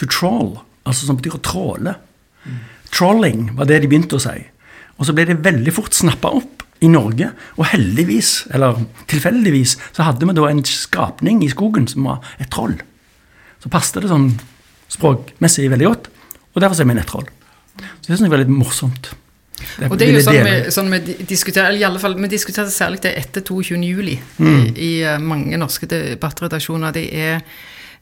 To 0.00 0.08
troll, 0.08 0.54
altså 0.88 1.08
som 1.08 1.18
betyr 1.18 1.36
å 1.36 1.44
tråle. 1.44 1.96
Trolling 2.92 3.50
var 3.58 3.68
det 3.68 3.82
de 3.82 3.90
begynte 3.90 4.16
å 4.16 4.22
si. 4.22 4.38
Og 4.96 5.08
så 5.08 5.16
ble 5.16 5.26
det 5.28 5.42
veldig 5.44 5.74
fort 5.76 5.96
snappa 5.96 6.32
opp 6.38 6.61
i 6.82 6.90
Norge. 6.90 7.30
Og 7.58 7.68
heldigvis, 7.72 8.32
eller 8.54 8.82
tilfeldigvis, 9.10 9.76
så 9.94 10.06
hadde 10.08 10.26
vi 10.28 10.36
da 10.38 10.48
en 10.50 10.64
skapning 10.66 11.42
i 11.46 11.50
skogen 11.52 11.88
som 11.90 12.08
var 12.10 12.34
et 12.42 12.50
troll. 12.52 12.74
Så 13.62 13.70
passet 13.72 14.02
det 14.02 14.10
sånn 14.10 14.32
språkmessig 14.92 15.70
veldig 15.72 15.88
godt. 15.88 16.10
Og 16.52 16.62
derfor 16.62 16.82
er 16.82 16.90
vi 16.90 16.98
nettroll. 16.98 17.28
Så 18.02 18.10
det 18.10 18.16
syns 18.16 18.26
jeg 18.26 18.32
var 18.34 18.42
litt 18.42 18.52
morsomt. 18.52 19.12
Og 19.86 19.94
det 19.98 20.08
er 20.08 20.16
jo 20.16 20.22
sånn 20.24 20.40
vi, 20.42 20.54
sånn 20.74 20.90
vi 20.90 20.98
diskuterer, 21.28 21.70
eller 21.70 21.80
i 21.80 21.86
alle 21.86 22.00
fall, 22.02 22.16
vi 22.18 22.30
diskuterte 22.32 22.72
særlig 22.74 23.02
det 23.04 23.12
etter 23.20 23.44
22. 23.46 23.78
juli 23.86 24.16
Mm. 24.38 24.56
i, 24.58 24.72
i 24.74 24.90
eh, 25.06 25.20
mange 25.22 25.60
norske 25.60 25.86
debattredaksjoner. 25.86 26.92
Det 26.96 27.04
er 27.14 27.44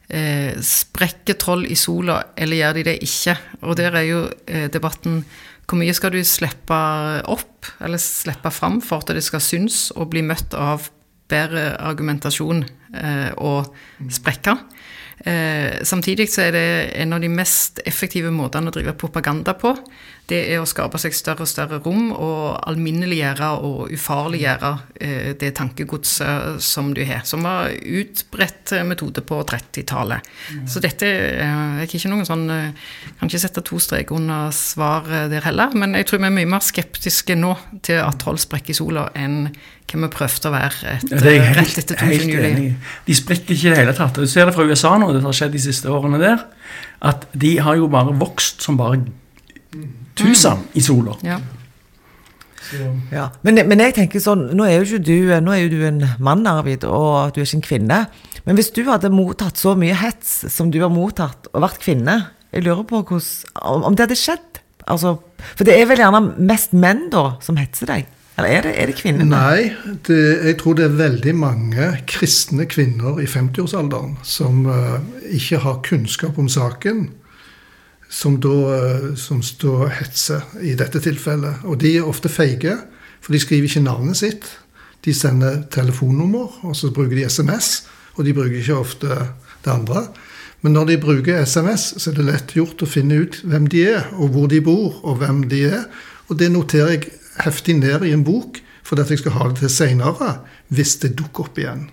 eh, 0.09 0.57
sprekker 0.65 1.37
troll 1.39 1.67
i 1.69 1.77
sola, 1.79 2.17
eller 2.35 2.61
gjør 2.63 2.79
de 2.79 2.85
det 2.89 2.97
ikke? 3.05 3.37
Og 3.61 3.77
der 3.77 3.95
er 3.95 4.07
jo 4.07 4.23
eh, 4.47 4.67
debatten 4.73 5.21
hvor 5.71 5.79
mye 5.79 5.95
skal 5.95 6.11
du 6.11 6.19
slippe 6.27 6.77
opp, 7.31 7.69
eller 7.79 8.01
slippe 8.01 8.51
fram 8.51 8.81
for 8.83 8.99
at 8.99 9.13
det 9.15 9.23
skal 9.23 9.43
synes 9.43 9.85
og 9.95 10.09
bli 10.11 10.23
møtt 10.25 10.51
av 10.57 10.89
bedre 11.31 11.77
argumentasjon 11.79 12.65
eh, 12.99 13.29
og 13.39 13.71
sprekker? 14.11 14.59
Eh, 15.23 15.79
samtidig 15.87 16.27
så 16.33 16.47
er 16.49 16.55
det 16.55 16.65
en 16.99 17.15
av 17.15 17.23
de 17.23 17.29
mest 17.31 17.79
effektive 17.87 18.33
måtene 18.35 18.67
å 18.67 18.75
drive 18.75 18.97
propaganda 18.99 19.55
på. 19.55 19.71
Det 20.31 20.39
er 20.53 20.61
å 20.61 20.67
skape 20.69 20.99
seg 21.01 21.15
større 21.15 21.43
og 21.43 21.49
større 21.49 21.81
rom 21.83 22.13
og 22.15 22.55
alminneliggjøre 22.69 23.49
og 23.67 23.91
ufarliggjøre 23.91 24.71
eh, 25.03 25.31
det 25.39 25.49
tankegodset 25.57 26.61
som 26.63 26.93
du 26.95 27.01
har. 27.07 27.25
Som 27.27 27.43
var 27.43 27.73
utbredt 27.75 28.71
eh, 28.77 28.85
metode 28.87 29.25
på 29.27 29.41
30-tallet. 29.49 30.31
Så 30.71 30.79
dette 30.83 31.09
eh, 31.09 31.81
er 31.83 31.83
ikke 31.83 32.11
noen 32.11 32.27
sånn 32.27 32.47
eh, 32.53 32.87
Kan 33.19 33.27
ikke 33.27 33.43
sette 33.43 33.63
to 33.67 33.79
streker 33.81 34.15
under 34.15 34.55
svar 34.55 35.09
eh, 35.11 35.27
der 35.31 35.43
heller. 35.49 35.75
Men 35.75 35.99
jeg 35.99 36.07
tror 36.07 36.23
vi 36.23 36.29
er 36.29 36.37
mye 36.39 36.51
mer 36.55 36.63
skeptiske 36.63 37.35
nå 37.35 37.53
til 37.83 37.99
at 37.99 38.21
troll 38.23 38.39
sprekker 38.39 38.71
i 38.71 38.77
sola, 38.77 39.09
enn 39.17 39.49
hva 39.91 40.05
vi 40.05 40.11
prøvde 40.13 40.47
å 40.47 40.53
være 40.53 40.93
et, 40.93 41.09
Ja, 41.11 41.19
det 41.19 41.31
er 41.31 41.41
eh, 41.41 41.47
helt, 41.49 41.59
rett 41.59 41.81
etter 41.81 42.03
helt 42.05 42.23
22. 42.23 42.35
juli. 42.37 42.69
De 43.07 43.17
sprekker 43.17 43.57
ikke 43.57 43.67
i 43.67 43.73
det 43.73 43.81
hele 43.81 43.95
tatt. 43.97 44.15
Du 44.15 44.29
ser 44.31 44.47
det 44.47 44.55
fra 44.55 44.63
USA 44.67 44.95
nå, 45.01 45.11
det 45.11 45.23
har 45.25 45.35
skjedd 45.35 45.57
de 45.57 45.63
siste 45.63 45.91
årene 45.91 46.21
der, 46.21 46.45
at 47.03 47.27
de 47.35 47.57
har 47.65 47.79
jo 47.79 47.91
bare 47.91 48.15
vokst 48.15 48.63
som 48.63 48.79
bare 48.79 49.01
tusen 50.19 50.65
i 50.73 50.83
sola. 50.83 51.17
Ja. 51.25 51.39
Ja. 53.11 53.25
Men, 53.43 53.59
men 53.67 53.81
jeg 53.83 53.95
tenker 53.97 54.21
sånn, 54.23 54.45
nå 54.55 54.63
er 54.67 54.77
jo 54.77 54.85
ikke 54.85 55.03
du, 55.03 55.31
nå 55.43 55.55
er 55.55 55.65
jo 55.65 55.71
du 55.73 55.81
en 55.87 56.03
mann, 56.23 56.45
Arvid, 56.47 56.85
og 56.87 57.33
du 57.35 57.41
er 57.41 57.47
ikke 57.47 57.59
en 57.59 57.65
kvinne. 57.65 57.97
Men 58.45 58.57
hvis 58.57 58.71
du 58.73 58.83
hadde 58.87 59.11
mottatt 59.13 59.59
så 59.59 59.75
mye 59.77 59.97
hets 59.97 60.45
som 60.53 60.71
du 60.73 60.79
har 60.81 60.93
mottatt, 60.93 61.49
og 61.51 61.65
vært 61.65 61.81
kvinne, 61.83 62.17
jeg 62.51 62.65
lurer 62.65 62.87
på 62.87 63.03
hos, 63.11 63.43
om 63.59 63.85
om 63.87 63.95
det 63.95 64.07
hadde 64.07 64.19
skjedd? 64.19 64.61
Altså, 64.89 65.17
for 65.53 65.67
det 65.67 65.75
er 65.77 65.85
vel 65.89 66.01
gjerne 66.01 66.23
mest 66.41 66.73
menn 66.73 67.05
da 67.13 67.35
som 67.43 67.59
hetser 67.59 67.91
deg? 67.91 68.09
Eller 68.39 68.55
er 68.57 68.65
det, 68.65 68.71
er 68.79 68.89
det 68.89 68.95
kvinner? 68.97 69.27
Nei, 69.27 69.71
det, 70.07 70.19
jeg 70.47 70.57
tror 70.61 70.77
det 70.79 70.87
er 70.87 70.97
veldig 70.97 71.33
mange 71.37 71.89
kristne 72.09 72.65
kvinner 72.71 73.19
i 73.21 73.27
50-årsalderen 73.29 74.15
som 74.25 74.63
uh, 74.65 74.97
ikke 75.29 75.59
har 75.65 75.81
kunnskap 75.85 76.39
om 76.41 76.47
saken, 76.49 77.09
som 78.11 78.39
da, 78.43 78.55
eh, 78.75 79.13
som 79.15 79.41
står 79.41 79.87
hetser 80.01 80.43
i 80.61 80.75
dette 80.75 80.99
tilfellet. 80.99 81.63
Og 81.63 81.79
de 81.79 81.95
er 81.97 82.07
ofte 82.07 82.29
feige, 82.29 82.75
for 83.21 83.31
de 83.31 83.39
skriver 83.39 83.69
ikke 83.69 83.85
navnet 83.85 84.19
sitt. 84.19 84.49
De 85.05 85.13
sender 85.13 85.63
telefonnummer, 85.71 86.59
og 86.67 86.75
så 86.75 86.91
bruker 86.91 87.15
de 87.15 87.29
SMS, 87.29 87.87
og 88.17 88.25
de 88.25 88.33
bruker 88.33 88.59
ikke 88.59 88.75
ofte 88.75 89.07
det 89.63 89.71
andre. 89.71 90.09
Men 90.61 90.73
når 90.73 90.85
de 90.91 90.97
bruker 91.01 91.45
SMS, 91.45 91.93
så 91.97 92.11
er 92.11 92.19
det 92.19 92.27
lett 92.27 92.53
gjort 92.53 92.83
å 92.83 92.89
finne 92.89 93.23
ut 93.23 93.39
hvem 93.47 93.69
de 93.71 93.85
er, 93.95 94.11
og 94.19 94.35
hvor 94.35 94.51
de 94.51 94.59
bor, 94.61 94.99
og 95.03 95.21
hvem 95.21 95.45
de 95.49 95.63
er. 95.71 95.87
Og 96.29 96.37
det 96.37 96.51
noterer 96.51 96.97
jeg 96.97 97.13
heftig 97.41 97.79
ned 97.79 98.05
i 98.05 98.13
en 98.13 98.25
bok, 98.27 98.59
for 98.83 98.99
at 98.99 99.09
jeg 99.09 99.23
skal 99.23 99.37
ha 99.37 99.47
det 99.49 99.61
til 99.61 99.71
seinere, 99.71 100.35
hvis 100.67 100.97
det 101.01 101.15
dukker 101.17 101.47
opp 101.47 101.57
igjen. 101.57 101.87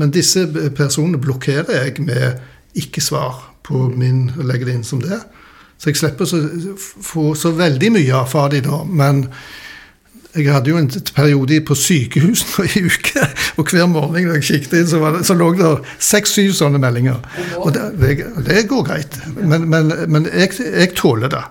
Men 0.00 0.10
disse 0.10 0.46
personene 0.76 1.20
blokkerer 1.20 1.84
jeg 1.84 2.02
med 2.04 2.40
ikke-svar 2.76 3.55
på 3.66 3.88
min 3.92 4.28
og 4.36 4.46
legger 4.48 4.70
det 4.70 4.78
inn 4.78 4.86
som 4.86 5.02
det. 5.02 5.20
Så 5.76 5.90
jeg 5.90 6.00
slipper 6.00 6.24
å 6.24 6.74
få 7.04 7.30
så 7.36 7.52
veldig 7.56 7.92
mye 7.98 8.20
av 8.24 8.50
de 8.52 8.62
da. 8.64 8.80
Men 8.88 9.26
jeg 10.36 10.52
hadde 10.52 10.70
jo 10.70 10.78
en 10.80 10.88
periode 11.16 11.58
på 11.64 11.76
sykehus 11.78 12.44
nå 12.50 12.66
i 12.66 12.84
uke, 12.84 13.24
og 13.58 13.72
hver 13.72 13.88
morgen 13.88 14.26
når 14.28 14.38
jeg 14.38 14.48
kikket 14.50 14.78
inn, 14.80 14.88
så, 14.90 15.00
det, 15.14 15.24
så 15.28 15.36
lå 15.36 15.50
det 15.56 15.72
seks-syv 16.02 16.52
sånne 16.56 16.80
meldinger. 16.80 17.20
Og 17.62 17.72
det, 17.76 17.86
det, 18.46 18.64
går 18.68 18.86
greit. 18.88 19.20
Men, 19.36 19.68
men, 19.72 19.92
men 20.12 20.28
jeg, 20.32 20.56
jeg 20.60 20.94
tåler 20.96 21.32
det. 21.32 21.44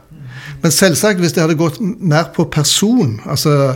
Men 0.61 0.73
selvsagt, 0.73 1.21
hvis 1.21 1.35
det 1.35 1.43
hadde 1.43 1.59
gått 1.59 1.79
mer 1.81 2.31
på 2.33 2.47
person, 2.53 3.19
altså 3.25 3.75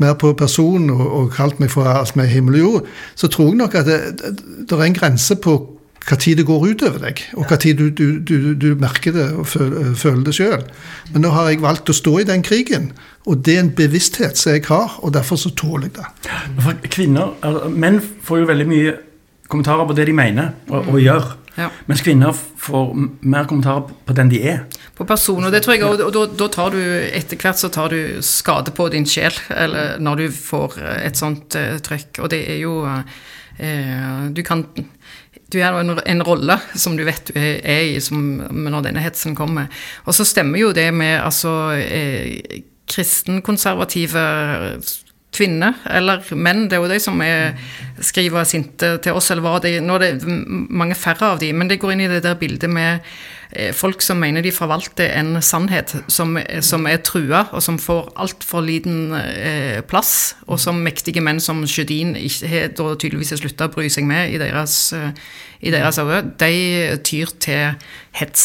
mer 0.00 0.14
på 0.18 0.32
person 0.38 0.88
og, 0.92 1.02
og 1.06 1.32
kalt 1.34 1.58
meg 1.60 1.70
for 1.72 1.88
alt 1.90 2.14
med 2.16 2.30
himmel 2.30 2.60
og 2.60 2.64
jord, 2.64 2.88
så 3.18 3.30
tror 3.30 3.50
jeg 3.50 3.60
nok 3.60 3.74
at 3.82 3.90
det, 3.90 4.00
det 4.66 4.76
er 4.76 4.86
en 4.86 4.96
grense 4.96 5.36
på 5.42 5.58
hva 6.06 6.16
tid 6.16 6.40
det 6.40 6.46
går 6.48 6.64
ut 6.70 6.82
over 6.86 7.02
deg, 7.04 7.20
og 7.36 7.50
hva 7.50 7.58
tid 7.60 7.80
du, 7.80 7.90
du, 7.92 8.06
du, 8.24 8.52
du 8.56 8.68
merker 8.80 9.14
det 9.14 9.26
og 9.36 9.46
føler, 9.50 10.22
det 10.24 10.34
sjøl. 10.36 10.64
Men 11.12 11.26
nå 11.26 11.32
har 11.34 11.50
jeg 11.50 11.60
valgt 11.62 11.92
å 11.92 11.96
stå 11.96 12.14
i 12.22 12.28
den 12.28 12.44
krigen, 12.46 12.90
og 13.28 13.42
det 13.44 13.56
er 13.56 13.64
en 13.66 13.74
bevissthet 13.76 14.40
som 14.40 14.56
jeg 14.56 14.64
har, 14.70 14.96
og 15.04 15.12
derfor 15.16 15.40
så 15.40 15.52
tåler 15.52 15.90
jeg 15.90 15.98
det. 15.98 16.08
For 16.62 16.88
kvinner, 16.88 17.36
eller, 17.46 17.68
Menn 17.68 18.00
får 18.00 18.42
jo 18.42 18.48
veldig 18.50 18.68
mye 18.70 18.96
kommentarer 19.50 19.86
på 19.88 19.96
det 19.98 20.08
de 20.08 20.16
mener 20.16 20.54
og, 20.70 20.94
og 20.94 21.00
gjør. 21.02 21.28
Ja. 21.58 21.66
Mens 21.90 22.02
kvinner 22.06 22.32
får 22.32 22.92
mer 23.26 23.48
kommentarer 23.50 23.90
på 24.06 24.14
den 24.16 24.30
de 24.32 24.40
er. 24.52 24.62
På 24.96 25.04
personen, 25.08 25.48
og 25.48 25.52
det 25.52 25.64
tror 25.64 25.76
jeg, 25.76 25.84
og, 25.84 26.00
og 26.06 26.14
da, 26.14 26.22
da 26.44 26.48
tar 26.52 26.72
du 26.72 26.80
etter 26.80 27.40
hvert 27.40 27.60
så 27.60 27.68
tar 27.74 27.92
du 27.92 28.22
skade 28.24 28.72
på 28.76 28.86
din 28.94 29.08
sjel, 29.08 29.34
eller 29.52 29.98
når 30.00 30.22
du 30.22 30.38
får 30.38 30.78
et 31.00 31.20
sånt 31.20 31.58
uh, 31.58 31.76
trykk. 31.84 32.22
Og 32.22 32.32
det 32.32 32.40
er 32.54 32.62
jo 32.62 32.78
uh, 32.86 34.30
Du 34.32 34.40
kan 34.46 34.64
Du 35.50 35.58
er 35.58 35.74
en, 35.74 35.96
en 35.98 36.22
rolle 36.26 36.56
som 36.78 36.96
du 36.98 37.04
vet 37.06 37.30
du 37.30 37.34
er 37.36 37.84
i 37.90 38.00
som, 38.02 38.20
når 38.50 38.86
denne 38.86 39.02
hetsen 39.04 39.36
kommer. 39.38 39.70
Og 40.06 40.14
så 40.16 40.26
stemmer 40.28 40.62
jo 40.62 40.72
det 40.76 40.88
med 40.94 41.18
altså 41.18 41.72
eh, 41.74 42.62
kristenkonservative 42.90 44.24
kvinner, 45.34 45.76
eller 45.86 46.24
menn, 46.34 46.64
det 46.68 46.76
er 46.76 46.82
jo 46.82 46.90
de 46.90 47.00
som 47.02 47.20
er, 47.22 47.58
skriver 48.02 48.46
sinte 48.48 48.96
til 49.04 49.16
oss, 49.16 49.30
eller 49.30 49.44
hva 49.44 49.58
det 49.62 49.76
Nå 49.84 49.98
er 49.98 50.06
det 50.06 50.26
mange 50.26 50.96
færre 50.98 51.34
av 51.34 51.42
de, 51.42 51.52
men 51.54 51.70
det 51.70 51.78
går 51.80 51.94
inn 51.94 52.06
i 52.06 52.10
det 52.10 52.22
der 52.24 52.38
bildet 52.40 52.70
med 52.70 53.04
eh, 53.52 53.70
folk 53.76 54.02
som 54.02 54.18
mener 54.22 54.42
de 54.42 54.52
forvalter 54.54 55.12
en 55.20 55.38
sannhet 55.44 55.94
som, 56.10 56.34
som 56.66 56.88
er 56.90 57.02
trua, 57.06 57.44
og 57.54 57.62
som 57.62 57.78
får 57.78 58.10
altfor 58.24 58.66
liten 58.66 59.14
eh, 59.20 59.78
plass, 59.86 60.34
og 60.48 60.58
som 60.62 60.82
mektige 60.82 61.22
menn 61.22 61.42
som 61.42 61.62
Sjødin 61.62 62.16
har 62.16 62.74
tydeligvis 62.74 63.36
slutta 63.38 63.70
å 63.70 63.74
bry 63.74 63.86
seg 63.92 64.08
med 64.10 64.34
i 64.34 64.42
deres 64.42 64.80
eh, 64.98 65.14
i 65.60 65.72
deres 65.72 65.98
øyne, 66.00 66.22
de 66.40 66.96
tyr 67.04 67.32
til 67.42 67.74
hets 68.16 68.44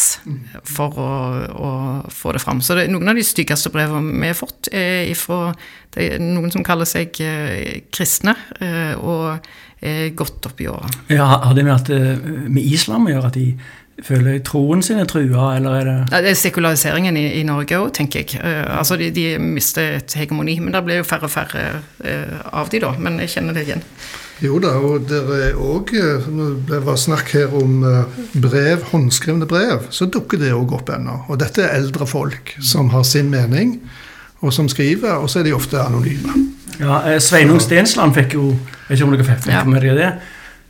for 0.68 0.98
å, 1.00 1.12
å 1.56 1.70
få 2.12 2.34
det 2.36 2.42
fram. 2.44 2.60
Så 2.60 2.76
det, 2.76 2.88
noen 2.92 3.08
av 3.08 3.18
de 3.18 3.24
styggeste 3.24 3.72
brevene 3.74 4.20
vi 4.20 4.30
har 4.30 4.36
fått, 4.38 4.68
er 4.72 5.14
fra 5.18 5.54
det 5.96 6.10
er 6.12 6.20
noen 6.20 6.52
som 6.52 6.64
kaller 6.66 6.88
seg 6.88 7.16
eh, 7.24 7.86
kristne, 7.94 8.36
eh, 8.60 8.92
og 9.00 9.40
er 9.80 10.12
godt 10.16 10.50
oppi 10.50 10.68
åra. 10.68 10.90
Ja, 11.12 11.24
har 11.46 11.56
det 11.56 11.64
med, 11.64 11.74
at, 11.74 11.90
eh, 11.92 12.20
med 12.52 12.62
islam 12.62 13.08
å 13.08 13.14
gjøre 13.14 13.32
at 13.32 13.38
de 13.38 13.48
føler 14.04 14.42
troen 14.44 14.82
sin 14.84 15.00
er 15.00 15.08
trua, 15.08 15.54
eller 15.56 15.78
er 15.78 15.88
det 15.88 15.96
Ja, 16.12 16.20
Det 16.20 16.30
er 16.34 16.38
sekulariseringen 16.40 17.16
i, 17.16 17.24
i 17.40 17.42
Norge 17.48 17.78
òg, 17.80 17.94
tenker 17.96 18.22
jeg. 18.22 18.42
Uh, 18.42 18.78
altså 18.78 18.98
de, 19.00 19.08
de 19.14 19.38
mister 19.40 19.96
et 20.02 20.16
hegemoni. 20.20 20.58
Men 20.60 20.74
det 20.76 20.84
blir 20.84 21.00
jo 21.00 21.08
færre 21.08 21.30
og 21.30 21.32
færre 21.32 21.64
uh, 22.04 22.36
av 22.60 22.68
de 22.72 22.82
da, 22.84 22.92
men 23.00 23.16
jeg 23.24 23.38
kjenner 23.38 23.56
det 23.56 23.64
igjen. 23.64 23.84
Jo 24.44 24.58
da, 24.60 24.74
og 24.76 25.06
det 25.08 25.18
er 25.32 25.54
òg 25.56 25.90
Det 26.68 26.80
var 26.84 26.96
snakk 27.00 27.30
her 27.32 27.54
om 27.56 27.78
eh, 27.88 28.18
brev, 28.42 28.82
håndskrevne 28.92 29.46
brev. 29.48 29.86
Så 29.90 30.06
dukker 30.12 30.38
det 30.42 30.50
òg 30.52 30.74
opp 30.76 30.90
ennå. 30.92 31.22
Og 31.32 31.38
dette 31.40 31.62
er 31.64 31.78
eldre 31.78 32.06
folk 32.06 32.52
som 32.60 32.90
har 32.92 33.02
sin 33.08 33.30
mening, 33.32 33.78
og 34.44 34.52
som 34.52 34.68
skriver, 34.68 35.14
og 35.16 35.30
så 35.32 35.40
er 35.40 35.48
de 35.48 35.54
ofte 35.56 35.80
anonyme. 35.80 36.34
Ja, 36.80 36.98
eh, 37.08 37.20
Sveinung 37.24 37.60
Stensland 37.64 38.12
fikk 38.14 38.34
jo 38.36 38.50
Jeg 38.50 38.90
vet 38.90 38.98
ikke 39.00 39.06
om 39.08 39.14
dere 39.16 39.24
fikk 39.24 39.66
med 39.72 39.80
dere 39.82 39.94
det? 39.96 40.10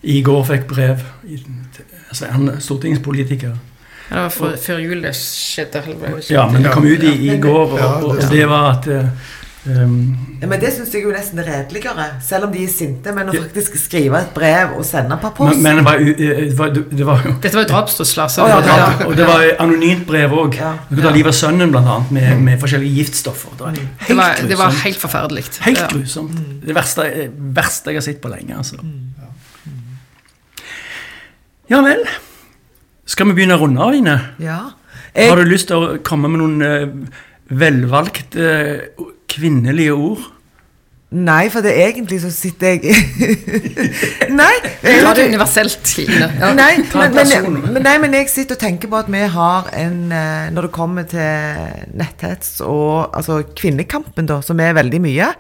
I 0.07 0.21
går 0.23 0.45
fikk 0.47 0.69
brev. 0.71 1.01
I, 1.27 1.41
altså, 2.09 2.29
han 2.31 2.49
er 2.49 2.61
stortingspolitiker. 2.63 3.57
Ja, 4.07 4.15
Det 4.15 4.23
var 4.23 4.29
før, 4.31 4.53
før 4.63 4.79
jul 4.79 5.03
det 5.03 5.11
skjedde. 5.19 5.83
Ja, 6.31 6.45
men 6.53 6.63
det 6.63 6.71
kom 6.73 6.85
ut 6.87 7.03
i, 7.03 7.17
i 7.35 7.39
går, 7.43 7.73
og, 7.75 8.05
og, 8.05 8.15
det- 8.15 8.25
og 8.25 8.31
det 8.31 8.47
var 8.49 8.69
at 8.77 8.87
eh, 8.87 9.09
um, 9.67 10.17
Ja, 10.41 10.47
men 10.51 10.61
det 10.61 10.71
syns 10.75 10.93
jeg 10.95 11.03
jo 11.05 11.11
nesten 11.15 11.39
er 11.43 11.47
redeligere, 11.49 12.07
selv 12.23 12.45
om 12.47 12.53
de 12.53 12.63
er 12.65 12.69
sinte. 12.71 13.13
Men 13.17 13.29
å 13.31 13.35
faktisk 13.37 13.77
skrive 13.81 14.21
et 14.21 14.33
brev 14.35 14.75
og 14.79 14.85
sende 14.85 15.17
per 15.23 15.31
post 15.37 15.59
men, 15.61 15.63
men 15.63 15.81
det 15.81 15.85
var, 15.87 16.03
eh, 16.03 16.43
det 16.51 16.59
var, 16.59 16.69
det 16.77 17.07
var 17.09 17.23
jo 17.25 17.33
Dette 17.43 17.55
var 17.57 17.65
jo 17.67 17.71
drapstrusler. 17.73 18.29
så- 18.29 18.45
Å, 18.45 18.49
ja, 18.49 18.61
ja, 18.67 19.07
Og 19.07 19.17
det 19.17 19.27
var 19.27 19.45
anonymt 19.65 20.07
brev 20.07 20.31
òg. 20.31 20.59
Du 20.91 20.97
kunne 20.97 21.03
ta 21.09 21.15
livet 21.17 21.33
av 21.33 21.39
sønnen, 21.41 21.71
blant 21.75 21.87
annet, 21.89 22.11
med, 22.13 22.43
med 22.43 22.61
forskjellige 22.61 22.95
giftstoffer. 23.01 23.51
Det 23.57 23.65
var 23.67 23.75
helt 23.81 24.09
Det 24.09 24.17
var, 24.17 24.49
det 24.49 24.59
var 24.59 24.71
helt 24.85 24.99
forferdelig. 25.07 25.45
Helt 25.67 25.79
Ja. 25.81 25.89
grusomt. 25.93 26.39
Det 26.67 26.75
verste, 26.75 27.03
eh, 27.25 27.29
verste 27.61 27.91
jeg 27.91 27.97
har 27.97 28.07
sett 28.11 28.21
på 28.23 28.29
lenge. 28.31 28.57
altså. 28.57 28.77
Ja 31.69 31.81
vel. 31.83 32.05
Skal 33.07 33.27
vi 33.31 33.35
begynne 33.39 33.57
å 33.59 33.63
runde 33.63 33.83
av, 33.83 33.95
Ine? 33.95 34.17
Ja. 34.43 34.59
Har 35.17 35.37
du 35.41 35.45
lyst 35.49 35.69
til 35.71 35.77
å 35.81 35.99
komme 36.05 36.29
med 36.29 36.41
noen 36.43 36.63
eh, 36.63 36.87
velvalgte 37.57 38.47
eh, 38.47 39.05
kvinnelige 39.37 39.95
ord? 39.95 40.25
Nei, 41.17 41.45
for 41.55 41.63
det 41.63 41.71
er 41.79 41.93
egentlig 41.93 42.17
så 42.25 42.33
sitter 42.35 42.73
jeg 42.75 42.97
Nei! 44.41 44.55
jeg- 44.83 45.03
Ta 45.05 45.13
det 45.15 45.27
universelt, 45.31 45.79
Kine. 45.87 46.27
Ja. 46.41 46.49
Nei, 46.59 46.73
men, 46.83 47.15
men, 47.15 47.53
men, 47.77 47.83
nei, 47.87 47.95
men 48.03 48.17
jeg 48.19 48.29
sitter 48.33 48.57
og 48.59 48.61
tenker 48.65 48.91
på 48.91 48.99
at 48.99 49.11
vi 49.13 49.21
har 49.37 49.69
en 49.79 50.01
eh, 50.13 50.49
Når 50.53 50.67
det 50.67 50.73
kommer 50.75 51.07
til 51.09 51.95
netthets 51.95 52.57
og 52.67 53.15
altså 53.17 53.39
kvinnekampen, 53.57 54.27
da, 54.29 54.41
som 54.43 54.61
er 54.61 54.75
veldig 54.77 55.01
mye, 55.07 55.31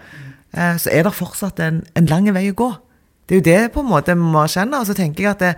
eh, 0.55 0.74
så 0.80 0.92
er 0.94 1.03
det 1.09 1.14
fortsatt 1.18 1.61
en, 1.66 1.82
en 1.99 2.11
lang 2.14 2.30
vei 2.36 2.47
å 2.53 2.57
gå. 2.62 2.70
Det 3.26 3.34
er 3.34 3.40
jo 3.42 3.47
det 3.51 3.61
på 3.74 3.82
en 3.82 3.90
måte 3.90 4.14
vi 4.14 4.22
må 4.22 4.44
erkjenne. 4.47 4.78
Og 4.80 4.86
så 4.86 4.94
tenker 4.94 5.26
jeg 5.26 5.32
at 5.34 5.42
det, 5.42 5.55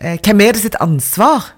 eh, 0.00 0.18
Hvem 0.26 0.42
er 0.42 0.56
det 0.58 0.64
sitt 0.66 0.80
ansvar? 0.82 1.52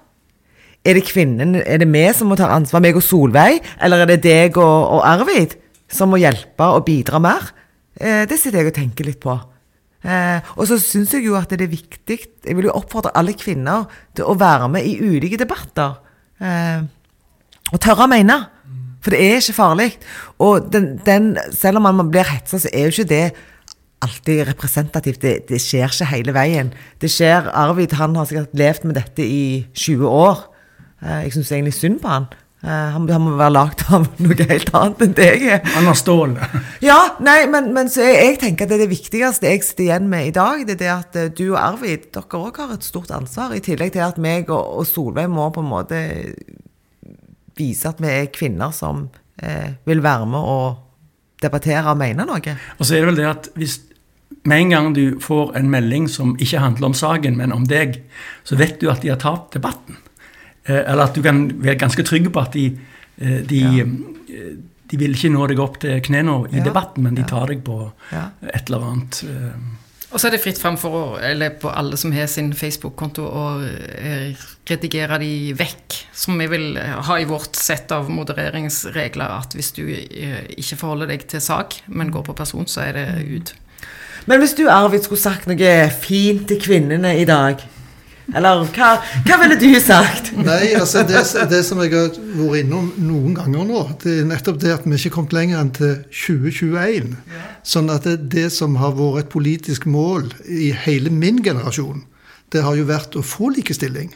Er 0.85 0.93
det 0.95 1.07
kvinnen, 1.09 1.57
er 1.65 1.81
det 1.81 1.89
vi 1.91 2.05
som 2.15 2.29
må 2.31 2.37
ta 2.39 2.47
ansvar, 2.53 2.79
meg 2.85 2.95
og 2.95 3.03
Solveig, 3.03 3.57
eller 3.83 4.05
er 4.05 4.13
det 4.13 4.21
deg 4.23 4.61
og, 4.61 4.91
og 4.99 5.01
Arvid 5.09 5.57
som 5.91 6.11
må 6.11 6.19
hjelpe 6.21 6.67
og 6.75 6.85
bidra 6.87 7.21
mer? 7.23 7.51
Eh, 7.97 8.25
det 8.29 8.37
sitter 8.39 8.61
jeg 8.61 8.71
og 8.71 8.77
tenker 8.77 9.07
litt 9.07 9.21
på. 9.23 9.35
Eh, 10.07 10.51
og 10.55 10.67
så 10.69 10.77
syns 10.81 11.15
jeg 11.15 11.25
jo 11.25 11.33
at 11.35 11.49
det 11.49 11.65
er 11.65 11.71
viktig 11.71 12.17
Jeg 12.45 12.55
vil 12.55 12.67
jo 12.69 12.75
oppfordre 12.77 13.15
alle 13.17 13.33
kvinner 13.35 13.87
til 14.15 14.29
å 14.29 14.37
være 14.37 14.69
med 14.71 14.85
i 14.85 14.97
ulike 15.01 15.39
debatter. 15.39 15.97
Eh, 16.39 16.85
og 17.73 17.81
tørre 17.83 18.05
å 18.05 18.11
mene. 18.11 18.37
For 19.03 19.13
det 19.13 19.21
er 19.23 19.41
ikke 19.41 19.57
farlig. 19.57 19.91
Og 20.43 20.71
den, 20.71 20.97
den, 21.05 21.35
selv 21.55 21.79
om 21.79 21.87
man 21.89 22.11
blir 22.11 22.27
hetsa, 22.27 22.59
så 22.59 22.71
er 22.73 22.87
jo 22.87 22.95
ikke 22.95 23.11
det 23.11 23.25
alltid 24.03 24.43
representativt. 24.49 25.21
Det, 25.21 25.35
det 25.49 25.61
skjer 25.63 25.89
ikke 25.89 26.11
hele 26.11 26.35
veien. 26.35 26.73
Det 27.01 27.09
skjer 27.11 27.49
Arvid 27.55 27.95
han 27.97 28.17
har 28.19 28.27
sikkert 28.29 28.55
levd 28.57 28.87
med 28.89 28.99
dette 28.99 29.25
i 29.25 29.65
20 29.73 30.11
år. 30.11 30.43
Jeg 31.01 31.33
syns 31.35 31.53
egentlig 31.53 31.77
synd 31.77 32.01
på 32.03 32.11
han. 32.11 32.27
Eh, 32.67 32.87
han, 32.93 33.05
han 33.07 33.23
må 33.23 33.35
være 33.39 33.53
lagd 33.55 33.83
av 33.95 34.07
noe 34.23 34.47
helt 34.49 34.71
annet 34.75 35.03
enn 35.05 35.15
det 35.15 35.27
jeg 35.29 35.51
er. 35.55 35.61
Han 35.77 35.87
har 35.87 35.97
stål. 35.97 36.35
Ja, 36.83 36.97
nei, 37.23 37.39
men, 37.51 37.71
men 37.75 37.91
så 37.91 38.03
jeg, 38.03 38.17
jeg 38.25 38.39
tenker 38.41 38.67
at 38.67 38.73
det 38.73 38.79
er 38.79 38.83
det 38.83 38.91
viktigste 38.91 39.47
jeg 39.47 39.63
sitter 39.63 39.85
igjen 39.85 40.09
med 40.11 40.31
i 40.31 40.33
dag, 40.35 40.65
det 40.67 40.75
er 40.75 40.81
det 40.81 40.91
at 40.91 41.19
eh, 41.21 41.29
du 41.31 41.45
og 41.53 41.61
Arvid, 41.61 42.09
dere 42.17 42.41
òg 42.41 42.59
har 42.63 42.73
et 42.75 42.87
stort 42.87 43.13
ansvar. 43.15 43.55
I 43.55 43.63
tillegg 43.63 43.93
til 43.95 44.03
at 44.03 44.19
meg 44.21 44.51
og, 44.51 44.81
og 44.81 44.89
Solveig 44.89 45.31
må 45.31 45.47
på 45.55 45.63
en 45.63 45.71
måte 45.71 46.01
vise 47.57 47.89
at 47.89 48.01
vi 48.03 48.11
er 48.11 48.31
kvinner 48.35 48.75
som 48.75 49.07
eh, 49.41 49.77
vil 49.87 50.03
være 50.03 50.27
med 50.29 50.51
og 50.51 50.83
debattere 51.41 51.85
og 51.93 51.99
mene 52.01 52.25
noe. 52.27 52.57
Og 52.77 52.83
så 52.83 52.97
er 52.97 53.05
det 53.05 53.11
vel 53.13 53.21
det 53.21 53.29
at 53.29 53.51
hvis 53.55 53.79
med 54.47 54.65
en 54.65 54.73
gang 54.73 54.89
du 54.95 55.05
får 55.23 55.55
en 55.59 55.71
melding 55.71 56.07
som 56.11 56.35
ikke 56.39 56.61
handler 56.63 56.91
om 56.91 56.95
saken, 56.95 57.39
men 57.39 57.55
om 57.55 57.63
deg, 57.67 58.01
så 58.47 58.59
vet 58.59 58.79
du 58.81 58.89
at 58.91 59.03
de 59.03 59.11
har 59.11 59.19
tapt 59.23 59.55
debatten. 59.55 59.99
Eh, 60.67 60.83
eller 60.91 61.03
at 61.07 61.15
du 61.15 61.21
kan 61.23 61.45
være 61.63 61.79
ganske 61.79 62.03
trygg 62.03 62.29
på 62.33 62.41
at 62.43 62.53
de, 62.53 62.65
eh, 63.21 63.41
de, 63.47 63.63
ja. 63.79 63.85
de 64.91 64.97
vil 64.99 65.15
ikke 65.15 65.31
nå 65.33 65.47
deg 65.47 65.59
opp 65.63 65.79
til 65.83 65.99
knærne 66.01 66.37
i 66.51 66.57
Ja. 66.59 66.63
debatten, 66.69 67.03
men 67.03 67.15
de 67.15 67.23
tar 67.23 67.47
deg 67.47 67.63
på 67.63 67.91
Ja. 68.11 68.29
et 68.53 68.67
eller 68.69 68.83
annet. 68.91 69.23
eh, 69.23 69.59
Og 70.09 70.19
så 70.21 70.27
er 70.27 70.31
det 70.31 70.39
fritt 70.41 70.57
fram 70.57 70.77
for 70.77 70.89
å, 70.89 71.19
eller 71.19 71.49
på 71.59 71.67
alle 71.67 71.97
som 71.97 72.13
har 72.13 72.27
sin 72.27 72.53
Facebook-konto, 72.53 73.23
å 73.27 73.61
eh, 73.67 74.35
redigere 74.69 75.19
de 75.19 75.53
vekk. 75.53 75.97
Som 76.13 76.37
vi 76.39 76.47
vil 76.47 76.77
ha 76.77 77.17
i 77.19 77.25
vårt 77.25 77.55
sett 77.59 77.91
av 77.91 78.07
modereringsregler, 78.09 79.25
at 79.41 79.53
hvis 79.53 79.73
du 79.75 79.83
eh, 79.89 80.45
ikke 80.57 80.77
forholder 80.77 81.07
deg 81.07 81.27
til 81.27 81.41
sak, 81.41 81.81
men 81.87 82.11
går 82.11 82.23
på 82.23 82.35
person, 82.35 82.65
så 82.65 82.81
er 82.87 82.93
det 82.93 83.07
ut. 83.35 83.53
Men 84.27 84.39
hvis 84.39 84.55
du, 84.55 84.65
Arvid, 84.69 85.03
skulle 85.03 85.19
sagt 85.21 85.47
noe 85.47 85.89
fint 86.01 86.47
til 86.47 86.59
kvinnene 86.59 87.13
i 87.19 87.25
dag, 87.25 87.61
eller 88.35 88.65
hva, 88.75 88.89
hva 89.23 89.37
ville 89.39 89.55
du 89.59 89.69
sagt? 89.79 90.33
Nei, 90.35 90.73
altså 90.75 91.05
det, 91.07 91.21
det 91.47 91.61
som 91.63 91.79
jeg 91.79 91.93
har 91.93 92.09
vært 92.11 92.59
innom 92.59 92.89
noen 92.99 93.37
ganger 93.37 93.63
nå, 93.69 93.83
det 94.03 94.17
er 94.19 94.27
nettopp 94.27 94.59
det 94.63 94.73
at 94.75 94.87
vi 94.87 94.97
ikke 94.97 95.13
er 95.13 95.15
kommet 95.15 95.35
lenger 95.37 95.61
enn 95.61 95.71
til 95.77 95.93
2021. 96.11 97.13
Sånn 97.67 97.91
at 97.93 98.07
det, 98.07 98.17
det 98.33 98.49
som 98.55 98.75
har 98.81 98.97
vært 98.99 99.25
et 99.25 99.31
politisk 99.31 99.87
mål 99.87 100.27
i 100.43 100.73
hele 100.85 101.13
min 101.13 101.39
generasjon, 101.45 102.03
det 102.51 102.63
har 102.67 102.75
jo 102.75 102.87
vært 102.87 103.15
å 103.15 103.23
få 103.23 103.53
likestilling. 103.55 104.11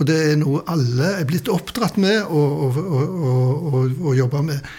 Og 0.00 0.06
det 0.08 0.16
er 0.30 0.38
noe 0.40 0.62
alle 0.72 1.12
er 1.18 1.28
blitt 1.28 1.48
oppdratt 1.52 1.98
med 2.00 2.22
og, 2.32 2.78
og, 2.80 3.60
og, 4.00 4.12
jobber 4.16 4.46
med. 4.46 4.70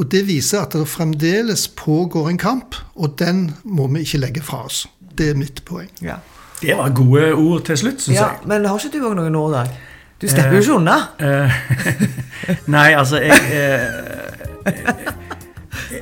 Og 0.00 0.08
det 0.08 0.24
viser 0.24 0.62
at 0.62 0.72
det 0.72 0.88
fremdeles 0.88 1.66
pågår 1.76 2.30
en 2.30 2.40
kamp, 2.40 2.78
og 2.96 3.18
den 3.20 3.50
må 3.68 3.90
vi 3.92 4.06
ikke 4.06 4.22
legge 4.22 4.44
fra 4.44 4.64
oss. 4.64 4.86
Det 5.12 5.34
er 5.34 5.36
mitt 5.36 5.60
poeng. 5.68 5.90
Ja. 6.00 6.16
Det 6.60 6.76
var 6.76 6.92
gode 6.92 7.34
ord 7.34 7.62
til 7.64 7.78
slutt, 7.80 8.02
syns 8.02 8.18
ja, 8.18 8.26
jeg. 8.34 8.48
Men 8.50 8.66
har 8.68 8.78
ikke 8.78 8.98
du 8.98 9.06
òg 9.08 9.14
noen 9.16 9.36
ord 9.40 9.54
dag? 9.56 9.68
Du 10.20 10.26
slipper 10.28 10.58
jo 10.58 10.60
ikke 10.60 10.74
unna. 10.76 10.96
Eh, 11.16 11.52
nei, 12.74 12.90
altså 12.92 13.22
jeg, 13.24 13.38
eh, 13.56 14.74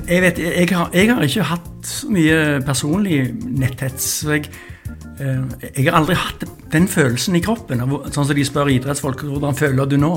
jeg 0.09 0.23
vet 0.25 0.41
jeg 0.43 0.67
har, 0.73 0.89
jeg 0.93 1.13
har 1.13 1.23
ikke 1.23 1.45
hatt 1.53 1.87
så 1.87 2.09
mye 2.11 2.39
personlig 2.67 3.21
netthets. 3.47 4.09
Jeg, 4.27 4.49
eh, 5.23 5.69
jeg 5.69 5.87
har 5.87 6.01
aldri 6.01 6.17
hatt 6.19 6.43
den 6.73 6.89
følelsen 6.91 7.39
i 7.39 7.43
kroppen. 7.45 7.79
Sånn 8.11 8.27
som 8.27 8.35
de 8.35 8.45
spør 8.45 8.73
idrettsfolk 8.75 9.23
hvordan 9.23 9.55
føler 9.55 9.87
du 9.87 9.95
nå. 10.01 10.11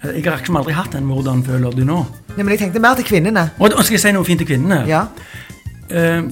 Eh, 0.00 0.16
Jeg 0.16 0.24
har 0.24 0.40
liksom 0.40 0.56
aldri 0.56 0.72
hatt 0.72 0.92
den 0.96 1.04
'hvordan 1.04 1.44
føler 1.44 1.70
du 1.76 1.84
nå'. 1.84 2.06
Nei, 2.36 2.42
men 2.42 2.48
jeg 2.48 2.58
tenkte 2.58 2.80
mer 2.80 2.94
til 2.94 3.04
kvinnene. 3.04 3.50
Og 3.58 3.70
skal 3.84 3.94
jeg 3.94 4.00
si 4.00 4.12
noe 4.12 4.24
fint 4.24 4.38
til 4.38 4.48
kvinnene? 4.48 4.86
Ja. 4.88 5.04
Eh, 5.90 6.22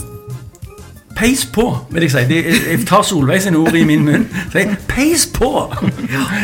peis 1.17 1.45
på, 1.47 1.67
vil 1.91 2.07
jeg 2.07 2.15
si. 2.15 2.25
De, 2.31 2.41
jeg 2.71 2.87
tar 2.89 3.05
Solveig 3.07 3.43
sine 3.45 3.61
ord 3.61 3.77
i 3.79 3.85
min 3.89 4.05
munn. 4.07 4.25
Sier, 4.53 4.75
peis 4.89 5.27
på! 5.31 5.51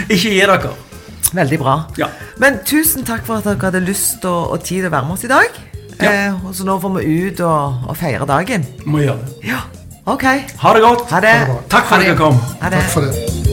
Ikke 0.09 0.29
gi 0.29 0.37
dere. 0.41 0.75
Veldig 1.33 1.59
bra. 1.61 1.79
Ja. 2.01 2.09
Men 2.41 2.61
tusen 2.67 3.05
takk 3.05 3.27
for 3.27 3.41
at 3.41 3.49
dere 3.49 3.61
hadde 3.69 3.83
lyst 3.85 4.25
og, 4.29 4.55
og 4.55 4.63
tid 4.63 4.83
til 4.83 4.91
å 4.91 4.95
være 4.95 5.09
med 5.11 5.19
oss 5.19 5.27
i 5.29 5.33
dag. 5.33 5.61
Ja. 5.99 6.13
Eh, 6.13 6.47
og 6.47 6.55
så 6.55 6.67
nå 6.69 6.79
får 6.81 6.95
vi 7.01 7.19
ut 7.27 7.43
og, 7.43 7.91
og 7.91 7.99
feire 7.99 8.29
dagen. 8.29 8.65
Må 8.87 9.03
gjøre 9.03 9.19
det. 9.25 9.51
Ja, 9.51 9.65
ok. 10.07 10.27
Ha 10.63 10.75
det 10.77 10.87
godt. 10.87 11.11
Ha 11.13 11.23
det. 11.27 11.37
Takk 11.69 11.91
for 11.91 11.99
at 11.99 12.07
dere 12.07 12.19
kom. 12.23 12.41
Ha 12.63 12.73
det. 12.73 12.87
Takk 12.87 12.97
for 12.97 13.09
det. 13.09 13.48